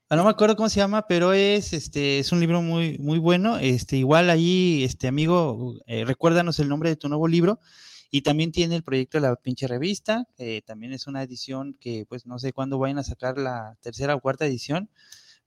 Ah, 0.09 0.17
No 0.17 0.25
me 0.25 0.31
acuerdo 0.31 0.57
cómo 0.57 0.67
se 0.67 0.81
llama, 0.81 1.07
pero 1.07 1.31
es, 1.31 1.71
este, 1.71 2.19
es 2.19 2.33
un 2.33 2.41
libro 2.41 2.61
muy, 2.61 2.97
muy 2.97 3.17
bueno. 3.19 3.57
Este, 3.57 3.95
igual 3.95 4.29
ahí, 4.29 4.83
este 4.83 5.07
amigo, 5.07 5.75
eh, 5.85 6.03
recuérdanos 6.03 6.59
el 6.59 6.67
nombre 6.67 6.89
de 6.89 6.97
tu 6.97 7.07
nuevo 7.07 7.29
libro. 7.29 7.61
Y 8.11 8.21
también 8.21 8.51
tiene 8.51 8.75
el 8.75 8.83
proyecto 8.83 9.17
de 9.17 9.27
la 9.27 9.35
pinche 9.37 9.67
revista, 9.67 10.27
que 10.35 10.61
también 10.65 10.93
es 10.93 11.07
una 11.07 11.23
edición 11.23 11.75
que, 11.79 12.05
pues, 12.07 12.27
no 12.27 12.37
sé 12.37 12.53
cuándo 12.53 12.77
vayan 12.77 12.99
a 12.99 13.03
sacar 13.03 13.37
la 13.37 13.77
tercera 13.81 14.15
o 14.15 14.19
cuarta 14.19 14.45
edición, 14.45 14.89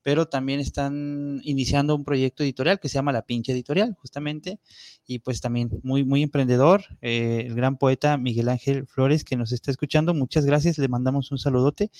pero 0.04 0.28
también 0.28 0.60
están 0.60 1.40
iniciando 1.44 1.96
un 1.96 2.04
proyecto 2.04 2.42
editorial 2.42 2.78
que 2.78 2.90
se 2.90 2.96
llama 2.96 3.10
La 3.10 3.22
Pinche 3.22 3.52
Editorial, 3.52 3.96
justamente, 3.98 4.60
y 5.06 5.20
pues 5.20 5.40
también 5.40 5.70
muy, 5.82 6.04
muy 6.04 6.22
emprendedor, 6.22 6.84
eh, 7.00 7.44
el 7.46 7.54
gran 7.54 7.78
poeta 7.78 8.18
Miguel 8.18 8.50
Ángel 8.50 8.86
Flores 8.86 9.24
que 9.24 9.36
nos 9.36 9.50
está 9.50 9.70
escuchando, 9.70 10.12
muchas 10.12 10.44
gracias, 10.44 10.76
le 10.76 10.88
mandamos 10.88 11.32
un 11.32 11.38
saludote. 11.38 11.90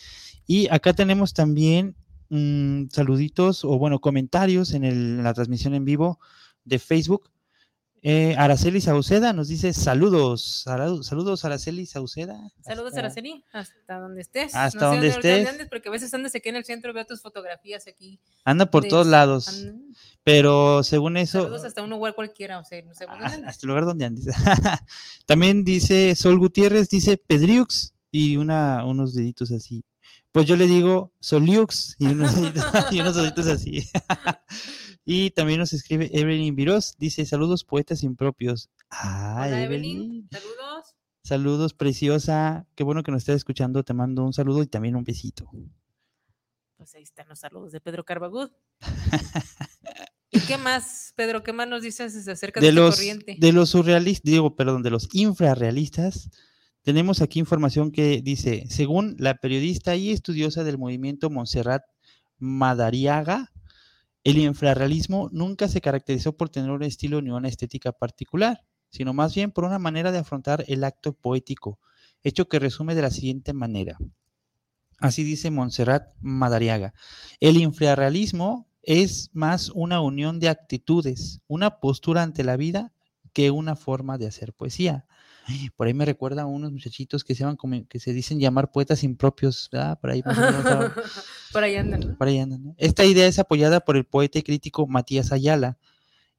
Y 0.47 0.69
acá 0.69 0.93
tenemos 0.93 1.33
también 1.33 1.97
mm, 2.29 2.89
saluditos 2.91 3.65
o 3.65 3.79
bueno, 3.79 3.99
comentarios 4.01 4.75
en, 4.75 5.23
la 5.23 5.33
transmisión 5.33 5.75
en 5.75 5.87
vivo 5.87 6.21
de 6.67 6.79
Facebook. 6.79 7.31
Eh, 8.07 8.34
Araceli 8.36 8.82
Sauceda 8.82 9.32
nos 9.32 9.48
dice 9.48 9.72
saludos, 9.72 10.64
Salu- 10.66 11.02
saludos 11.02 11.42
Araceli 11.46 11.86
Sauceda. 11.86 12.38
saludos 12.61 12.88
Hasta- 12.88 13.00
Araceli, 13.00 13.42
hasta 13.50 13.98
donde 13.98 14.20
estés. 14.20 14.55
Hasta 14.55 14.78
sé 14.78 14.84
donde 14.84 15.09
estés. 15.09 15.48
andes, 15.48 15.68
porque 15.70 15.88
a 15.88 15.92
veces 15.92 16.12
andas 16.12 16.34
aquí 16.34 16.50
en 16.50 16.57
el 16.57 16.66
centro, 16.66 16.92
veo 16.92 17.07
tus 17.07 17.22
fotografías 17.22 17.86
aquí. 17.88 18.20
Anda 18.44 18.66
por 18.70 18.82
de- 18.82 18.90
todos 18.90 19.07
lados, 19.07 19.48
An- 19.48 19.94
pero 20.22 20.82
según 20.82 21.16
eso, 21.16 21.44
Saludos 21.44 21.64
hasta 21.64 21.80
un 21.82 21.88
lugar 21.88 22.14
cualquiera, 22.14 22.59
o 22.59 22.64
sea, 22.64 22.82
no 22.82 22.92
sé 22.92 23.07
Ah, 23.09 23.24
hasta 23.46 23.64
el 23.64 23.68
lugar 23.68 23.86
donde 23.86 24.05
andes. 24.05 24.26
También 25.26 25.64
dice 25.64 26.14
Sol 26.14 26.38
Gutiérrez, 26.38 26.90
dice 26.90 27.16
Pedriux 27.16 27.94
y 28.11 28.36
una, 28.36 28.84
unos 28.84 29.14
deditos 29.14 29.50
así. 29.50 29.82
Pues 30.30 30.44
yo 30.46 30.57
le 30.57 30.66
digo 30.66 31.12
Soliux 31.20 31.96
y 31.98 32.07
unos 32.09 32.34
deditos, 32.34 32.64
y 32.92 33.00
unos 33.00 33.14
deditos 33.16 33.46
así. 33.46 33.88
y 35.05 35.30
también 35.30 35.61
nos 35.61 35.72
escribe 35.72 36.11
Evelyn 36.12 36.57
Viroz, 36.57 36.96
dice 36.98 37.24
saludos 37.26 37.64
poetas 37.64 38.02
impropios. 38.02 38.70
Ah, 38.90 39.44
Hola, 39.46 39.62
Evelyn. 39.62 39.96
Evelyn, 39.96 40.28
saludos. 40.30 40.94
Saludos, 41.22 41.74
preciosa. 41.74 42.66
Qué 42.74 42.84
bueno 42.84 43.02
que 43.02 43.11
nos 43.11 43.22
estés 43.22 43.36
escuchando. 43.36 43.82
Te 43.82 43.94
mando 43.94 44.24
un 44.24 44.32
saludo 44.32 44.62
y 44.62 44.66
también 44.66 44.94
un 44.94 45.05
besito. 45.05 45.50
Pues 46.76 46.94
ahí 46.94 47.02
están 47.02 47.28
los 47.28 47.38
saludos 47.38 47.72
de 47.72 47.80
Pedro 47.80 48.05
Carbagud. 48.05 48.50
¿Y 50.30 50.40
qué 50.40 50.59
más, 50.59 51.14
Pedro? 51.16 51.42
¿Qué 51.42 51.52
más 51.52 51.68
nos 51.68 51.82
dices 51.82 52.28
acerca 52.28 52.61
de, 52.61 52.66
de 52.66 52.72
los, 52.72 52.96
corriente? 52.96 53.36
de 53.38 53.52
los 53.52 53.70
surrealistas, 53.70 54.30
digo, 54.30 54.55
perdón, 54.57 54.82
de 54.82 54.90
los 54.90 55.09
infrarrealistas, 55.14 56.28
tenemos 56.82 57.22
aquí 57.22 57.38
información 57.38 57.90
que 57.90 58.20
dice, 58.20 58.66
según 58.68 59.16
la 59.18 59.36
periodista 59.36 59.96
y 59.96 60.11
estudiosa 60.11 60.64
del 60.64 60.76
movimiento 60.76 61.30
Montserrat 61.30 61.84
Madariaga, 62.38 63.53
el 64.25 64.39
infrarrealismo 64.39 65.29
nunca 65.33 65.68
se 65.68 65.83
caracterizó 65.83 66.37
por 66.37 66.49
tener 66.49 66.70
un 66.70 66.83
estilo 66.83 67.20
ni 67.20 67.31
una 67.31 67.49
estética 67.49 67.93
particular, 67.93 68.64
sino 68.89 69.12
más 69.12 69.35
bien 69.35 69.51
por 69.53 69.64
una 69.64 69.79
manera 69.79 70.12
de 70.12 70.18
afrontar 70.18 70.64
el 70.66 70.83
acto 70.83 71.12
poético, 71.12 71.79
hecho 72.22 72.49
que 72.49 72.59
resume 72.59 72.95
de 72.95 73.03
la 73.03 73.11
siguiente 73.11 73.53
manera. 73.53 73.99
Así 74.99 75.25
dice 75.25 75.51
Montserrat 75.51 76.14
Madariaga. 76.20 76.95
El 77.39 77.59
infrarrealismo 77.59 78.66
es 78.83 79.31
más 79.35 79.70
una 79.70 80.01
unión 80.01 80.41
de 80.41 80.49
actitudes, 80.49 81.41
una 81.47 81.81
postura 81.81 82.22
ante 82.22 82.45
la 82.45 82.57
vida 82.57 82.93
que 83.35 83.51
una 83.51 83.77
forma 83.77 84.16
de 84.16 84.29
hacer 84.29 84.55
poesía. 84.55 85.07
Por 85.76 85.86
ahí 85.86 85.95
me 85.95 86.05
recuerda 86.05 86.42
a 86.42 86.47
unos 86.47 86.72
muchachitos 86.72 87.24
que 87.24 87.34
se, 87.34 87.40
llaman 87.40 87.57
como- 87.57 87.86
que 87.86 88.01
se 88.01 88.12
dicen 88.12 88.40
llamar 88.40 88.70
poetas 88.70 89.03
impropios, 89.05 89.68
¿verdad? 89.70 89.99
Por 90.01 90.11
ahí 90.11 90.22
ah, 90.24 90.92
Por 91.53 91.62
ahí 91.62 91.76
andan, 91.76 92.01
¿no? 92.01 92.16
por 92.16 92.28
ahí 92.28 92.38
andan, 92.38 92.62
¿no? 92.64 92.74
Esta 92.78 93.05
idea 93.05 93.26
es 93.26 93.38
apoyada 93.38 93.80
por 93.80 93.97
el 93.97 94.05
poeta 94.05 94.38
y 94.38 94.42
crítico 94.42 94.86
Matías 94.86 95.32
Ayala 95.32 95.78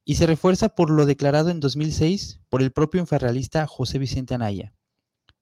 y 0.03 0.15
se 0.15 0.25
refuerza 0.27 0.69
por 0.69 0.89
lo 0.89 1.05
declarado 1.05 1.49
en 1.49 1.59
2006 1.59 2.39
por 2.49 2.61
el 2.61 2.71
propio 2.71 3.01
infrarrealista 3.01 3.65
José 3.67 3.97
Vicente 3.99 4.33
Anaya. 4.33 4.73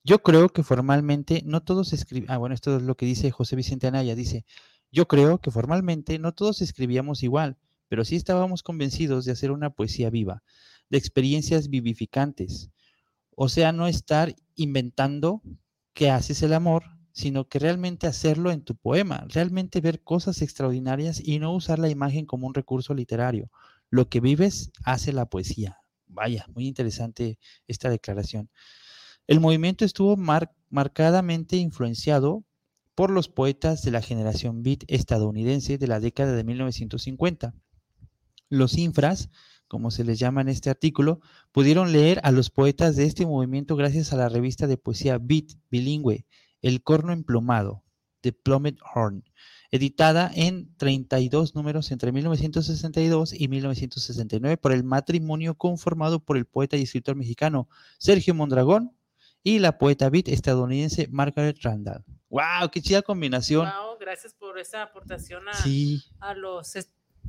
Yo 0.04 0.22
creo 0.22 0.50
que 0.50 0.64
formalmente 0.64 1.42
no 1.46 1.62
todos 1.62 1.94
escribían, 1.94 2.32
ah, 2.32 2.38
bueno, 2.38 2.54
esto 2.56 2.76
es 2.78 2.84
lo 2.84 2.96
que 2.96 3.06
dice 3.06 3.32
José 3.32 3.56
Vicente 3.56 3.88
Anaya, 3.88 4.16
dice, 4.16 4.46
yo 4.92 5.08
creo 5.08 5.40
que 5.40 5.50
formalmente 5.52 6.20
no 6.20 6.34
todos 6.34 6.62
escribíamos 6.62 7.24
igual, 7.24 7.58
pero 7.88 8.04
sí 8.06 8.16
estábamos 8.16 8.64
convencidos 8.64 9.26
de 9.26 9.32
hacer 9.32 9.52
una 9.52 9.70
poesía 9.70 10.10
viva, 10.10 10.44
de 10.90 10.98
experiencias 10.98 11.70
vivificantes. 11.70 12.70
O 13.36 13.50
sea, 13.50 13.72
no 13.72 13.88
estar 13.88 14.36
inventando 14.56 15.42
que 15.94 16.10
haces 16.10 16.42
el 16.44 16.54
amor, 16.54 16.84
sino 17.12 17.48
que 17.48 17.60
realmente 17.60 18.08
hacerlo 18.08 18.52
en 18.52 18.64
tu 18.64 18.76
poema, 18.76 19.26
realmente 19.30 19.82
ver 19.82 20.02
cosas 20.04 20.42
extraordinarias 20.42 21.22
y 21.24 21.40
no 21.40 21.54
usar 21.54 21.80
la 21.80 21.90
imagen 21.90 22.26
como 22.26 22.48
un 22.48 22.54
recurso 22.54 22.94
literario. 22.94 23.52
Lo 23.90 24.10
que 24.10 24.20
vives 24.20 24.72
hace 24.84 25.14
la 25.14 25.28
poesía. 25.28 25.78
Vaya, 26.08 26.46
muy 26.54 26.68
interesante 26.68 27.38
esta 27.68 27.90
declaración. 27.90 28.50
El 29.28 29.40
movimiento 29.40 29.86
estuvo 29.86 30.16
mar- 30.18 30.54
marcadamente 30.70 31.58
influenciado 31.58 32.46
por 32.96 33.10
los 33.10 33.28
poetas 33.30 33.84
de 33.84 33.92
la 33.92 34.02
generación 34.02 34.64
beat 34.64 34.84
estadounidense 34.88 35.78
de 35.78 35.88
la 35.88 36.00
década 36.00 36.34
de 36.34 36.44
1950. 36.44 37.54
Los 38.50 38.78
infras, 38.78 39.30
como 39.74 39.90
se 39.90 40.04
les 40.04 40.20
llama 40.20 40.42
en 40.42 40.50
este 40.50 40.70
artículo, 40.70 41.20
pudieron 41.52 41.92
leer 41.92 42.20
a 42.22 42.32
los 42.32 42.52
poetas 42.52 42.96
de 42.96 43.06
este 43.06 43.26
movimiento 43.26 43.76
gracias 43.76 44.14
a 44.14 44.18
la 44.18 44.30
revista 44.30 44.68
de 44.68 44.78
poesía 44.78 45.18
beat 45.18 45.46
bilingüe, 45.72 46.28
El 46.62 46.84
Corno 46.84 47.12
Emplumado, 47.12 47.84
de 48.22 48.34
Plummet 48.34 48.78
Horn, 48.94 49.24
editada 49.72 50.30
en 50.36 50.78
32 50.78 51.56
números 51.56 51.92
entre 51.92 52.12
1962 52.12 53.34
y 53.34 53.48
1969 53.48 54.58
por 54.58 54.74
el 54.74 54.84
matrimonio 54.84 55.56
conformado 55.56 56.20
por 56.20 56.38
el 56.38 56.46
poeta 56.46 56.78
y 56.78 56.84
escritor 56.84 57.16
mexicano 57.16 57.68
Sergio 57.98 58.36
Mondragón 58.36 58.96
y 59.42 59.58
la 59.58 59.80
poeta 59.80 60.12
beat 60.12 60.28
estadounidense 60.28 61.08
Margaret 61.10 61.58
Randall. 61.64 62.06
¡Wow! 62.30 62.70
¡Qué 62.72 62.80
chida 62.80 63.02
combinación! 63.02 63.66
Wow, 63.66 63.98
gracias 64.00 64.36
por 64.36 64.60
esa 64.60 64.84
aportación 64.84 65.50
a, 65.50 65.56
Sí, 65.56 66.04
a 66.20 66.36
los, 66.36 66.76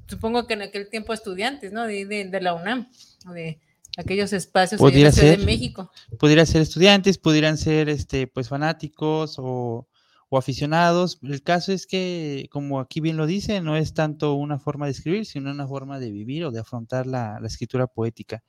supongo 0.07 0.47
que 0.47 0.55
en 0.55 0.63
aquel 0.63 0.89
tiempo 0.89 1.13
estudiantes, 1.13 1.73
¿no? 1.73 1.85
De, 1.87 2.07
de- 2.07 2.25
de 2.29 2.41
la 2.41 2.55
UNAM. 2.55 2.89
De, 3.33 3.59
aquellos 3.97 4.33
espacios 4.33 4.81
Pudiera 4.81 5.13
Ciudad 5.13 5.31
ser. 5.31 5.39
de 5.41 5.47
México. 5.47 5.91
Pudieran 6.19 6.47
ser 6.47 6.63
estudiantes, 6.63 7.17
pudieran 7.17 7.57
ser 7.57 7.89
este, 7.89 8.27
pues 8.27 8.49
fanáticos 8.49 9.37
o, 9.39 9.87
o 10.29 10.37
aficionados. 10.39 11.21
El 11.23 11.43
caso 11.45 11.73
es 11.73 11.87
que, 11.87 12.49
como 12.51 12.81
aquí 12.81 13.01
bien 13.01 13.17
lo 13.17 13.27
dice, 13.27 13.61
no 13.61 13.77
es 13.77 13.95
tanto 13.95 14.35
una 14.35 14.59
forma 14.59 14.87
de 14.87 14.93
escribir, 14.93 15.27
sino 15.27 15.51
una 15.53 15.69
forma 15.69 16.01
de 16.01 16.11
vivir 16.11 16.45
o 16.45 16.51
de 16.51 16.59
afrontar 16.59 17.07
la, 17.07 17.39
la 17.41 17.47
escritura 17.47 17.87
poética. 17.87 18.43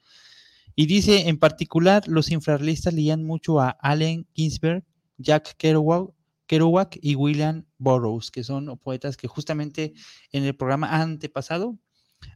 Y 0.76 0.88
dice, 0.88 1.30
en 1.30 1.38
particular, 1.38 2.08
los 2.08 2.32
infrarrealistas 2.32 2.93
leían 2.95 3.24
mucho 3.24 3.62
a 3.62 3.70
Allen 3.70 4.28
Ginsberg, 4.34 4.84
Jack 5.18 5.56
Kerouac, 5.58 6.10
Kerouac 6.47 6.97
y 7.01 7.15
William 7.15 7.65
Burroughs, 7.77 8.31
que 8.31 8.43
son 8.43 8.77
poetas 8.77 9.17
que 9.17 9.27
justamente 9.27 9.93
en 10.31 10.43
el 10.43 10.55
programa 10.55 11.01
antepasado 11.01 11.77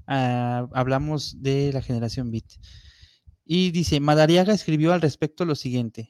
ah, 0.08 0.68
hablamos 0.74 1.42
de 1.42 1.72
la 1.74 1.82
generación 1.82 2.32
beat. 2.32 2.46
Y 3.46 3.72
dice, 3.72 4.00
Madariaga 4.00 4.54
escribió 4.54 4.94
al 4.94 5.02
respecto 5.02 5.46
lo 5.46 5.56
siguiente. 5.56 6.10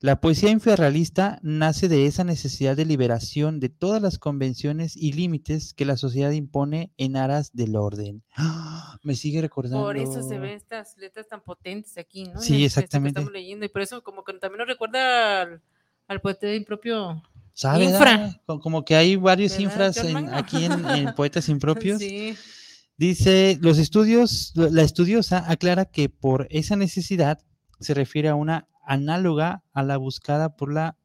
La 0.00 0.20
poesía 0.20 0.50
infrarrealista 0.50 1.40
nace 1.42 1.88
de 1.88 2.06
esa 2.06 2.22
necesidad 2.22 2.76
de 2.76 2.84
liberación 2.84 3.58
de 3.58 3.68
todas 3.68 4.00
las 4.00 4.20
convenciones 4.20 4.96
y 4.96 5.12
límites 5.12 5.74
que 5.74 5.84
la 5.84 5.96
sociedad 5.96 6.30
impone 6.30 6.92
en 6.98 7.16
aras 7.16 7.52
del 7.52 7.74
orden. 7.74 8.22
¡Ah! 8.36 8.96
Me 9.02 9.16
sigue 9.16 9.40
recordando. 9.40 9.84
Por 9.84 9.96
eso 9.96 10.22
se 10.22 10.38
ven 10.38 10.50
estas 10.50 10.96
letras 10.98 11.26
tan 11.26 11.42
potentes 11.42 11.98
aquí, 11.98 12.24
¿no? 12.24 12.40
Sí, 12.40 12.64
exactamente. 12.64 13.18
estamos 13.18 13.32
leyendo 13.32 13.66
y 13.66 13.70
por 13.70 13.82
eso 13.82 14.04
como 14.04 14.22
que 14.22 14.34
también 14.34 14.58
nos 14.58 14.68
recuerda 14.68 15.42
al, 15.42 15.62
al 16.08 16.20
poeta 16.20 16.52
impropio. 16.54 17.22
¿Sabe, 17.52 17.84
Infra. 17.84 18.18
da? 18.18 18.42
Co- 18.46 18.60
Como 18.60 18.84
que 18.84 18.96
hay 18.96 19.16
varios 19.16 19.52
¿Verdad, 19.52 19.64
infras 19.64 19.96
en- 19.98 20.34
aquí 20.34 20.64
en, 20.64 20.72
en 20.90 21.14
Poetas 21.16 21.48
Impropios. 21.48 21.98
Sí. 22.00 22.36
Dice, 22.96 23.58
los 23.60 23.78
estudios, 23.78 24.52
la 24.56 24.82
estudiosa 24.82 25.44
aclara 25.48 25.84
que 25.84 26.08
por 26.08 26.48
esa 26.50 26.74
necesidad 26.74 27.38
se 27.78 27.94
refiere 27.94 28.28
a 28.28 28.34
una 28.34 28.66
análoga 28.84 29.62
a 29.72 29.82
la 29.84 29.96
buscada 29.98 30.56
por 30.56 30.72
la 30.72 30.96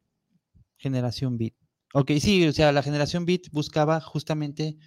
generación 0.78 1.38
beat. 1.38 1.54
Ok, 1.94 2.12
sí, 2.20 2.48
o 2.48 2.52
sea, 2.54 2.72
la 2.72 2.82
generación 2.82 3.26
beat 3.26 3.50
buscaba 3.52 4.02
justamente 4.02 4.78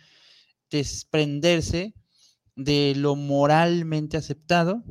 desprenderse 0.70 1.94
de 2.56 2.94
lo 2.96 3.14
moralmente 3.16 4.16
aceptado. 4.16 4.82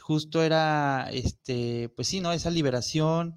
Justo 0.00 0.42
era, 0.42 1.08
este, 1.12 1.88
pues 1.96 2.08
sí, 2.08 2.20
¿no? 2.20 2.32
Esa 2.32 2.50
liberación 2.50 3.36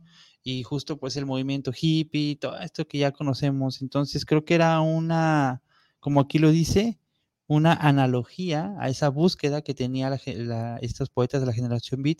y 0.50 0.64
justo 0.64 0.98
pues 0.98 1.18
el 1.18 1.26
movimiento 1.26 1.74
hippie, 1.78 2.38
todo 2.38 2.58
esto 2.60 2.88
que 2.88 3.00
ya 3.00 3.12
conocemos. 3.12 3.82
Entonces 3.82 4.24
creo 4.26 4.46
que 4.46 4.56
era 4.56 4.80
una, 4.80 5.62
como 6.00 6.22
aquí 6.22 6.40
lo 6.40 6.52
dice, 6.52 7.00
una 7.48 7.74
analogía 7.74 8.74
a 8.80 8.88
esa 8.88 9.10
búsqueda 9.10 9.62
que 9.62 9.74
tenía 9.74 10.10
la 10.10 10.18
ge- 10.18 10.38
la- 10.38 10.78
estos 10.78 11.10
poetas 11.10 11.42
de 11.42 11.48
la 11.48 11.52
generación 11.54 12.02
beat 12.02 12.20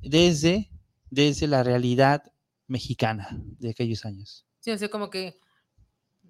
desde, 0.00 0.70
desde 1.10 1.46
la 1.48 1.62
realidad 1.62 2.32
mexicana 2.66 3.28
de 3.58 3.68
aquellos 3.68 4.06
años. 4.06 4.46
Sí, 4.60 4.70
o 4.70 4.78
sea, 4.78 4.88
como 4.88 5.10
que, 5.10 5.36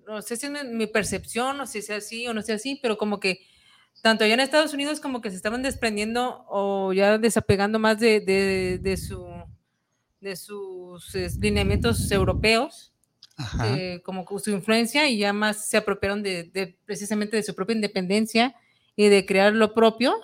no 0.08 0.20
sé 0.22 0.36
si 0.36 0.46
es 0.46 0.64
mi 0.64 0.88
percepción, 0.88 1.56
no 1.58 1.66
sé 1.68 1.80
si 1.80 1.86
sea 1.86 1.98
así 1.98 2.26
o 2.26 2.34
no 2.34 2.42
sea 2.42 2.56
así, 2.56 2.76
pero 2.82 2.98
como 2.98 3.20
que 3.20 3.38
tanto 4.02 4.24
allá 4.24 4.34
en 4.34 4.40
Estados 4.40 4.74
Unidos 4.74 4.98
como 4.98 5.20
que 5.20 5.30
se 5.30 5.36
estaban 5.36 5.62
desprendiendo 5.62 6.44
o 6.48 6.92
ya 6.92 7.18
desapegando 7.18 7.78
más 7.78 8.00
de, 8.00 8.18
de, 8.18 8.78
de 8.82 8.96
su, 8.96 9.24
de 10.20 10.36
sus 10.36 11.14
lineamientos 11.38 12.10
europeos, 12.10 12.92
eh, 13.64 14.00
como 14.04 14.26
su 14.38 14.50
influencia 14.50 15.08
y 15.08 15.18
ya 15.18 15.32
más 15.32 15.68
se 15.68 15.78
apropiaron 15.78 16.22
de, 16.22 16.44
de 16.44 16.78
precisamente 16.84 17.36
de 17.36 17.42
su 17.42 17.54
propia 17.54 17.74
independencia 17.74 18.54
y 18.96 19.08
de 19.08 19.24
crear 19.24 19.54
lo 19.54 19.72
propio. 19.72 20.14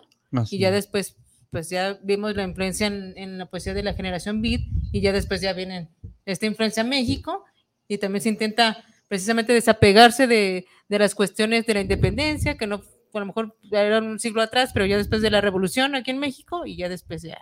Y 0.50 0.58
ya 0.58 0.70
después 0.70 1.16
pues 1.50 1.70
ya 1.70 1.98
vimos 2.02 2.36
la 2.36 2.42
influencia 2.42 2.86
en, 2.86 3.14
en 3.16 3.38
la 3.38 3.46
poesía 3.46 3.72
de 3.72 3.82
la 3.82 3.94
generación 3.94 4.42
beat 4.42 4.60
y 4.92 5.00
ya 5.00 5.12
después 5.12 5.40
ya 5.40 5.54
viene 5.54 5.88
esta 6.26 6.44
influencia 6.44 6.82
en 6.82 6.90
México 6.90 7.44
y 7.88 7.98
también 7.98 8.22
se 8.22 8.28
intenta 8.28 8.84
precisamente 9.08 9.52
desapegarse 9.52 10.26
de, 10.26 10.66
de 10.88 10.98
las 10.98 11.14
cuestiones 11.14 11.64
de 11.64 11.74
la 11.74 11.80
independencia, 11.80 12.56
que 12.56 12.66
no, 12.66 12.82
a 13.14 13.20
lo 13.20 13.26
mejor 13.26 13.56
ya 13.62 13.82
era 13.82 14.00
un 14.00 14.18
siglo 14.18 14.42
atrás, 14.42 14.72
pero 14.74 14.86
ya 14.86 14.96
después 14.96 15.22
de 15.22 15.30
la 15.30 15.40
revolución 15.40 15.94
aquí 15.94 16.10
en 16.10 16.18
México 16.18 16.66
y 16.66 16.76
ya 16.76 16.88
después 16.88 17.22
ya 17.22 17.38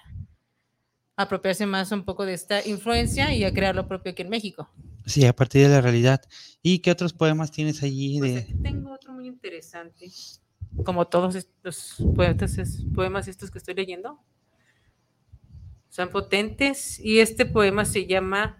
apropiarse 1.17 1.67
más 1.67 1.93
un 1.93 2.05
poco 2.05 2.27
de 2.27 2.35
esta 2.35 2.67
influencia 2.67 3.33
y 3.33 3.45
a 3.45 3.53
crear 3.53 3.75
lo 3.75 3.87
propio 3.87 4.13
aquí 4.13 4.23
en 4.23 4.29
México. 4.31 4.69
Sí, 5.07 5.25
a 5.27 5.35
partir 5.35 5.63
de 5.63 5.69
la 5.69 5.81
realidad. 5.81 6.23
¿Y 6.63 6.79
qué 6.81 6.91
otros 6.91 7.13
poemas 7.13 7.51
tienes 7.51 7.83
allí 7.83 8.19
Pues 8.19 8.33
de... 8.35 8.41
aquí 8.41 8.55
tengo 8.63 8.93
otro 8.93 9.13
muy 9.13 9.27
interesante, 9.29 10.11
como 10.85 11.07
todos 11.07 11.35
estos 11.35 11.97
poetas, 12.15 12.57
poemas 12.95 13.29
estos 13.29 13.51
que 13.51 13.59
estoy 13.59 13.75
leyendo. 13.75 14.19
Son 15.89 16.09
potentes 16.09 16.99
y 16.99 17.21
este 17.21 17.47
poema 17.47 17.85
se 17.85 18.07
llama 18.07 18.59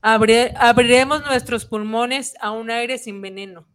Abre- 0.00 0.54
Abriremos 0.56 1.22
nuestros 1.26 1.66
pulmones 1.66 2.34
a 2.40 2.52
un 2.52 2.70
aire 2.70 2.96
sin 2.96 3.20
veneno. 3.20 3.66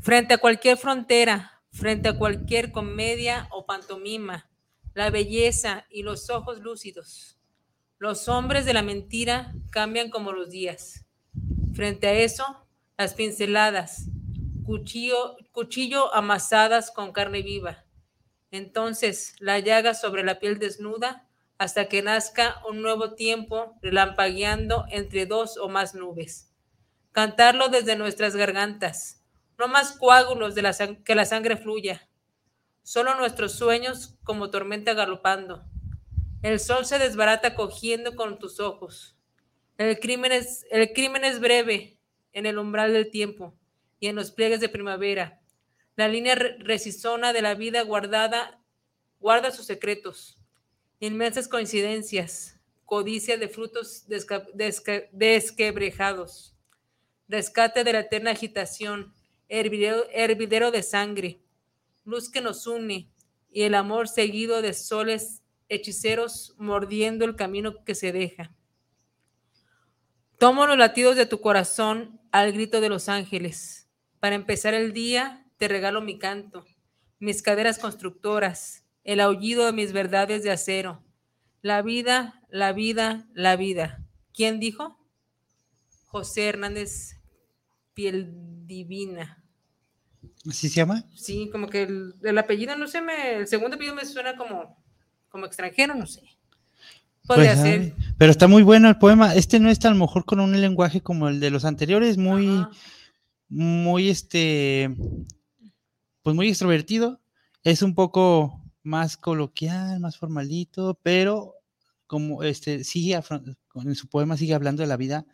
Frente 0.00 0.34
a 0.34 0.38
cualquier 0.38 0.76
frontera, 0.76 1.62
frente 1.72 2.08
a 2.10 2.16
cualquier 2.18 2.70
comedia 2.72 3.48
o 3.50 3.66
pantomima, 3.66 4.48
la 4.94 5.10
belleza 5.10 5.86
y 5.90 6.02
los 6.02 6.30
ojos 6.30 6.60
lúcidos. 6.60 7.38
Los 7.98 8.28
hombres 8.28 8.64
de 8.64 8.72
la 8.72 8.82
mentira 8.82 9.54
cambian 9.70 10.10
como 10.10 10.32
los 10.32 10.50
días. 10.50 11.06
Frente 11.74 12.08
a 12.08 12.14
eso, 12.14 12.66
las 12.96 13.14
pinceladas, 13.14 14.06
cuchillo, 14.64 15.36
cuchillo 15.52 16.12
amasadas 16.14 16.90
con 16.90 17.12
carne 17.12 17.42
viva. 17.42 17.84
Entonces, 18.50 19.34
la 19.38 19.58
llaga 19.58 19.94
sobre 19.94 20.24
la 20.24 20.40
piel 20.40 20.58
desnuda 20.58 21.28
hasta 21.58 21.88
que 21.88 22.02
nazca 22.02 22.62
un 22.68 22.82
nuevo 22.82 23.14
tiempo 23.14 23.76
relampagueando 23.82 24.86
entre 24.90 25.26
dos 25.26 25.56
o 25.58 25.68
más 25.68 25.94
nubes. 25.94 26.50
Cantarlo 27.12 27.68
desde 27.68 27.96
nuestras 27.96 28.34
gargantas, 28.34 29.22
no 29.58 29.68
más 29.68 29.92
coágulos 29.92 30.54
de 30.54 30.62
la 30.62 30.72
que 31.04 31.14
la 31.14 31.26
sangre 31.26 31.56
fluya, 31.56 32.08
solo 32.90 33.14
nuestros 33.14 33.52
sueños 33.52 34.16
como 34.24 34.50
tormenta 34.50 34.94
galopando. 34.94 35.64
El 36.42 36.58
sol 36.58 36.84
se 36.84 36.98
desbarata 36.98 37.54
cogiendo 37.54 38.16
con 38.16 38.40
tus 38.40 38.58
ojos. 38.58 39.16
El 39.78 40.00
crimen 40.00 40.32
es, 40.32 41.38
breve 41.38 42.00
en 42.32 42.46
el 42.46 42.58
umbral 42.58 42.92
del 42.92 43.12
tiempo 43.12 43.56
y 44.00 44.08
en 44.08 44.16
los 44.16 44.32
pliegues 44.32 44.58
de 44.58 44.68
primavera. 44.68 45.40
La 45.94 46.08
línea 46.08 46.34
re- 46.34 46.56
resisona 46.58 47.32
de 47.32 47.42
la 47.42 47.54
vida 47.54 47.82
guardada 47.82 48.60
guarda 49.20 49.52
sus 49.52 49.66
secretos, 49.66 50.40
inmensas 50.98 51.46
coincidencias, 51.46 52.58
codicia 52.86 53.36
de 53.36 53.48
frutos 53.48 54.04
desquebrejados, 55.12 56.56
rescate 57.28 57.84
de 57.84 57.92
la 57.92 58.00
eterna 58.00 58.32
agitación, 58.32 59.14
hervidero 59.48 60.72
de 60.72 60.82
sangre, 60.82 61.40
luz 62.04 62.30
que 62.30 62.40
nos 62.40 62.66
une 62.66 63.10
y 63.50 63.62
el 63.62 63.74
amor 63.74 64.08
seguido 64.08 64.62
de 64.62 64.74
soles 64.74 65.42
hechiceros 65.68 66.54
mordiendo 66.58 67.24
el 67.24 67.36
camino 67.36 67.84
que 67.84 67.94
se 67.94 68.12
deja. 68.12 68.54
Tomo 70.38 70.66
los 70.66 70.78
latidos 70.78 71.16
de 71.16 71.26
tu 71.26 71.40
corazón 71.40 72.20
al 72.32 72.52
grito 72.52 72.80
de 72.80 72.88
los 72.88 73.08
ángeles. 73.08 73.88
Para 74.20 74.34
empezar 74.34 74.74
el 74.74 74.92
día, 74.92 75.46
te 75.58 75.68
regalo 75.68 76.00
mi 76.00 76.18
canto, 76.18 76.64
mis 77.18 77.42
caderas 77.42 77.78
constructoras, 77.78 78.84
el 79.04 79.20
aullido 79.20 79.66
de 79.66 79.72
mis 79.72 79.92
verdades 79.92 80.42
de 80.42 80.50
acero. 80.50 81.04
La 81.62 81.82
vida, 81.82 82.42
la 82.48 82.72
vida, 82.72 83.28
la 83.34 83.56
vida. 83.56 84.02
¿Quién 84.32 84.60
dijo? 84.60 84.98
José 86.06 86.48
Hernández 86.48 87.16
Piel 87.92 88.32
Divina. 88.66 89.44
¿Así 90.48 90.68
se 90.68 90.76
llama? 90.76 91.04
Sí, 91.14 91.48
como 91.52 91.68
que 91.68 91.82
el, 91.82 92.14
el 92.22 92.38
apellido, 92.38 92.76
no 92.76 92.86
sé, 92.86 93.00
me, 93.02 93.36
el 93.36 93.46
segundo 93.46 93.76
apellido 93.76 93.94
me 93.94 94.04
suena 94.06 94.36
como, 94.36 94.82
como 95.28 95.46
extranjero, 95.46 95.94
no 95.94 96.06
sé. 96.06 96.22
Podría 97.26 97.52
Pues, 97.52 97.62
ser. 97.62 97.80
ay, 97.80 97.94
Pero 98.18 98.30
está 98.32 98.48
muy 98.48 98.62
bueno 98.62 98.88
el 98.88 98.96
poema. 98.98 99.34
Este 99.34 99.60
no 99.60 99.68
está 99.70 99.88
a 99.88 99.92
lo 99.92 99.98
mejor 99.98 100.24
con 100.24 100.40
un 100.40 100.58
lenguaje 100.58 101.02
como 101.02 101.28
el 101.28 101.40
de 101.40 101.50
los 101.50 101.64
anteriores, 101.64 102.16
muy, 102.16 102.48
Ajá. 102.48 102.70
muy 103.48 104.08
este, 104.08 104.90
pues 106.22 106.34
muy 106.34 106.48
extrovertido. 106.48 107.20
Es 107.62 107.82
un 107.82 107.94
poco 107.94 108.64
más 108.82 109.18
coloquial, 109.18 110.00
más 110.00 110.16
formalito, 110.16 110.98
pero 111.02 111.54
como 112.06 112.42
este 112.42 112.82
sigue 112.82 113.20
en 113.74 113.94
su 113.94 114.08
poema 114.08 114.36
sigue 114.38 114.54
hablando 114.54 114.82
de 114.82 114.88
la 114.88 114.96
vida 114.96 115.26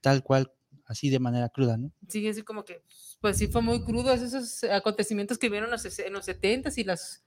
tal 0.00 0.22
cual, 0.22 0.52
así 0.86 1.10
de 1.10 1.18
manera 1.18 1.48
cruda, 1.48 1.76
¿no? 1.76 1.90
Sí, 2.08 2.26
así 2.28 2.42
como 2.42 2.64
que, 2.64 2.82
pues 3.20 3.36
sí 3.38 3.46
fue 3.48 3.62
muy 3.62 3.82
crudo 3.84 4.12
esos 4.12 4.64
acontecimientos 4.64 5.38
que 5.38 5.48
vieron 5.48 5.68
en 5.68 5.72
los, 5.72 5.84
ses- 5.84 6.06
en 6.06 6.12
los 6.12 6.26
70s 6.26 6.78
y 6.78 6.84
las 6.84 7.24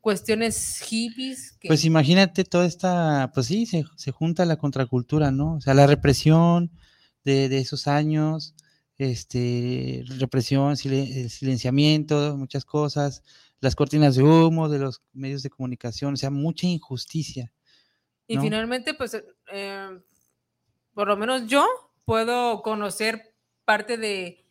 cuestiones 0.00 0.80
hippies. 0.80 1.56
Que, 1.58 1.68
Pues 1.68 1.84
imagínate 1.84 2.44
toda 2.44 2.66
esta, 2.66 3.30
pues 3.34 3.46
sí, 3.46 3.66
se, 3.66 3.84
se 3.96 4.10
junta 4.12 4.44
la 4.44 4.56
contracultura, 4.56 5.30
¿no? 5.30 5.54
O 5.56 5.60
sea, 5.60 5.74
la 5.74 5.86
represión 5.86 6.70
de, 7.24 7.48
de 7.48 7.58
esos 7.58 7.86
años, 7.86 8.54
este, 8.98 10.04
represión, 10.18 10.76
silen- 10.76 11.28
silenciamiento, 11.30 12.36
muchas 12.36 12.64
cosas, 12.64 13.22
las 13.60 13.74
cortinas 13.74 14.14
de 14.16 14.22
humo 14.22 14.68
de 14.68 14.78
los 14.78 15.02
medios 15.12 15.42
de 15.42 15.50
comunicación, 15.50 16.14
o 16.14 16.16
sea, 16.16 16.30
mucha 16.30 16.66
injusticia. 16.66 17.50
Y 18.26 18.36
¿no? 18.36 18.42
finalmente, 18.42 18.94
pues, 18.94 19.16
eh, 19.52 19.98
por 20.92 21.08
lo 21.08 21.16
menos 21.16 21.46
yo 21.46 21.64
puedo 22.04 22.62
conocer 22.62 23.32
parte 23.64 23.96
de, 23.96 24.44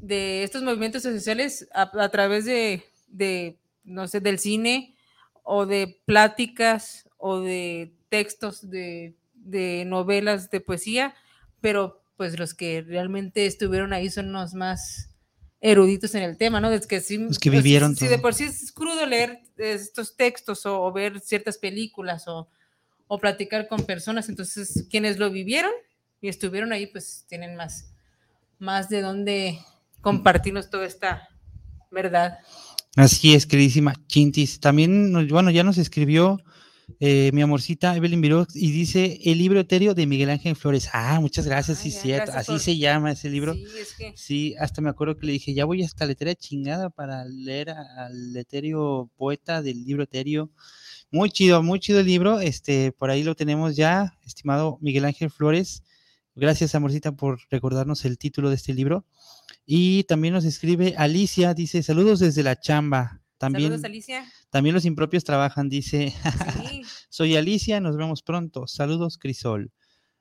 de 0.00 0.42
estos 0.42 0.62
movimientos 0.62 1.02
sociales 1.02 1.68
a, 1.72 1.90
a 2.02 2.08
través 2.10 2.44
de, 2.44 2.82
de, 3.08 3.58
no 3.84 4.06
sé, 4.08 4.20
del 4.20 4.38
cine 4.38 4.94
o 5.42 5.66
de 5.66 6.00
pláticas 6.04 7.08
o 7.16 7.40
de 7.40 7.92
textos 8.08 8.68
de, 8.70 9.14
de 9.34 9.84
novelas 9.86 10.50
de 10.50 10.60
poesía, 10.60 11.14
pero 11.60 12.02
pues 12.16 12.38
los 12.38 12.54
que 12.54 12.82
realmente 12.82 13.46
estuvieron 13.46 13.92
ahí 13.92 14.10
son 14.10 14.32
los 14.32 14.54
más 14.54 15.10
eruditos 15.60 16.14
en 16.14 16.22
el 16.22 16.36
tema, 16.36 16.60
¿no? 16.60 16.70
Es 16.70 16.86
que 16.86 17.00
sí, 17.00 17.18
Los 17.18 17.38
que 17.38 17.50
pues, 17.50 17.62
vivieron 17.62 17.96
Si 17.96 18.06
de 18.06 18.18
por 18.18 18.34
sí 18.34 18.44
es 18.44 18.72
crudo 18.72 19.06
leer 19.06 19.40
estos 19.56 20.16
textos 20.16 20.66
o, 20.66 20.82
o 20.82 20.92
ver 20.92 21.20
ciertas 21.20 21.58
películas 21.58 22.28
o, 22.28 22.48
o 23.06 23.18
platicar 23.18 23.66
con 23.68 23.84
personas, 23.84 24.28
entonces 24.28 24.86
quienes 24.90 25.18
lo 25.18 25.30
vivieron 25.30 25.72
y 26.20 26.28
estuvieron 26.28 26.72
ahí, 26.72 26.86
pues 26.86 27.24
tienen 27.28 27.56
más, 27.56 27.92
más 28.58 28.88
de 28.88 29.02
dónde 29.02 29.58
compartirnos 30.00 30.70
toda 30.70 30.86
esta 30.86 31.28
verdad. 31.90 32.38
Así 32.96 33.34
es, 33.34 33.46
queridísima 33.46 33.94
Chintis. 34.06 34.60
También, 34.60 35.28
bueno, 35.28 35.50
ya 35.50 35.62
nos 35.62 35.78
escribió 35.78 36.40
eh, 37.00 37.30
mi 37.34 37.42
amorcita 37.42 37.94
Evelyn 37.94 38.20
Virox 38.20 38.56
y 38.56 38.72
dice 38.72 39.20
el 39.24 39.38
libro 39.38 39.60
etéreo 39.60 39.94
de 39.94 40.06
Miguel 40.06 40.30
Ángel 40.30 40.56
Flores. 40.56 40.88
Ah, 40.92 41.20
muchas 41.20 41.46
gracias, 41.46 41.78
sí, 41.78 41.90
Ah, 41.90 41.94
ya, 41.94 42.00
cierto. 42.00 42.32
gracias 42.32 42.40
Así 42.42 42.52
por- 42.52 42.60
se 42.60 42.78
llama 42.78 43.12
ese 43.12 43.28
libro. 43.30 43.54
Sí, 43.54 43.64
es 43.80 43.94
que 43.94 44.12
Sí, 44.16 44.54
hasta 44.58 44.80
me 44.80 44.88
acuerdo 44.90 45.16
que 45.16 45.26
le 45.26 45.32
dije, 45.32 45.54
ya 45.54 45.64
voy 45.64 45.82
hasta 45.82 46.06
la 46.06 46.12
etéreo 46.12 46.34
chingada 46.34 46.90
para 46.90 47.24
leer 47.26 47.70
al 47.70 48.34
etéreo 48.36 49.10
poeta 49.16 49.62
del 49.62 49.84
libro 49.84 50.02
etéreo. 50.04 50.50
Muy 51.10 51.30
chido, 51.30 51.62
muy 51.62 51.78
chido 51.80 52.00
el 52.00 52.06
libro. 52.06 52.40
Este, 52.40 52.90
por 52.92 53.10
ahí 53.10 53.22
lo 53.22 53.34
tenemos 53.34 53.76
ya, 53.76 54.14
estimado 54.26 54.78
Miguel 54.80 55.04
Ángel 55.04 55.30
Flores. 55.30 55.82
Gracias, 56.38 56.74
amorcita, 56.74 57.12
por 57.12 57.40
recordarnos 57.50 58.04
el 58.04 58.16
título 58.16 58.48
de 58.48 58.54
este 58.56 58.74
libro. 58.74 59.04
Y 59.66 60.04
también 60.04 60.34
nos 60.34 60.44
escribe 60.44 60.94
Alicia, 60.96 61.52
dice, 61.54 61.82
saludos 61.82 62.20
desde 62.20 62.42
la 62.42 62.58
chamba. 62.60 63.20
También, 63.38 63.68
saludos 63.70 63.84
Alicia. 63.84 64.24
también 64.50 64.74
los 64.74 64.84
impropios 64.84 65.24
trabajan, 65.24 65.68
dice, 65.68 66.14
Sí. 66.62 66.82
soy 67.08 67.36
Alicia, 67.36 67.80
nos 67.80 67.96
vemos 67.96 68.22
pronto. 68.22 68.66
Saludos, 68.66 69.18
Crisol. 69.18 69.72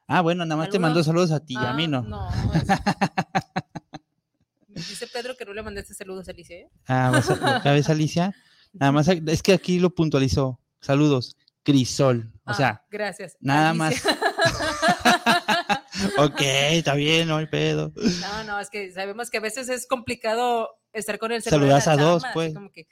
Ah, 0.08 0.22
bueno, 0.22 0.46
nada 0.46 0.58
más 0.58 0.70
te 0.70 0.80
mandó 0.80 1.04
Saludos. 1.04 1.32
a 1.32 1.40
ti, 1.44 1.56
a 1.58 1.74
mí 1.74 1.86
Ah, 1.86 1.88
no. 1.88 2.02
No. 2.04 2.30
es- 4.76 4.90
Dice 4.90 5.08
Pedro 5.08 5.36
que 5.36 5.46
no 5.46 5.54
le 5.54 5.64
mandaste 5.64 5.94
saludos 5.94 6.28
a 6.28 6.32
Alicia. 6.32 6.58
¿eh? 6.58 6.70
Ah, 6.88 7.10
vas 7.12 7.30
a- 7.30 7.64
¿ya 7.64 7.72
ves, 7.74 7.90
Alicia? 7.90 8.34
Nada 8.74 8.92
más, 8.92 9.08
es 9.08 9.44
que 9.44 9.54
aquí 9.54 9.80
lo 9.80 9.94
puntualizó. 9.96 10.60
Saludos, 10.82 11.36
Crisol. 11.64 12.32
O 12.46 12.52
Ah, 12.52 12.54
sea, 12.54 12.86
gracias. 12.90 13.38
nada 13.40 13.72
Alicia. 13.72 14.02
Ok, 16.18 16.42
está 16.42 16.94
bien, 16.96 17.28
no 17.28 17.38
hay 17.38 17.48
pedo. 17.48 17.92
No, 18.22 18.44
no, 18.44 18.60
es 18.60 18.70
que 18.70 18.92
sabemos 18.92 19.30
que 19.30 19.38
a 19.38 19.42
veces 19.42 19.70
es 19.70 19.88
complicado 19.88 20.70
estar 20.94 21.18
con 21.20 21.32
el 21.32 21.42
celular. 21.42 21.82
Saludas 21.82 21.88
a 21.88 21.96
dos, 22.04 22.22
chamba, 22.24 22.34
pues. 22.34 22.54
Como 22.54 22.72
que, 22.72 22.88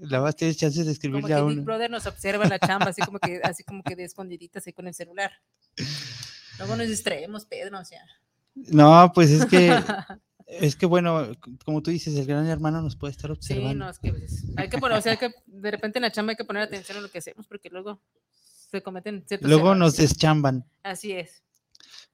La 0.00 0.20
más 0.20 0.36
tienes 0.36 0.56
chances 0.56 0.78
de 0.78 0.84
como 0.84 0.92
escribirle 0.92 1.28
que 1.28 1.34
a 1.34 1.42
Big 1.44 1.56
uno. 1.58 1.64
Brother 1.64 1.90
nos 1.90 2.06
observa 2.06 2.44
en 2.44 2.50
la 2.50 2.58
chamba, 2.58 2.86
así 2.86 3.02
como 3.02 3.18
que, 3.18 3.40
así 3.44 3.64
como 3.64 3.82
que 3.82 3.96
de 3.96 4.04
escondiditas 4.04 4.66
ahí 4.66 4.72
con 4.72 4.86
el 4.88 4.94
celular. 4.94 5.32
Luego 6.58 6.76
nos 6.76 6.86
distraemos, 6.88 7.44
Pedro, 7.46 7.78
o 7.80 7.84
sea. 7.84 8.02
No, 8.54 9.10
pues 9.14 9.30
es 9.30 9.46
que, 9.46 9.74
es 10.46 10.76
que 10.76 10.86
bueno, 10.86 11.26
como 11.64 11.82
tú 11.82 11.90
dices, 11.90 12.14
el 12.16 12.26
gran 12.26 12.46
hermano 12.46 12.82
nos 12.82 12.96
puede 12.96 13.12
estar 13.12 13.30
Sí, 13.30 13.32
observando. 13.54 13.84
no, 13.86 13.90
es 13.90 13.98
que 13.98 14.12
pues, 14.12 14.44
hay 14.56 14.68
que 14.68 14.78
poner, 14.78 14.98
o 14.98 15.00
sea, 15.00 15.12
hay 15.12 15.18
que 15.18 15.30
de 15.46 15.70
repente 15.70 15.98
en 15.98 16.02
la 16.02 16.12
chamba 16.12 16.32
hay 16.32 16.36
que 16.36 16.44
poner 16.44 16.62
atención 16.62 16.98
a 16.98 17.00
lo 17.00 17.10
que 17.10 17.18
hacemos 17.18 17.46
porque 17.46 17.70
luego 17.70 18.00
se 18.70 18.82
cometen 18.82 19.24
ciertos 19.26 19.48
Luego 19.48 19.74
nos 19.74 19.94
errores. 19.94 20.10
deschamban. 20.10 20.64
Así 20.82 21.12
es. 21.12 21.42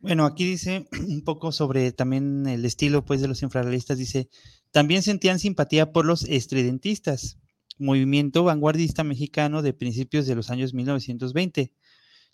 Bueno, 0.01 0.26
aquí 0.26 0.44
dice 0.44 0.86
un 1.09 1.22
poco 1.22 1.51
sobre 1.53 1.92
también 1.92 2.46
el 2.46 2.64
estilo 2.64 3.05
pues 3.05 3.20
de 3.20 3.28
los 3.28 3.42
infrarrealistas. 3.42 3.99
Dice, 3.99 4.28
también 4.70 5.03
sentían 5.03 5.38
simpatía 5.38 5.92
por 5.92 6.05
los 6.05 6.24
estridentistas, 6.24 7.38
movimiento 7.78 8.44
vanguardista 8.44 9.03
mexicano 9.03 9.62
de 9.62 9.72
principios 9.72 10.26
de 10.26 10.36
los 10.36 10.51
años 10.51 10.72
1920, 10.72 11.72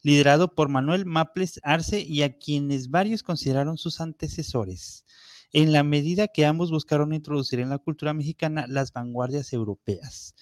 liderado 0.03 0.55
por 0.55 0.69
Manuel 0.69 1.07
Maples 1.07 1.61
Arce 1.63 2.01
y 2.01 2.23
a 2.23 2.37
quienes 2.37 2.91
varios 2.91 3.23
consideraron 3.23 3.79
sus 3.79 4.01
antecesores, 4.01 5.07
en 5.53 5.73
la 5.73 5.85
medida 5.85 6.29
que 6.29 6.45
ambos 6.45 6.71
buscaron 6.71 7.15
introducir 7.15 7.61
en 7.61 7.71
la 7.71 7.79
cultura 7.79 8.13
mexicana 8.13 8.67
las 8.69 8.93
vanguardias 8.93 9.53
europeas. 9.55 10.35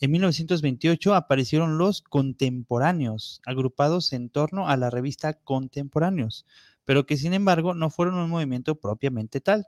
En 0.00 0.10
1928 0.10 1.14
aparecieron 1.14 1.78
los 1.78 2.02
contemporáneos, 2.02 3.40
agrupados 3.46 4.12
en 4.12 4.28
torno 4.30 4.68
a 4.68 4.76
la 4.76 4.90
revista 4.90 5.34
Contemporáneos, 5.34 6.44
pero 6.84 7.06
que 7.06 7.16
sin 7.16 7.34
embargo 7.34 7.74
no 7.74 7.88
fueron 7.88 8.16
un 8.16 8.28
movimiento 8.28 8.74
propiamente 8.80 9.40
tal. 9.40 9.66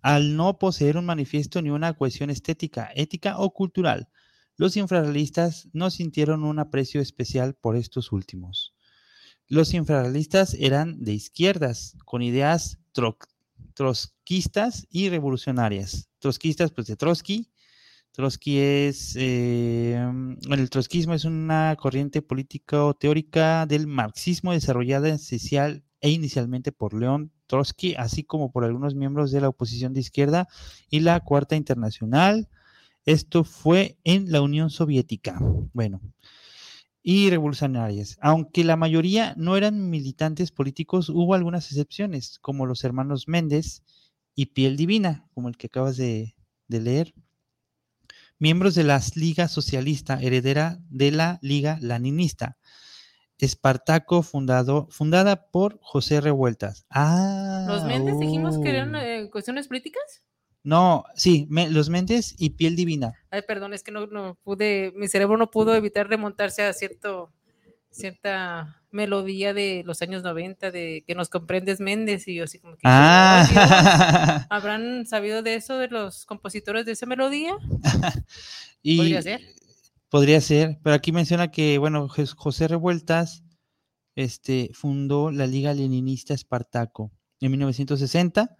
Al 0.00 0.36
no 0.36 0.58
poseer 0.58 0.96
un 0.96 1.04
manifiesto 1.04 1.60
ni 1.60 1.68
una 1.68 1.92
cohesión 1.92 2.30
estética, 2.30 2.90
ética 2.94 3.38
o 3.38 3.52
cultural, 3.52 4.08
los 4.56 4.76
infrarrealistas 4.78 5.68
no 5.74 5.90
sintieron 5.90 6.44
un 6.44 6.58
aprecio 6.58 7.02
especial 7.02 7.54
por 7.54 7.76
estos 7.76 8.10
últimos. 8.10 8.72
Los 9.48 9.74
infrarrealistas 9.74 10.54
eran 10.54 11.02
de 11.04 11.12
izquierdas, 11.14 11.96
con 12.04 12.22
ideas 12.22 12.78
tro- 12.94 13.18
trotskistas 13.74 14.86
y 14.90 15.08
revolucionarias. 15.08 16.08
Trotskistas, 16.18 16.72
pues 16.72 16.86
de 16.86 16.96
Trotsky, 16.96 17.50
Trotsky 18.16 18.56
es, 18.56 19.14
eh, 19.16 20.02
el 20.48 20.70
trotskismo 20.70 21.12
es 21.12 21.26
una 21.26 21.76
corriente 21.78 22.22
política 22.22 22.82
o 22.82 22.94
teórica 22.94 23.66
del 23.66 23.86
marxismo 23.86 24.52
desarrollada 24.52 25.10
esencial 25.10 25.84
e 26.00 26.08
inicialmente 26.08 26.72
por 26.72 26.94
León 26.94 27.30
Trotsky, 27.46 27.94
así 27.94 28.24
como 28.24 28.50
por 28.50 28.64
algunos 28.64 28.94
miembros 28.94 29.32
de 29.32 29.42
la 29.42 29.50
oposición 29.50 29.92
de 29.92 30.00
izquierda 30.00 30.48
y 30.88 31.00
la 31.00 31.20
Cuarta 31.20 31.56
Internacional. 31.56 32.48
Esto 33.04 33.44
fue 33.44 33.98
en 34.02 34.32
la 34.32 34.40
Unión 34.40 34.70
Soviética. 34.70 35.38
Bueno, 35.74 36.00
y 37.02 37.28
revolucionarias. 37.28 38.16
Aunque 38.22 38.64
la 38.64 38.76
mayoría 38.76 39.34
no 39.36 39.58
eran 39.58 39.90
militantes 39.90 40.52
políticos, 40.52 41.10
hubo 41.10 41.34
algunas 41.34 41.66
excepciones, 41.66 42.38
como 42.38 42.64
los 42.64 42.82
hermanos 42.82 43.28
Méndez 43.28 43.82
y 44.34 44.46
Piel 44.46 44.78
Divina, 44.78 45.28
como 45.34 45.50
el 45.50 45.58
que 45.58 45.66
acabas 45.66 45.98
de, 45.98 46.34
de 46.66 46.80
leer 46.80 47.14
miembros 48.38 48.74
de 48.74 48.84
la 48.84 49.00
Liga 49.14 49.48
Socialista, 49.48 50.20
heredera 50.20 50.78
de 50.88 51.10
la 51.10 51.38
Liga 51.42 51.78
Laninista. 51.80 52.56
Espartaco, 53.38 54.22
fundado, 54.22 54.88
fundada 54.90 55.48
por 55.50 55.78
José 55.82 56.20
Revueltas. 56.20 56.86
Ah, 56.88 57.66
¿Los 57.68 57.84
Méndez 57.84 58.18
dijimos 58.18 58.58
que 58.58 58.70
eran 58.70 58.94
oh. 58.94 59.00
eh, 59.00 59.28
cuestiones 59.30 59.68
políticas? 59.68 60.22
No, 60.62 61.04
sí, 61.14 61.46
me- 61.50 61.70
los 61.70 61.90
Méndez 61.90 62.34
y 62.38 62.50
Piel 62.50 62.74
Divina. 62.76 63.12
Ay, 63.30 63.42
perdón, 63.46 63.74
es 63.74 63.82
que 63.82 63.92
no, 63.92 64.06
no 64.06 64.36
pude, 64.42 64.92
mi 64.96 65.06
cerebro 65.06 65.36
no 65.36 65.50
pudo 65.50 65.74
evitar 65.74 66.08
remontarse 66.08 66.62
a 66.62 66.72
cierto, 66.72 67.30
cierta 67.90 68.82
melodía 68.96 69.54
de 69.54 69.82
los 69.84 70.02
años 70.02 70.24
90 70.24 70.72
de 70.72 71.04
que 71.06 71.14
nos 71.14 71.28
comprendes 71.28 71.78
Méndez 71.78 72.26
y 72.26 72.34
yo 72.34 72.44
así 72.44 72.58
como 72.58 72.74
que... 72.74 72.80
Ah, 72.84 74.46
¿Habrán 74.50 75.06
sabido 75.06 75.42
de 75.42 75.54
eso 75.54 75.78
de 75.78 75.88
los 75.88 76.26
compositores 76.26 76.86
de 76.86 76.92
esa 76.92 77.06
melodía? 77.06 77.56
y 78.82 78.96
Podría 78.96 79.22
ser. 79.22 79.40
Podría 80.08 80.40
ser, 80.40 80.78
pero 80.82 80.94
aquí 80.94 81.12
menciona 81.12 81.50
que, 81.50 81.78
bueno, 81.78 82.08
José 82.08 82.68
Revueltas 82.68 83.44
este, 84.14 84.70
fundó 84.72 85.30
la 85.30 85.46
Liga 85.46 85.74
Leninista 85.74 86.34
Espartaco 86.34 87.12
en 87.40 87.50
1960. 87.52 88.56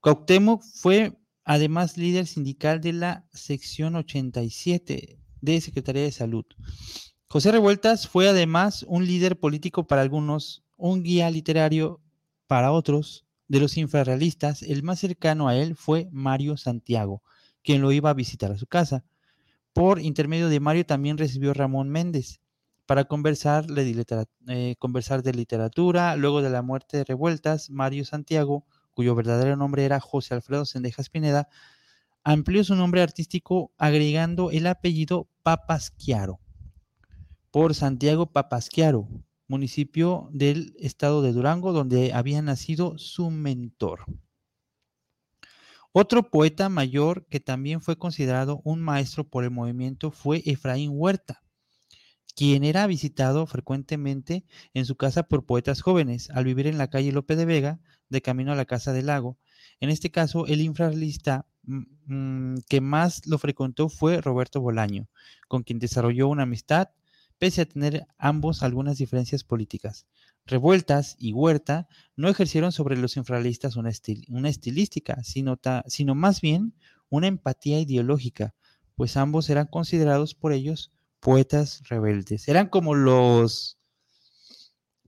Cuauhtémoc 0.00 0.62
fue 0.62 1.12
además 1.44 1.98
líder 1.98 2.26
sindical 2.26 2.80
de 2.80 2.94
la 2.94 3.28
sección 3.32 3.94
87 3.96 5.18
de 5.40 5.60
Secretaría 5.60 6.02
de 6.02 6.12
Salud. 6.12 6.46
José 7.34 7.50
Revueltas 7.50 8.06
fue 8.06 8.28
además 8.28 8.84
un 8.86 9.08
líder 9.08 9.36
político 9.36 9.88
para 9.88 10.02
algunos, 10.02 10.62
un 10.76 11.02
guía 11.02 11.28
literario 11.32 12.00
para 12.46 12.70
otros. 12.70 13.26
De 13.48 13.58
los 13.58 13.76
infrarrealistas, 13.76 14.62
el 14.62 14.84
más 14.84 15.00
cercano 15.00 15.48
a 15.48 15.56
él 15.56 15.74
fue 15.74 16.08
Mario 16.12 16.56
Santiago, 16.56 17.24
quien 17.64 17.82
lo 17.82 17.90
iba 17.90 18.10
a 18.10 18.14
visitar 18.14 18.52
a 18.52 18.56
su 18.56 18.68
casa. 18.68 19.04
Por 19.72 20.00
intermedio 20.00 20.48
de 20.48 20.60
Mario 20.60 20.86
también 20.86 21.18
recibió 21.18 21.52
Ramón 21.54 21.88
Méndez 21.88 22.40
para 22.86 23.02
conversar, 23.02 23.66
de 23.66 23.82
eh, 24.46 24.76
literatura. 25.34 26.14
Luego 26.14 26.40
de 26.40 26.50
la 26.50 26.62
muerte 26.62 26.98
de 26.98 27.04
Revueltas, 27.04 27.68
Mario 27.68 28.04
Santiago, 28.04 28.64
cuyo 28.92 29.16
verdadero 29.16 29.56
nombre 29.56 29.84
era 29.84 29.98
José 29.98 30.34
Alfredo 30.34 30.66
Sendejas 30.66 31.10
Pineda, 31.10 31.48
amplió 32.22 32.62
su 32.62 32.76
nombre 32.76 33.02
artístico 33.02 33.72
agregando 33.76 34.52
el 34.52 34.68
apellido 34.68 35.26
Papasquiaro 35.42 36.38
por 37.54 37.76
Santiago 37.76 38.32
Papasquiaro, 38.32 39.06
municipio 39.46 40.28
del 40.32 40.74
estado 40.76 41.22
de 41.22 41.32
Durango, 41.32 41.72
donde 41.72 42.12
había 42.12 42.42
nacido 42.42 42.98
su 42.98 43.30
mentor. 43.30 44.06
Otro 45.92 46.30
poeta 46.30 46.68
mayor 46.68 47.28
que 47.28 47.38
también 47.38 47.80
fue 47.80 47.96
considerado 47.96 48.60
un 48.64 48.82
maestro 48.82 49.22
por 49.22 49.44
el 49.44 49.52
movimiento 49.52 50.10
fue 50.10 50.42
Efraín 50.44 50.90
Huerta, 50.94 51.44
quien 52.34 52.64
era 52.64 52.88
visitado 52.88 53.46
frecuentemente 53.46 54.44
en 54.72 54.84
su 54.84 54.96
casa 54.96 55.22
por 55.22 55.46
poetas 55.46 55.80
jóvenes 55.80 56.30
al 56.30 56.46
vivir 56.46 56.66
en 56.66 56.76
la 56.76 56.90
calle 56.90 57.12
Lope 57.12 57.36
de 57.36 57.44
Vega, 57.44 57.80
de 58.08 58.20
camino 58.20 58.50
a 58.50 58.56
la 58.56 58.64
Casa 58.64 58.92
del 58.92 59.06
Lago. 59.06 59.38
En 59.78 59.90
este 59.90 60.10
caso, 60.10 60.48
el 60.48 60.60
infrarrealista 60.60 61.46
mm, 61.62 61.82
mm, 62.06 62.54
que 62.68 62.80
más 62.80 63.24
lo 63.28 63.38
frecuentó 63.38 63.88
fue 63.88 64.20
Roberto 64.20 64.60
Bolaño, 64.60 65.08
con 65.46 65.62
quien 65.62 65.78
desarrolló 65.78 66.26
una 66.26 66.42
amistad, 66.42 66.88
pese 67.38 67.62
a 67.62 67.66
tener 67.66 68.06
ambos 68.18 68.62
algunas 68.62 68.98
diferencias 68.98 69.44
políticas. 69.44 70.06
Revueltas 70.46 71.16
y 71.18 71.32
Huerta 71.32 71.88
no 72.16 72.28
ejercieron 72.28 72.72
sobre 72.72 72.96
los 72.96 73.16
infrarrealistas 73.16 73.76
una, 73.76 73.90
una 74.28 74.48
estilística, 74.48 75.22
sino, 75.24 75.58
sino 75.86 76.14
más 76.14 76.40
bien 76.40 76.74
una 77.08 77.28
empatía 77.28 77.80
ideológica, 77.80 78.54
pues 78.94 79.16
ambos 79.16 79.48
eran 79.48 79.66
considerados 79.66 80.34
por 80.34 80.52
ellos 80.52 80.92
poetas 81.20 81.82
rebeldes. 81.88 82.48
Eran 82.48 82.68
como 82.68 82.94
los, 82.94 83.78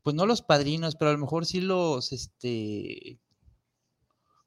pues 0.02 0.16
no 0.16 0.24
los 0.24 0.40
padrinos, 0.40 0.96
pero 0.96 1.10
a 1.10 1.12
lo 1.12 1.18
mejor 1.18 1.46
sí 1.46 1.60
los, 1.60 2.12
este, 2.12 3.20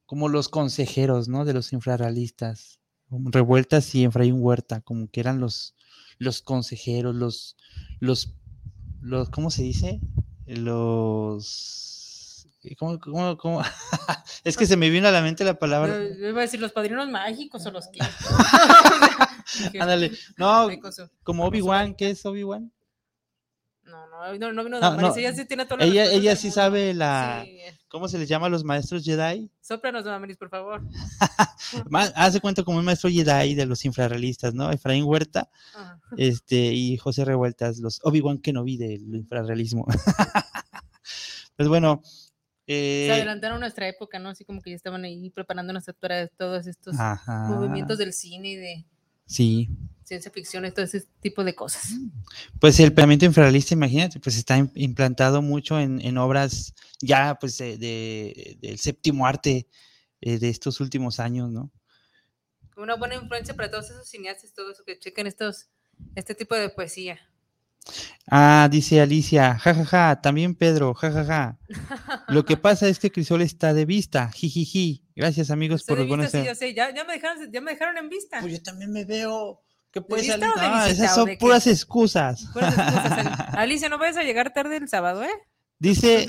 como 0.06 0.30
los 0.30 0.50
consejeros, 0.50 1.28
¿no? 1.28 1.46
De 1.46 1.54
los 1.54 1.74
infrarrealistas. 1.74 2.80
Revueltas 3.10 3.94
y 3.94 4.06
Efraín 4.06 4.38
Huerta, 4.40 4.82
como 4.82 5.10
que 5.10 5.20
eran 5.20 5.40
los, 5.40 5.76
los 6.20 6.42
consejeros, 6.42 7.16
los, 7.16 7.56
los, 8.00 8.36
los, 9.02 9.30
¿cómo 9.30 9.50
se 9.50 9.64
dice? 9.64 10.02
Los, 10.46 12.48
¿cómo, 12.78 13.00
cómo, 13.00 13.38
cómo? 13.38 13.62
es 14.44 14.58
que 14.58 14.66
se 14.66 14.78
me 14.78 14.90
vino 14.90 15.08
a 15.08 15.12
la 15.12 15.22
mente 15.22 15.46
la 15.46 15.58
palabra. 15.58 15.98
Yo 15.98 16.28
iba 16.28 16.40
a 16.40 16.44
decir 16.44 16.60
los 16.60 16.74
padrinos 16.74 17.10
mágicos 17.10 17.66
o 17.66 17.72
los 17.72 17.88
que. 17.88 18.00
Ándale, 19.80 20.12
no, 20.38 20.68
como 21.24 21.46
Obi-Wan, 21.46 21.96
¿qué 21.96 22.12
es 22.12 22.26
Obi-Wan? 22.26 22.72
No, 23.90 24.08
no, 24.38 24.54
no, 24.54 24.70
no 24.70 24.80
no, 24.80 25.16
ella 25.16 25.34
sí 25.34 25.46
tiene 25.46 25.66
toda 25.66 25.78
la 25.78 25.86
Ella, 25.86 26.06
ella 26.12 26.36
sí 26.36 26.52
sabe 26.52 26.94
la. 26.94 27.46
¿Cómo 27.88 28.08
se 28.08 28.20
les 28.20 28.30
llama 28.30 28.46
a 28.46 28.50
los 28.50 28.64
maestros 28.64 29.04
Jedi? 29.04 29.50
Sópranos, 29.62 30.06
Damaris, 30.06 30.38
por 30.38 30.50
favor. 30.50 30.82
Hace 32.16 32.40
cuenta 32.40 32.64
como 32.64 32.80
un 32.80 32.86
maestro 32.86 33.10
Jedi 33.10 33.56
de 33.56 33.66
los 33.66 33.84
infrarrealistas, 33.86 34.54
¿no? 34.54 34.72
Efraín 34.72 35.06
Huerta 35.06 35.50
este, 36.18 36.56
y 36.56 36.98
José 36.98 37.26
Revueltas, 37.26 37.80
los 37.80 38.00
Obi-Wan 38.04 38.40
Kenobi 38.40 38.78
del 38.78 39.16
infrarrealismo. 39.16 39.86
pues 41.56 41.68
bueno. 41.68 42.02
Eh, 42.68 43.06
se 43.08 43.14
adelantaron 43.14 43.58
a 43.58 43.62
nuestra 43.62 43.88
época, 43.88 44.20
¿no? 44.20 44.30
Así 44.30 44.46
como 44.46 44.62
que 44.62 44.70
ya 44.70 44.76
estaban 44.76 45.04
ahí 45.04 45.32
preparándonos 45.32 45.86
para 46.00 46.28
todos 46.28 46.68
estos 46.68 46.96
movimientos 47.28 47.98
del 47.98 48.14
cine 48.14 48.50
y 48.50 48.56
de 48.56 48.86
Sí. 49.30 49.70
Ciencia 50.10 50.32
ficción 50.32 50.66
y 50.66 50.72
todo 50.72 50.86
ese 50.86 51.02
tipo 51.22 51.44
de 51.44 51.54
cosas. 51.54 51.84
Pues 52.60 52.80
el 52.80 52.92
pensamiento 52.92 53.26
infrarrealista, 53.26 53.76
imagínate, 53.76 54.20
pues 54.20 54.38
está 54.38 54.58
implantado 54.74 55.44
mucho 55.44 55.80
en, 55.80 56.18
obras 56.18 56.74
ya 57.00 57.38
pues 57.40 57.60
de, 57.60 58.58
del 58.60 58.80
séptimo 58.80 59.28
arte 59.28 59.68
eh, 60.20 60.40
de 60.40 60.50
estos 60.50 60.80
últimos 60.80 61.20
años, 61.20 61.52
¿no? 61.52 61.72
Una 62.76 62.96
buena 62.96 63.18
influencia 63.18 63.56
para 63.56 63.70
todos 63.70 63.92
esos 63.92 64.10
cineastas, 64.10 64.52
todo 64.52 64.72
eso 64.72 64.84
que 64.84 64.98
chequen 64.98 65.28
estos, 65.28 65.68
este 66.16 66.34
tipo 66.34 66.56
de 66.56 66.70
poesía. 66.70 67.20
Ah, 68.26 68.68
dice 68.72 69.02
Alicia, 69.02 69.60
jajaja, 69.60 69.86
ja, 69.86 70.08
ja, 70.08 70.22
también 70.22 70.56
Pedro, 70.56 70.96
jajaja. 70.96 71.24
Ja, 71.28 71.60
Lo 72.30 72.46
que 72.46 72.58
pasa 72.58 72.88
es 72.88 72.98
que 72.98 73.12
Crisol 73.12 73.44
está 73.44 73.76
de 73.76 73.86
vista, 73.86 74.32
jijiji. 74.32 75.04
Gracias 75.16 75.52
amigos 75.52 75.84
por 75.84 76.00
los 76.00 76.08
buenos. 76.08 76.32
Sí, 76.32 76.44
yo 76.44 76.56
sé. 76.56 76.74
Ya, 76.74 76.92
ya, 76.96 77.04
me 77.04 77.14
dejaron, 77.14 77.52
ya 77.52 77.62
me 77.62 77.74
dejaron 77.74 77.98
en 77.98 78.10
vista. 78.10 78.40
Pues 78.42 78.54
yo 78.54 78.64
también 78.64 78.92
me 78.92 79.06
veo. 79.06 79.62
¿Qué 79.92 80.02
puede 80.02 80.24
ser? 80.24 80.40
Ah, 80.44 80.88
esas 80.90 81.16
son 81.16 81.30
puras 81.40 81.66
excusas. 81.68 82.46
puras 82.54 82.78
excusas. 82.78 83.28
Alicia, 83.58 83.90
no 83.90 83.98
vayas 83.98 84.18
a 84.18 84.24
llegar 84.24 84.54
tarde 84.54 84.78
el 84.78 84.88
sábado, 84.88 85.24
¿eh? 85.24 85.32
Dice. 85.80 86.28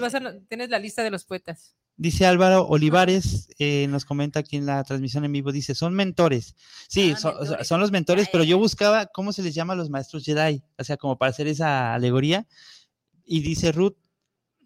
tienes 0.49 0.71
la 0.71 0.79
lista 0.79 1.03
de 1.03 1.11
los 1.11 1.25
poetas. 1.25 1.75
Dice 1.97 2.25
Álvaro 2.25 2.67
Olivares, 2.67 3.51
eh, 3.59 3.87
nos 3.89 4.07
comenta 4.07 4.41
aquí 4.41 4.57
en 4.57 4.65
la 4.65 4.83
transmisión 4.85 5.27
en 5.27 5.33
vivo, 5.33 5.53
dice, 5.53 5.75
son 5.75 5.93
mentores. 5.93 6.55
Sí, 6.89 7.15
ah, 7.23 7.63
son, 7.63 7.81
los 7.81 7.91
mentores, 7.91 8.31
pero 8.33 8.43
yo 8.43 8.57
buscaba 8.57 9.05
cómo 9.05 9.35
se 9.35 9.43
les 9.43 9.55
llama 9.55 9.75
a 9.75 9.77
los 9.77 9.91
maestros 9.91 10.25
Jedi, 10.25 10.63
o 10.79 10.85
sea, 10.85 10.97
como 10.97 11.19
para 11.19 11.29
hacer 11.29 11.47
esa 11.47 11.93
alegoría. 11.93 12.47
Y 13.27 13.43
dice 13.43 13.71
Ruth, 13.73 13.99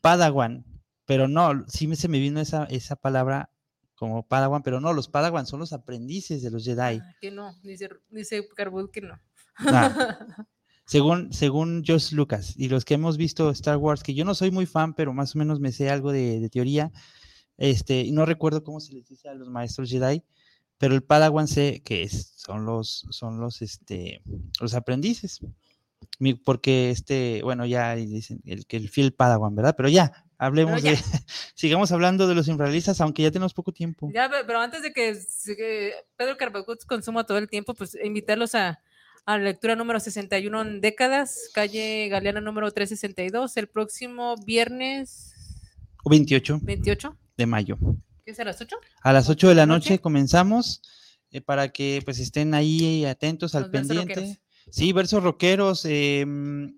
Padawan, 0.01 0.65
pero 1.07 1.27
no, 1.27 1.65
sí 1.67 1.89
me, 1.89 1.97
se 1.97 2.07
me 2.07 2.21
vino 2.21 2.41
esa, 2.41 2.65
esa 2.67 2.95
palabra 2.95 3.51
como 3.95 4.27
Padawan, 4.27 4.63
pero 4.63 4.81
no, 4.81 4.93
los 4.93 5.09
Padawan 5.09 5.47
son 5.47 5.61
los 5.61 5.73
aprendices 5.73 6.43
de 6.43 6.51
los 6.51 6.65
Jedi. 6.65 7.01
Ah, 7.03 7.17
que 7.21 7.31
no, 7.31 7.55
dice, 7.63 7.89
dice 8.11 8.49
que 8.93 9.01
no. 9.01 9.21
según, 10.87 11.33
según 11.33 11.85
Josh 11.87 12.13
Lucas 12.13 12.55
y 12.57 12.69
los 12.69 12.85
que 12.85 12.95
hemos 12.95 13.17
visto 13.17 13.51
Star 13.51 13.77
Wars, 13.77 14.03
que 14.03 14.15
yo 14.15 14.25
no 14.25 14.35
soy 14.35 14.51
muy 14.51 14.67
fan, 14.67 14.95
pero 14.95 15.13
más 15.13 15.35
o 15.35 15.39
menos 15.39 15.61
me 15.61 15.73
sé 15.73 15.91
algo 15.91 16.13
de, 16.13 16.41
de 16.41 16.51
teoría, 16.51 16.91
este, 17.57 18.11
no 18.11 18.27
recuerdo 18.27 18.65
cómo 18.65 18.81
se 18.81 18.95
les 18.95 19.09
dice 19.09 19.29
a 19.29 19.35
los 19.35 19.49
maestros 19.49 19.91
Jedi, 19.91 20.23
pero 20.79 20.95
el 20.95 21.03
Padawan 21.03 21.49
sé 21.49 21.83
que 21.85 22.03
es, 22.03 22.33
son 22.37 22.67
los, 22.67 23.07
son 23.11 23.41
los, 23.41 23.63
este, 23.63 24.23
los 24.61 24.75
aprendices. 24.75 25.41
Porque 26.45 26.91
este, 26.91 27.43
bueno, 27.43 27.67
ya 27.67 27.95
dicen 27.95 28.41
el 28.45 28.67
que 28.67 28.77
el 28.77 28.89
fiel 28.89 29.15
Padawan, 29.15 29.55
¿verdad? 29.55 29.75
Pero 29.77 29.89
ya, 29.89 30.24
hablemos 30.39 30.83
de, 30.83 30.99
sigamos 31.55 31.93
hablando 31.93 32.27
de 32.27 32.35
los 32.35 32.49
infrarrealistas, 32.49 33.01
aunque 33.01 33.23
ya 33.23 33.31
tenemos 33.31 33.55
poco 33.55 33.73
tiempo. 33.73 34.11
Ya, 34.13 34.31
pero 34.47 34.61
antes 34.61 34.83
de 34.83 34.93
que, 34.93 35.17
Pedro 36.17 36.37
Carbacut 36.37 36.85
consuma 36.87 37.25
todo 37.25 37.39
el 37.39 37.49
tiempo, 37.49 37.75
pues 37.75 37.97
invitarlos 38.03 38.55
a, 38.55 38.81
a 39.27 39.39
la 39.39 39.45
lectura 39.45 39.77
número 39.77 40.01
61 40.01 40.63
en 40.63 40.81
décadas, 40.81 41.51
calle 41.55 42.09
Galeana 42.09 42.41
número 42.41 42.71
362, 42.71 43.57
el 43.57 43.69
próximo 43.69 44.37
viernes. 44.45 45.35
28. 46.05 46.61
28 46.63 47.17
de 47.37 47.47
mayo. 47.47 47.79
¿Qué 48.25 48.31
es 48.31 48.41
a 48.41 48.45
las 48.45 48.61
8? 48.61 48.77
A 49.03 49.13
las 49.13 49.29
8 49.29 49.49
de 49.49 49.55
la 49.55 49.67
noche, 49.67 49.99
comenzamos 49.99 50.83
eh, 51.31 51.41
para 51.41 51.69
que 51.71 52.01
pues 52.05 52.19
estén 52.19 52.55
ahí 52.55 53.05
atentos 53.05 53.55
al 53.55 53.71
pendiente. 53.71 54.41
Sí, 54.71 54.93
versos 54.93 55.23
rockeros. 55.23 55.85
Em, 55.85 56.75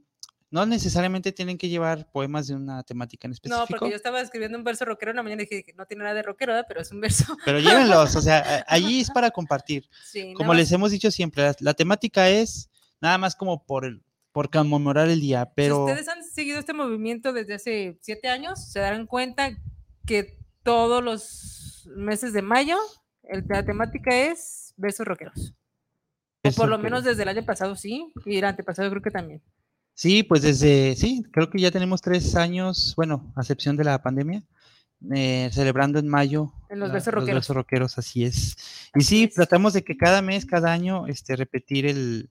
no 0.50 0.64
necesariamente 0.64 1.32
tienen 1.32 1.58
que 1.58 1.68
llevar 1.68 2.10
poemas 2.10 2.46
de 2.46 2.54
una 2.54 2.82
temática 2.82 3.26
en 3.26 3.32
específico. 3.32 3.60
No, 3.60 3.66
porque 3.66 3.90
yo 3.90 3.96
estaba 3.96 4.20
escribiendo 4.20 4.56
un 4.56 4.64
verso 4.64 4.84
rockero 4.84 5.12
una 5.12 5.22
mañana 5.22 5.42
y 5.42 5.46
dije 5.46 5.64
que 5.64 5.72
no 5.72 5.86
tiene 5.86 6.04
nada 6.04 6.14
de 6.14 6.22
rockero, 6.22 6.54
pero 6.68 6.80
es 6.80 6.92
un 6.92 7.00
verso. 7.00 7.36
Pero 7.44 7.58
llévenlos, 7.58 8.14
o 8.14 8.20
sea, 8.20 8.64
allí 8.68 9.00
es 9.00 9.10
para 9.10 9.30
compartir. 9.30 9.88
como 10.36 10.54
les 10.54 10.70
hemos 10.72 10.90
dicho 10.90 11.10
siempre, 11.10 11.52
la, 11.60 11.74
temática 11.74 12.28
es 12.28 12.70
nada 13.00 13.18
más 13.18 13.34
como 13.34 13.64
por 13.64 13.84
el, 13.84 14.02
por 14.32 14.50
conmemorar 14.50 15.08
el 15.08 15.20
día, 15.20 15.52
pero... 15.54 15.86
Si 15.86 15.92
ustedes 15.92 16.08
han 16.08 16.22
seguido 16.22 16.60
este 16.60 16.72
movimiento 16.72 17.32
desde 17.32 17.54
hace 17.54 17.98
siete 18.00 18.28
años, 18.28 18.70
se 18.70 18.78
darán 18.78 19.06
cuenta 19.06 19.58
que 20.06 20.38
todos 20.62 21.02
los 21.02 21.88
meses 21.96 22.32
de 22.32 22.42
mayo, 22.42 22.76
la 23.48 23.64
temática 23.64 24.16
es 24.16 24.74
besos 24.76 25.06
rockeros. 25.06 25.54
Por 26.56 26.68
lo 26.68 26.78
menos 26.78 27.02
desde 27.02 27.24
el 27.24 27.28
año 27.28 27.44
pasado 27.44 27.74
sí, 27.74 28.12
y 28.24 28.36
el 28.36 28.44
antepasado 28.44 28.88
creo 28.90 29.02
que 29.02 29.10
también. 29.10 29.42
Sí, 29.96 30.22
pues 30.22 30.42
desde, 30.42 30.94
sí, 30.94 31.24
creo 31.32 31.48
que 31.48 31.58
ya 31.58 31.70
tenemos 31.70 32.02
tres 32.02 32.36
años, 32.36 32.92
bueno, 32.98 33.32
a 33.34 33.40
excepción 33.40 33.78
de 33.78 33.84
la 33.84 34.02
pandemia, 34.02 34.42
eh, 35.14 35.48
celebrando 35.50 35.98
en 35.98 36.06
mayo. 36.06 36.52
En 36.68 36.80
los 36.80 36.92
besos 36.92 37.14
rockeros. 37.14 37.48
Los 37.48 37.56
rockeros, 37.56 37.96
así 37.96 38.24
es. 38.24 38.90
Y 38.94 39.02
sí, 39.02 39.26
tratamos 39.26 39.72
de 39.72 39.84
que 39.84 39.96
cada 39.96 40.20
mes, 40.20 40.44
cada 40.44 40.70
año, 40.70 41.06
este, 41.06 41.34
repetir 41.34 41.86
el, 41.86 42.28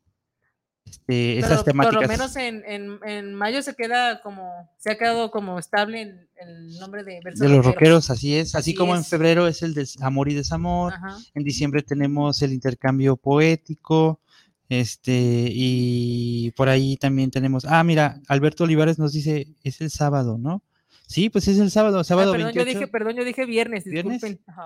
este, 0.85 1.39
esas 1.39 1.65
temáticas. 1.65 1.95
Por 1.95 2.03
lo 2.03 2.07
menos 2.07 2.35
en, 2.35 2.63
en, 3.03 3.33
mayo 3.33 3.63
se 3.63 3.73
queda 3.73 4.21
como, 4.21 4.69
se 4.77 4.91
ha 4.91 4.97
quedado 4.99 5.31
como 5.31 5.57
estable 5.57 6.27
el, 6.35 6.79
nombre 6.79 7.03
de 7.03 7.19
De 7.33 7.49
los 7.49 7.65
rockeros, 7.65 8.11
así 8.11 8.35
es. 8.35 8.53
Así, 8.53 8.75
como 8.75 8.95
en 8.95 9.03
febrero 9.03 9.47
es 9.47 9.63
el 9.63 9.73
de 9.73 9.87
amor 10.01 10.29
y 10.29 10.35
desamor. 10.35 10.93
En 11.33 11.43
diciembre 11.43 11.81
tenemos 11.81 12.43
el 12.43 12.53
intercambio 12.53 13.17
poético. 13.17 14.21
Este, 14.69 15.47
y 15.51 16.51
por 16.55 16.69
ahí 16.69 16.97
también 16.97 17.29
tenemos, 17.31 17.65
ah, 17.65 17.83
mira, 17.83 18.19
Alberto 18.27 18.63
Olivares 18.63 18.97
nos 18.97 19.13
dice, 19.13 19.47
es 19.63 19.81
el 19.81 19.91
sábado, 19.91 20.37
¿no? 20.37 20.63
Sí, 21.07 21.29
pues 21.29 21.47
es 21.47 21.59
el 21.59 21.69
sábado, 21.69 22.03
sábado 22.03 22.31
perdón, 22.31 22.51
Yo 22.53 22.65
dije, 22.65 22.87
perdón, 22.87 23.15
yo 23.15 23.23
dije 23.23 23.45
viernes, 23.45 23.83
¿Viernes? 23.85 24.23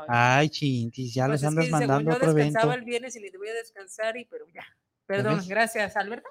Ay, 0.08 0.50
chintis, 0.50 1.14
ya 1.14 1.28
pues 1.28 1.42
los 1.42 1.50
andas 1.50 1.70
mandando 1.70 2.12
otro 2.12 2.32
evento. 2.32 2.62
Yo 2.64 2.74
el 2.74 2.86
viernes 2.86 3.16
y 3.18 3.20
le 3.20 3.38
voy 3.38 3.50
a 3.50 3.54
descansar, 3.54 4.16
y 4.16 4.26
pero 4.26 4.46
ya. 4.54 4.64
Perdón, 5.06 5.42
gracias, 5.48 5.98
Alberto. 5.98 6.30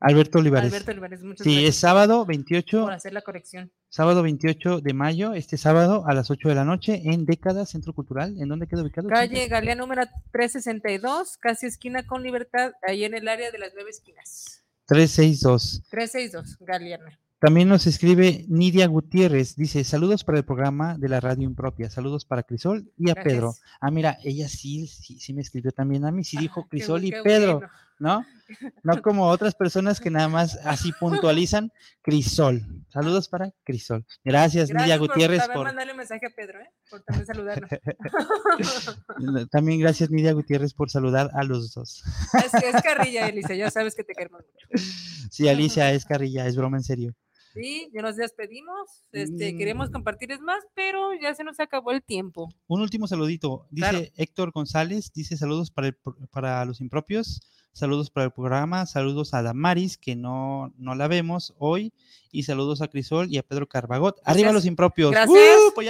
Alberto 0.00 0.38
Olivares. 0.38 0.72
Alberto 0.72 0.92
Olivares, 0.92 1.22
muchas 1.22 1.44
sí, 1.44 1.66
es 1.66 1.76
sábado 1.76 2.24
28. 2.24 2.82
Por 2.82 2.92
hacer 2.92 3.12
la 3.12 3.20
corrección. 3.20 3.70
Sábado 3.90 4.22
28 4.22 4.80
de 4.80 4.94
mayo, 4.94 5.34
este 5.34 5.58
sábado 5.58 6.04
a 6.06 6.14
las 6.14 6.30
8 6.30 6.48
de 6.48 6.54
la 6.54 6.64
noche 6.64 7.02
en 7.04 7.26
Década 7.26 7.66
Centro 7.66 7.92
Cultural. 7.92 8.34
¿En 8.40 8.48
dónde 8.48 8.66
queda 8.66 8.82
ubicado? 8.82 9.08
Calle 9.08 9.46
Galea 9.48 9.74
número 9.74 10.02
362, 10.32 11.36
casi 11.36 11.66
esquina 11.66 12.06
con 12.06 12.22
Libertad, 12.22 12.72
ahí 12.82 13.04
en 13.04 13.14
el 13.14 13.28
área 13.28 13.50
de 13.50 13.58
las 13.58 13.72
nueve 13.74 13.90
esquinas. 13.90 14.64
362. 14.86 15.82
362, 15.90 16.56
Galeana. 16.60 17.18
También 17.38 17.68
nos 17.68 17.86
escribe 17.86 18.44
Nidia 18.48 18.86
Gutiérrez, 18.86 19.56
dice, 19.56 19.82
saludos 19.84 20.24
para 20.24 20.36
el 20.36 20.44
programa 20.44 20.98
de 20.98 21.08
la 21.08 21.20
radio 21.20 21.44
impropia, 21.44 21.88
saludos 21.88 22.26
para 22.26 22.42
Crisol 22.42 22.92
y 22.98 23.10
a 23.10 23.14
Pedro. 23.14 23.48
Gracias. 23.48 23.64
Ah, 23.80 23.90
mira, 23.90 24.18
ella 24.22 24.46
sí, 24.46 24.86
sí, 24.86 25.18
sí 25.18 25.32
me 25.32 25.40
escribió 25.40 25.72
también 25.72 26.04
a 26.04 26.10
mí, 26.10 26.22
sí 26.22 26.36
dijo 26.36 26.64
Qué 26.64 26.68
Crisol 26.76 27.04
y 27.04 27.12
Pedro, 27.12 27.60
bueno. 27.60 27.72
¿No? 28.00 28.26
No 28.82 29.00
como 29.00 29.28
otras 29.28 29.54
personas 29.54 30.00
que 30.00 30.10
nada 30.10 30.28
más 30.28 30.58
así 30.64 30.90
puntualizan 30.98 31.70
Crisol. 32.02 32.66
Saludos 32.88 33.28
para 33.28 33.52
Crisol. 33.62 34.04
Gracias, 34.24 34.70
Nidia 34.70 34.96
Gracias 34.96 34.98
por 34.98 35.08
Gutiérrez 35.08 35.38
también 35.38 35.56
por, 35.56 35.66
mandarle 35.66 35.92
un 35.92 35.98
mensaje 35.98 36.26
a 36.26 36.30
Pedro, 36.30 36.60
¿eh? 36.60 36.70
Por 36.90 37.02
también 37.02 37.26
saludarlo. 37.26 37.68
también 39.52 39.78
gracias 39.78 40.10
Nidia 40.10 40.32
Gutiérrez 40.32 40.74
por 40.74 40.90
saludar 40.90 41.30
a 41.32 41.44
los 41.44 41.72
dos. 41.74 42.02
es, 42.44 42.54
es 42.54 42.82
carrilla, 42.82 43.28
Elisa, 43.28 43.54
ya 43.54 43.70
sabes 43.70 43.94
que 43.94 44.02
te 44.02 44.14
queremos 44.14 44.42
mucho. 44.42 44.84
Sí, 45.30 45.48
Alicia 45.48 45.92
es 45.92 46.04
carrilla, 46.04 46.46
es 46.46 46.56
broma 46.56 46.78
en 46.78 46.82
serio. 46.82 47.14
Sí, 47.52 47.90
ya 47.92 48.02
nos 48.02 48.16
despedimos. 48.16 49.04
Este, 49.12 49.52
Mm. 49.52 49.58
queremos 49.58 49.90
compartirles 49.90 50.40
más, 50.40 50.62
pero 50.74 51.10
ya 51.20 51.34
se 51.34 51.42
nos 51.44 51.58
acabó 51.60 51.90
el 51.90 52.02
tiempo. 52.02 52.48
Un 52.68 52.80
último 52.80 53.06
saludito. 53.08 53.66
Dice 53.70 53.88
Claro. 53.90 54.04
Héctor 54.16 54.52
González, 54.52 55.10
dice 55.14 55.36
saludos 55.36 55.70
para, 55.70 55.88
el 55.88 55.96
para 56.30 56.64
los 56.64 56.80
impropios, 56.80 57.40
saludos 57.72 58.10
para 58.10 58.26
el 58.26 58.32
programa, 58.32 58.86
saludos 58.86 59.34
a 59.34 59.42
Damaris, 59.42 59.98
que 59.98 60.14
no, 60.16 60.72
no 60.76 60.94
la 60.94 61.08
vemos 61.08 61.54
hoy, 61.58 61.92
y 62.32 62.44
saludos 62.44 62.82
a 62.82 62.88
Crisol 62.88 63.28
y 63.32 63.38
a 63.38 63.42
Pedro 63.42 63.68
Carbagot. 63.68 64.20
Arriba 64.24 64.52
los 64.52 64.64
impropios. 64.66 65.10
Gracias. 65.10 65.36
¡Uh! 65.36 65.80
Sí, 65.80 65.86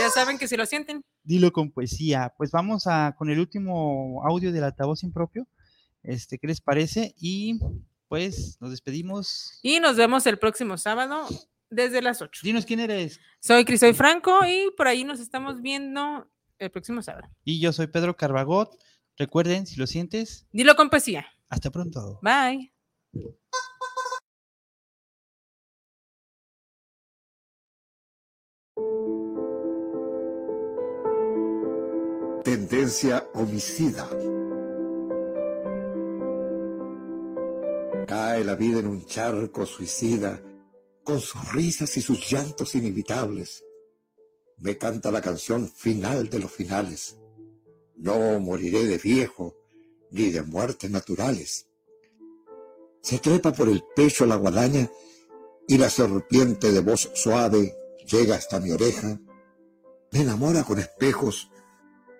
Ya 0.00 0.10
saben 0.10 0.38
que 0.38 0.48
si 0.48 0.56
lo 0.56 0.64
sienten, 0.66 1.04
Dilo 1.24 1.52
con 1.52 1.70
poesía. 1.72 2.32
Pues 2.38 2.50
vamos 2.52 2.86
a 2.86 3.14
con 3.18 3.28
el 3.30 3.40
último 3.40 4.22
audio 4.24 4.52
del 4.52 4.64
altavoz 4.64 5.02
impropio. 5.02 5.46
Este, 6.02 6.38
¿qué 6.38 6.46
les 6.46 6.60
parece? 6.60 7.14
Y 7.18 7.58
pues 8.08 8.56
nos 8.60 8.70
despedimos. 8.70 9.58
y 9.62 9.80
nos 9.80 9.96
vemos 9.96 10.26
el 10.26 10.38
próximo 10.38 10.76
sábado 10.78 11.26
desde 11.70 12.02
las 12.02 12.22
8. 12.22 12.40
Dinos 12.44 12.64
quién 12.66 12.80
eres. 12.80 13.20
Soy 13.40 13.64
Crisoy 13.64 13.92
Franco 13.94 14.44
y 14.46 14.70
por 14.76 14.86
ahí 14.88 15.04
nos 15.04 15.20
estamos 15.20 15.60
viendo 15.62 16.30
el 16.58 16.70
próximo 16.70 17.02
sábado. 17.02 17.28
Y 17.44 17.60
yo 17.60 17.72
soy 17.72 17.86
Pedro 17.88 18.16
Carbagot. 18.16 18.76
Recuerden, 19.18 19.66
si 19.66 19.76
lo 19.76 19.86
sientes, 19.86 20.46
Dilo 20.52 20.76
con 20.76 20.90
poesía. 20.90 21.26
hasta 21.48 21.70
pronto. 21.70 22.18
Bye. 22.22 22.72
tendencia 32.44 33.26
homicida. 33.34 34.08
Cae 38.18 38.44
la 38.44 38.54
vida 38.54 38.78
en 38.78 38.86
un 38.86 39.04
charco 39.04 39.66
suicida, 39.66 40.40
con 41.04 41.20
sus 41.20 41.52
risas 41.52 41.98
y 41.98 42.00
sus 42.00 42.30
llantos 42.30 42.74
inevitables. 42.74 43.62
Me 44.56 44.78
canta 44.78 45.10
la 45.10 45.20
canción 45.20 45.68
final 45.68 46.30
de 46.30 46.38
los 46.38 46.50
finales. 46.50 47.18
No 47.94 48.40
moriré 48.40 48.86
de 48.86 48.96
viejo, 48.96 49.54
ni 50.12 50.30
de 50.30 50.40
muertes 50.40 50.90
naturales. 50.90 51.66
Se 53.02 53.18
trepa 53.18 53.52
por 53.52 53.68
el 53.68 53.84
pecho 53.94 54.24
la 54.24 54.36
guadaña 54.36 54.90
y 55.68 55.76
la 55.76 55.90
serpiente 55.90 56.72
de 56.72 56.80
voz 56.80 57.10
suave 57.12 57.76
llega 58.10 58.36
hasta 58.36 58.60
mi 58.60 58.70
oreja. 58.70 59.20
Me 60.12 60.22
enamora 60.22 60.64
con 60.64 60.78
espejos 60.78 61.50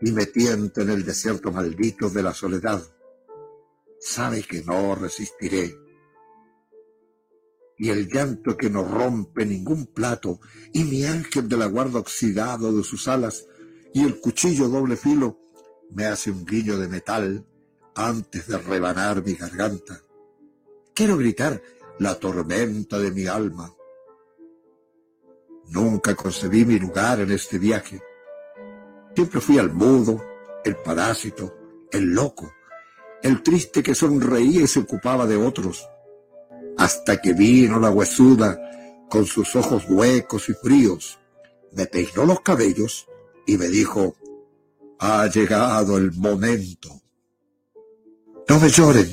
y 0.03 0.13
me 0.13 0.27
tienta 0.27 0.83
en 0.83 0.91
el 0.91 1.07
desierto 1.07 1.51
maldito 1.53 2.11
de 2.11 2.23
la 2.23 2.35
soledad. 2.35 2.83
Sabe 3.99 4.43
que 4.43 4.63
no 4.63 4.95
resistiré. 4.95 5.86
Y 7.79 7.91
el 7.91 8.09
llanto 8.09 8.57
que 8.57 8.71
no 8.71 8.85
rompe 8.85 9.45
ningún 9.45 9.87
plato, 9.87 10.41
y 10.73 10.85
mi 10.85 11.05
ángel 11.05 11.49
de 11.49 11.57
la 11.57 11.67
guarda 11.67 11.99
oxidado 11.99 12.77
de 12.77 12.83
sus 12.83 13.07
alas, 13.09 13.47
y 13.93 14.05
el 14.05 14.21
cuchillo 14.21 14.69
doble 14.69 14.97
filo, 14.97 15.39
me 15.91 16.07
hace 16.07 16.31
un 16.31 16.45
guiño 16.45 16.79
de 16.79 16.89
metal 16.89 17.47
antes 17.95 18.47
de 18.47 18.59
rebanar 18.59 19.25
mi 19.25 19.35
garganta. 19.35 20.03
Quiero 20.95 21.17
gritar 21.17 21.63
la 21.99 22.15
tormenta 22.15 22.99
de 22.99 23.11
mi 23.11 23.27
alma. 23.27 23.73
Nunca 25.69 26.15
concebí 26.15 26.65
mi 26.65 26.79
lugar 26.79 27.21
en 27.21 27.31
este 27.33 27.59
viaje. 27.59 28.01
Siempre 29.15 29.41
fui 29.41 29.59
el 29.59 29.73
mudo, 29.73 30.23
el 30.65 30.77
parásito, 30.77 31.55
el 31.91 32.15
loco, 32.15 32.53
el 33.23 33.43
triste 33.43 33.83
que 33.83 33.95
sonreía 33.95 34.63
y 34.63 34.67
se 34.67 34.81
ocupaba 34.81 35.27
de 35.27 35.37
otros, 35.37 35.89
hasta 36.77 37.21
que 37.21 37.33
vino 37.33 37.79
la 37.79 37.91
huesuda 37.91 38.61
con 39.09 39.27
sus 39.27 39.55
ojos 39.57 39.85
huecos 39.89 40.49
y 40.49 40.55
fríos, 40.55 41.19
me 41.73 41.87
peinó 41.87 42.25
los 42.25 42.41
cabellos 42.41 43.07
y 43.47 43.57
me 43.57 43.69
dijo, 43.69 44.17
ha 44.99 45.27
llegado 45.29 45.97
el 45.97 46.13
momento. 46.13 47.03
No 48.49 48.61
me 48.61 48.69
lloren, 48.69 49.11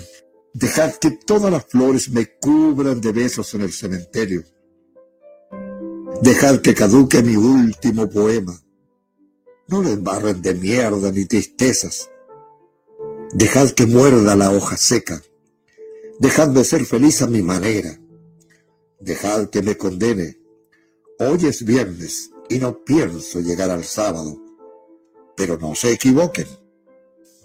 dejad 0.53 0.93
que 0.95 1.11
todas 1.11 1.51
las 1.51 1.65
flores 1.65 2.09
me 2.09 2.37
cubran 2.39 3.01
de 3.01 3.11
besos 3.11 3.53
en 3.53 3.61
el 3.61 3.71
cementerio. 3.71 4.43
Dejad 6.21 6.61
que 6.61 6.73
caduque 6.73 7.21
mi 7.21 7.35
último 7.35 8.09
poema. 8.09 8.57
No 9.67 9.81
lo 9.81 9.89
embarren 9.89 10.41
de 10.41 10.53
mierda 10.53 11.11
ni 11.11 11.25
tristezas. 11.25 12.09
Dejad 13.33 13.71
que 13.71 13.85
muerda 13.85 14.35
la 14.35 14.51
hoja 14.51 14.77
seca. 14.77 15.21
Dejadme 16.19 16.63
ser 16.63 16.85
feliz 16.85 17.21
a 17.21 17.27
mi 17.27 17.41
manera. 17.41 17.99
Dejad 18.99 19.49
que 19.49 19.61
me 19.61 19.75
condene. 19.77 20.39
Hoy 21.19 21.45
es 21.45 21.65
viernes 21.65 22.31
y 22.49 22.59
no 22.59 22.83
pienso 22.83 23.39
llegar 23.39 23.69
al 23.69 23.83
sábado. 23.83 24.39
Pero 25.35 25.57
no 25.57 25.73
se 25.75 25.91
equivoquen. 25.93 26.47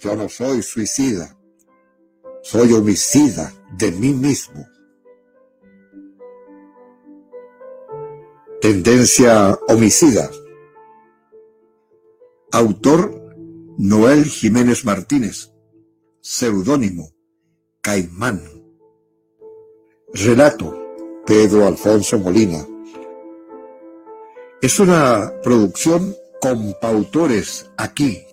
Yo 0.01 0.14
no 0.14 0.29
soy 0.29 0.62
suicida. 0.62 1.37
Soy 2.43 2.73
homicida 2.73 3.53
de 3.77 3.91
mí 3.91 4.12
mismo. 4.12 4.66
Tendencia 8.61 9.59
homicida. 9.69 10.31
Autor 12.53 13.35
Noel 13.79 14.25
Jiménez 14.25 14.85
Martínez. 14.85 15.53
Seudónimo 16.21 17.14
Caimán. 17.81 18.58
Relato 20.15 20.75
Pedro 21.27 21.67
Alfonso 21.67 22.19
Molina. 22.19 22.67
Es 24.63 24.81
una 24.81 25.35
producción 25.43 26.17
con 26.41 26.75
pautores 26.81 27.71
aquí 27.77 28.28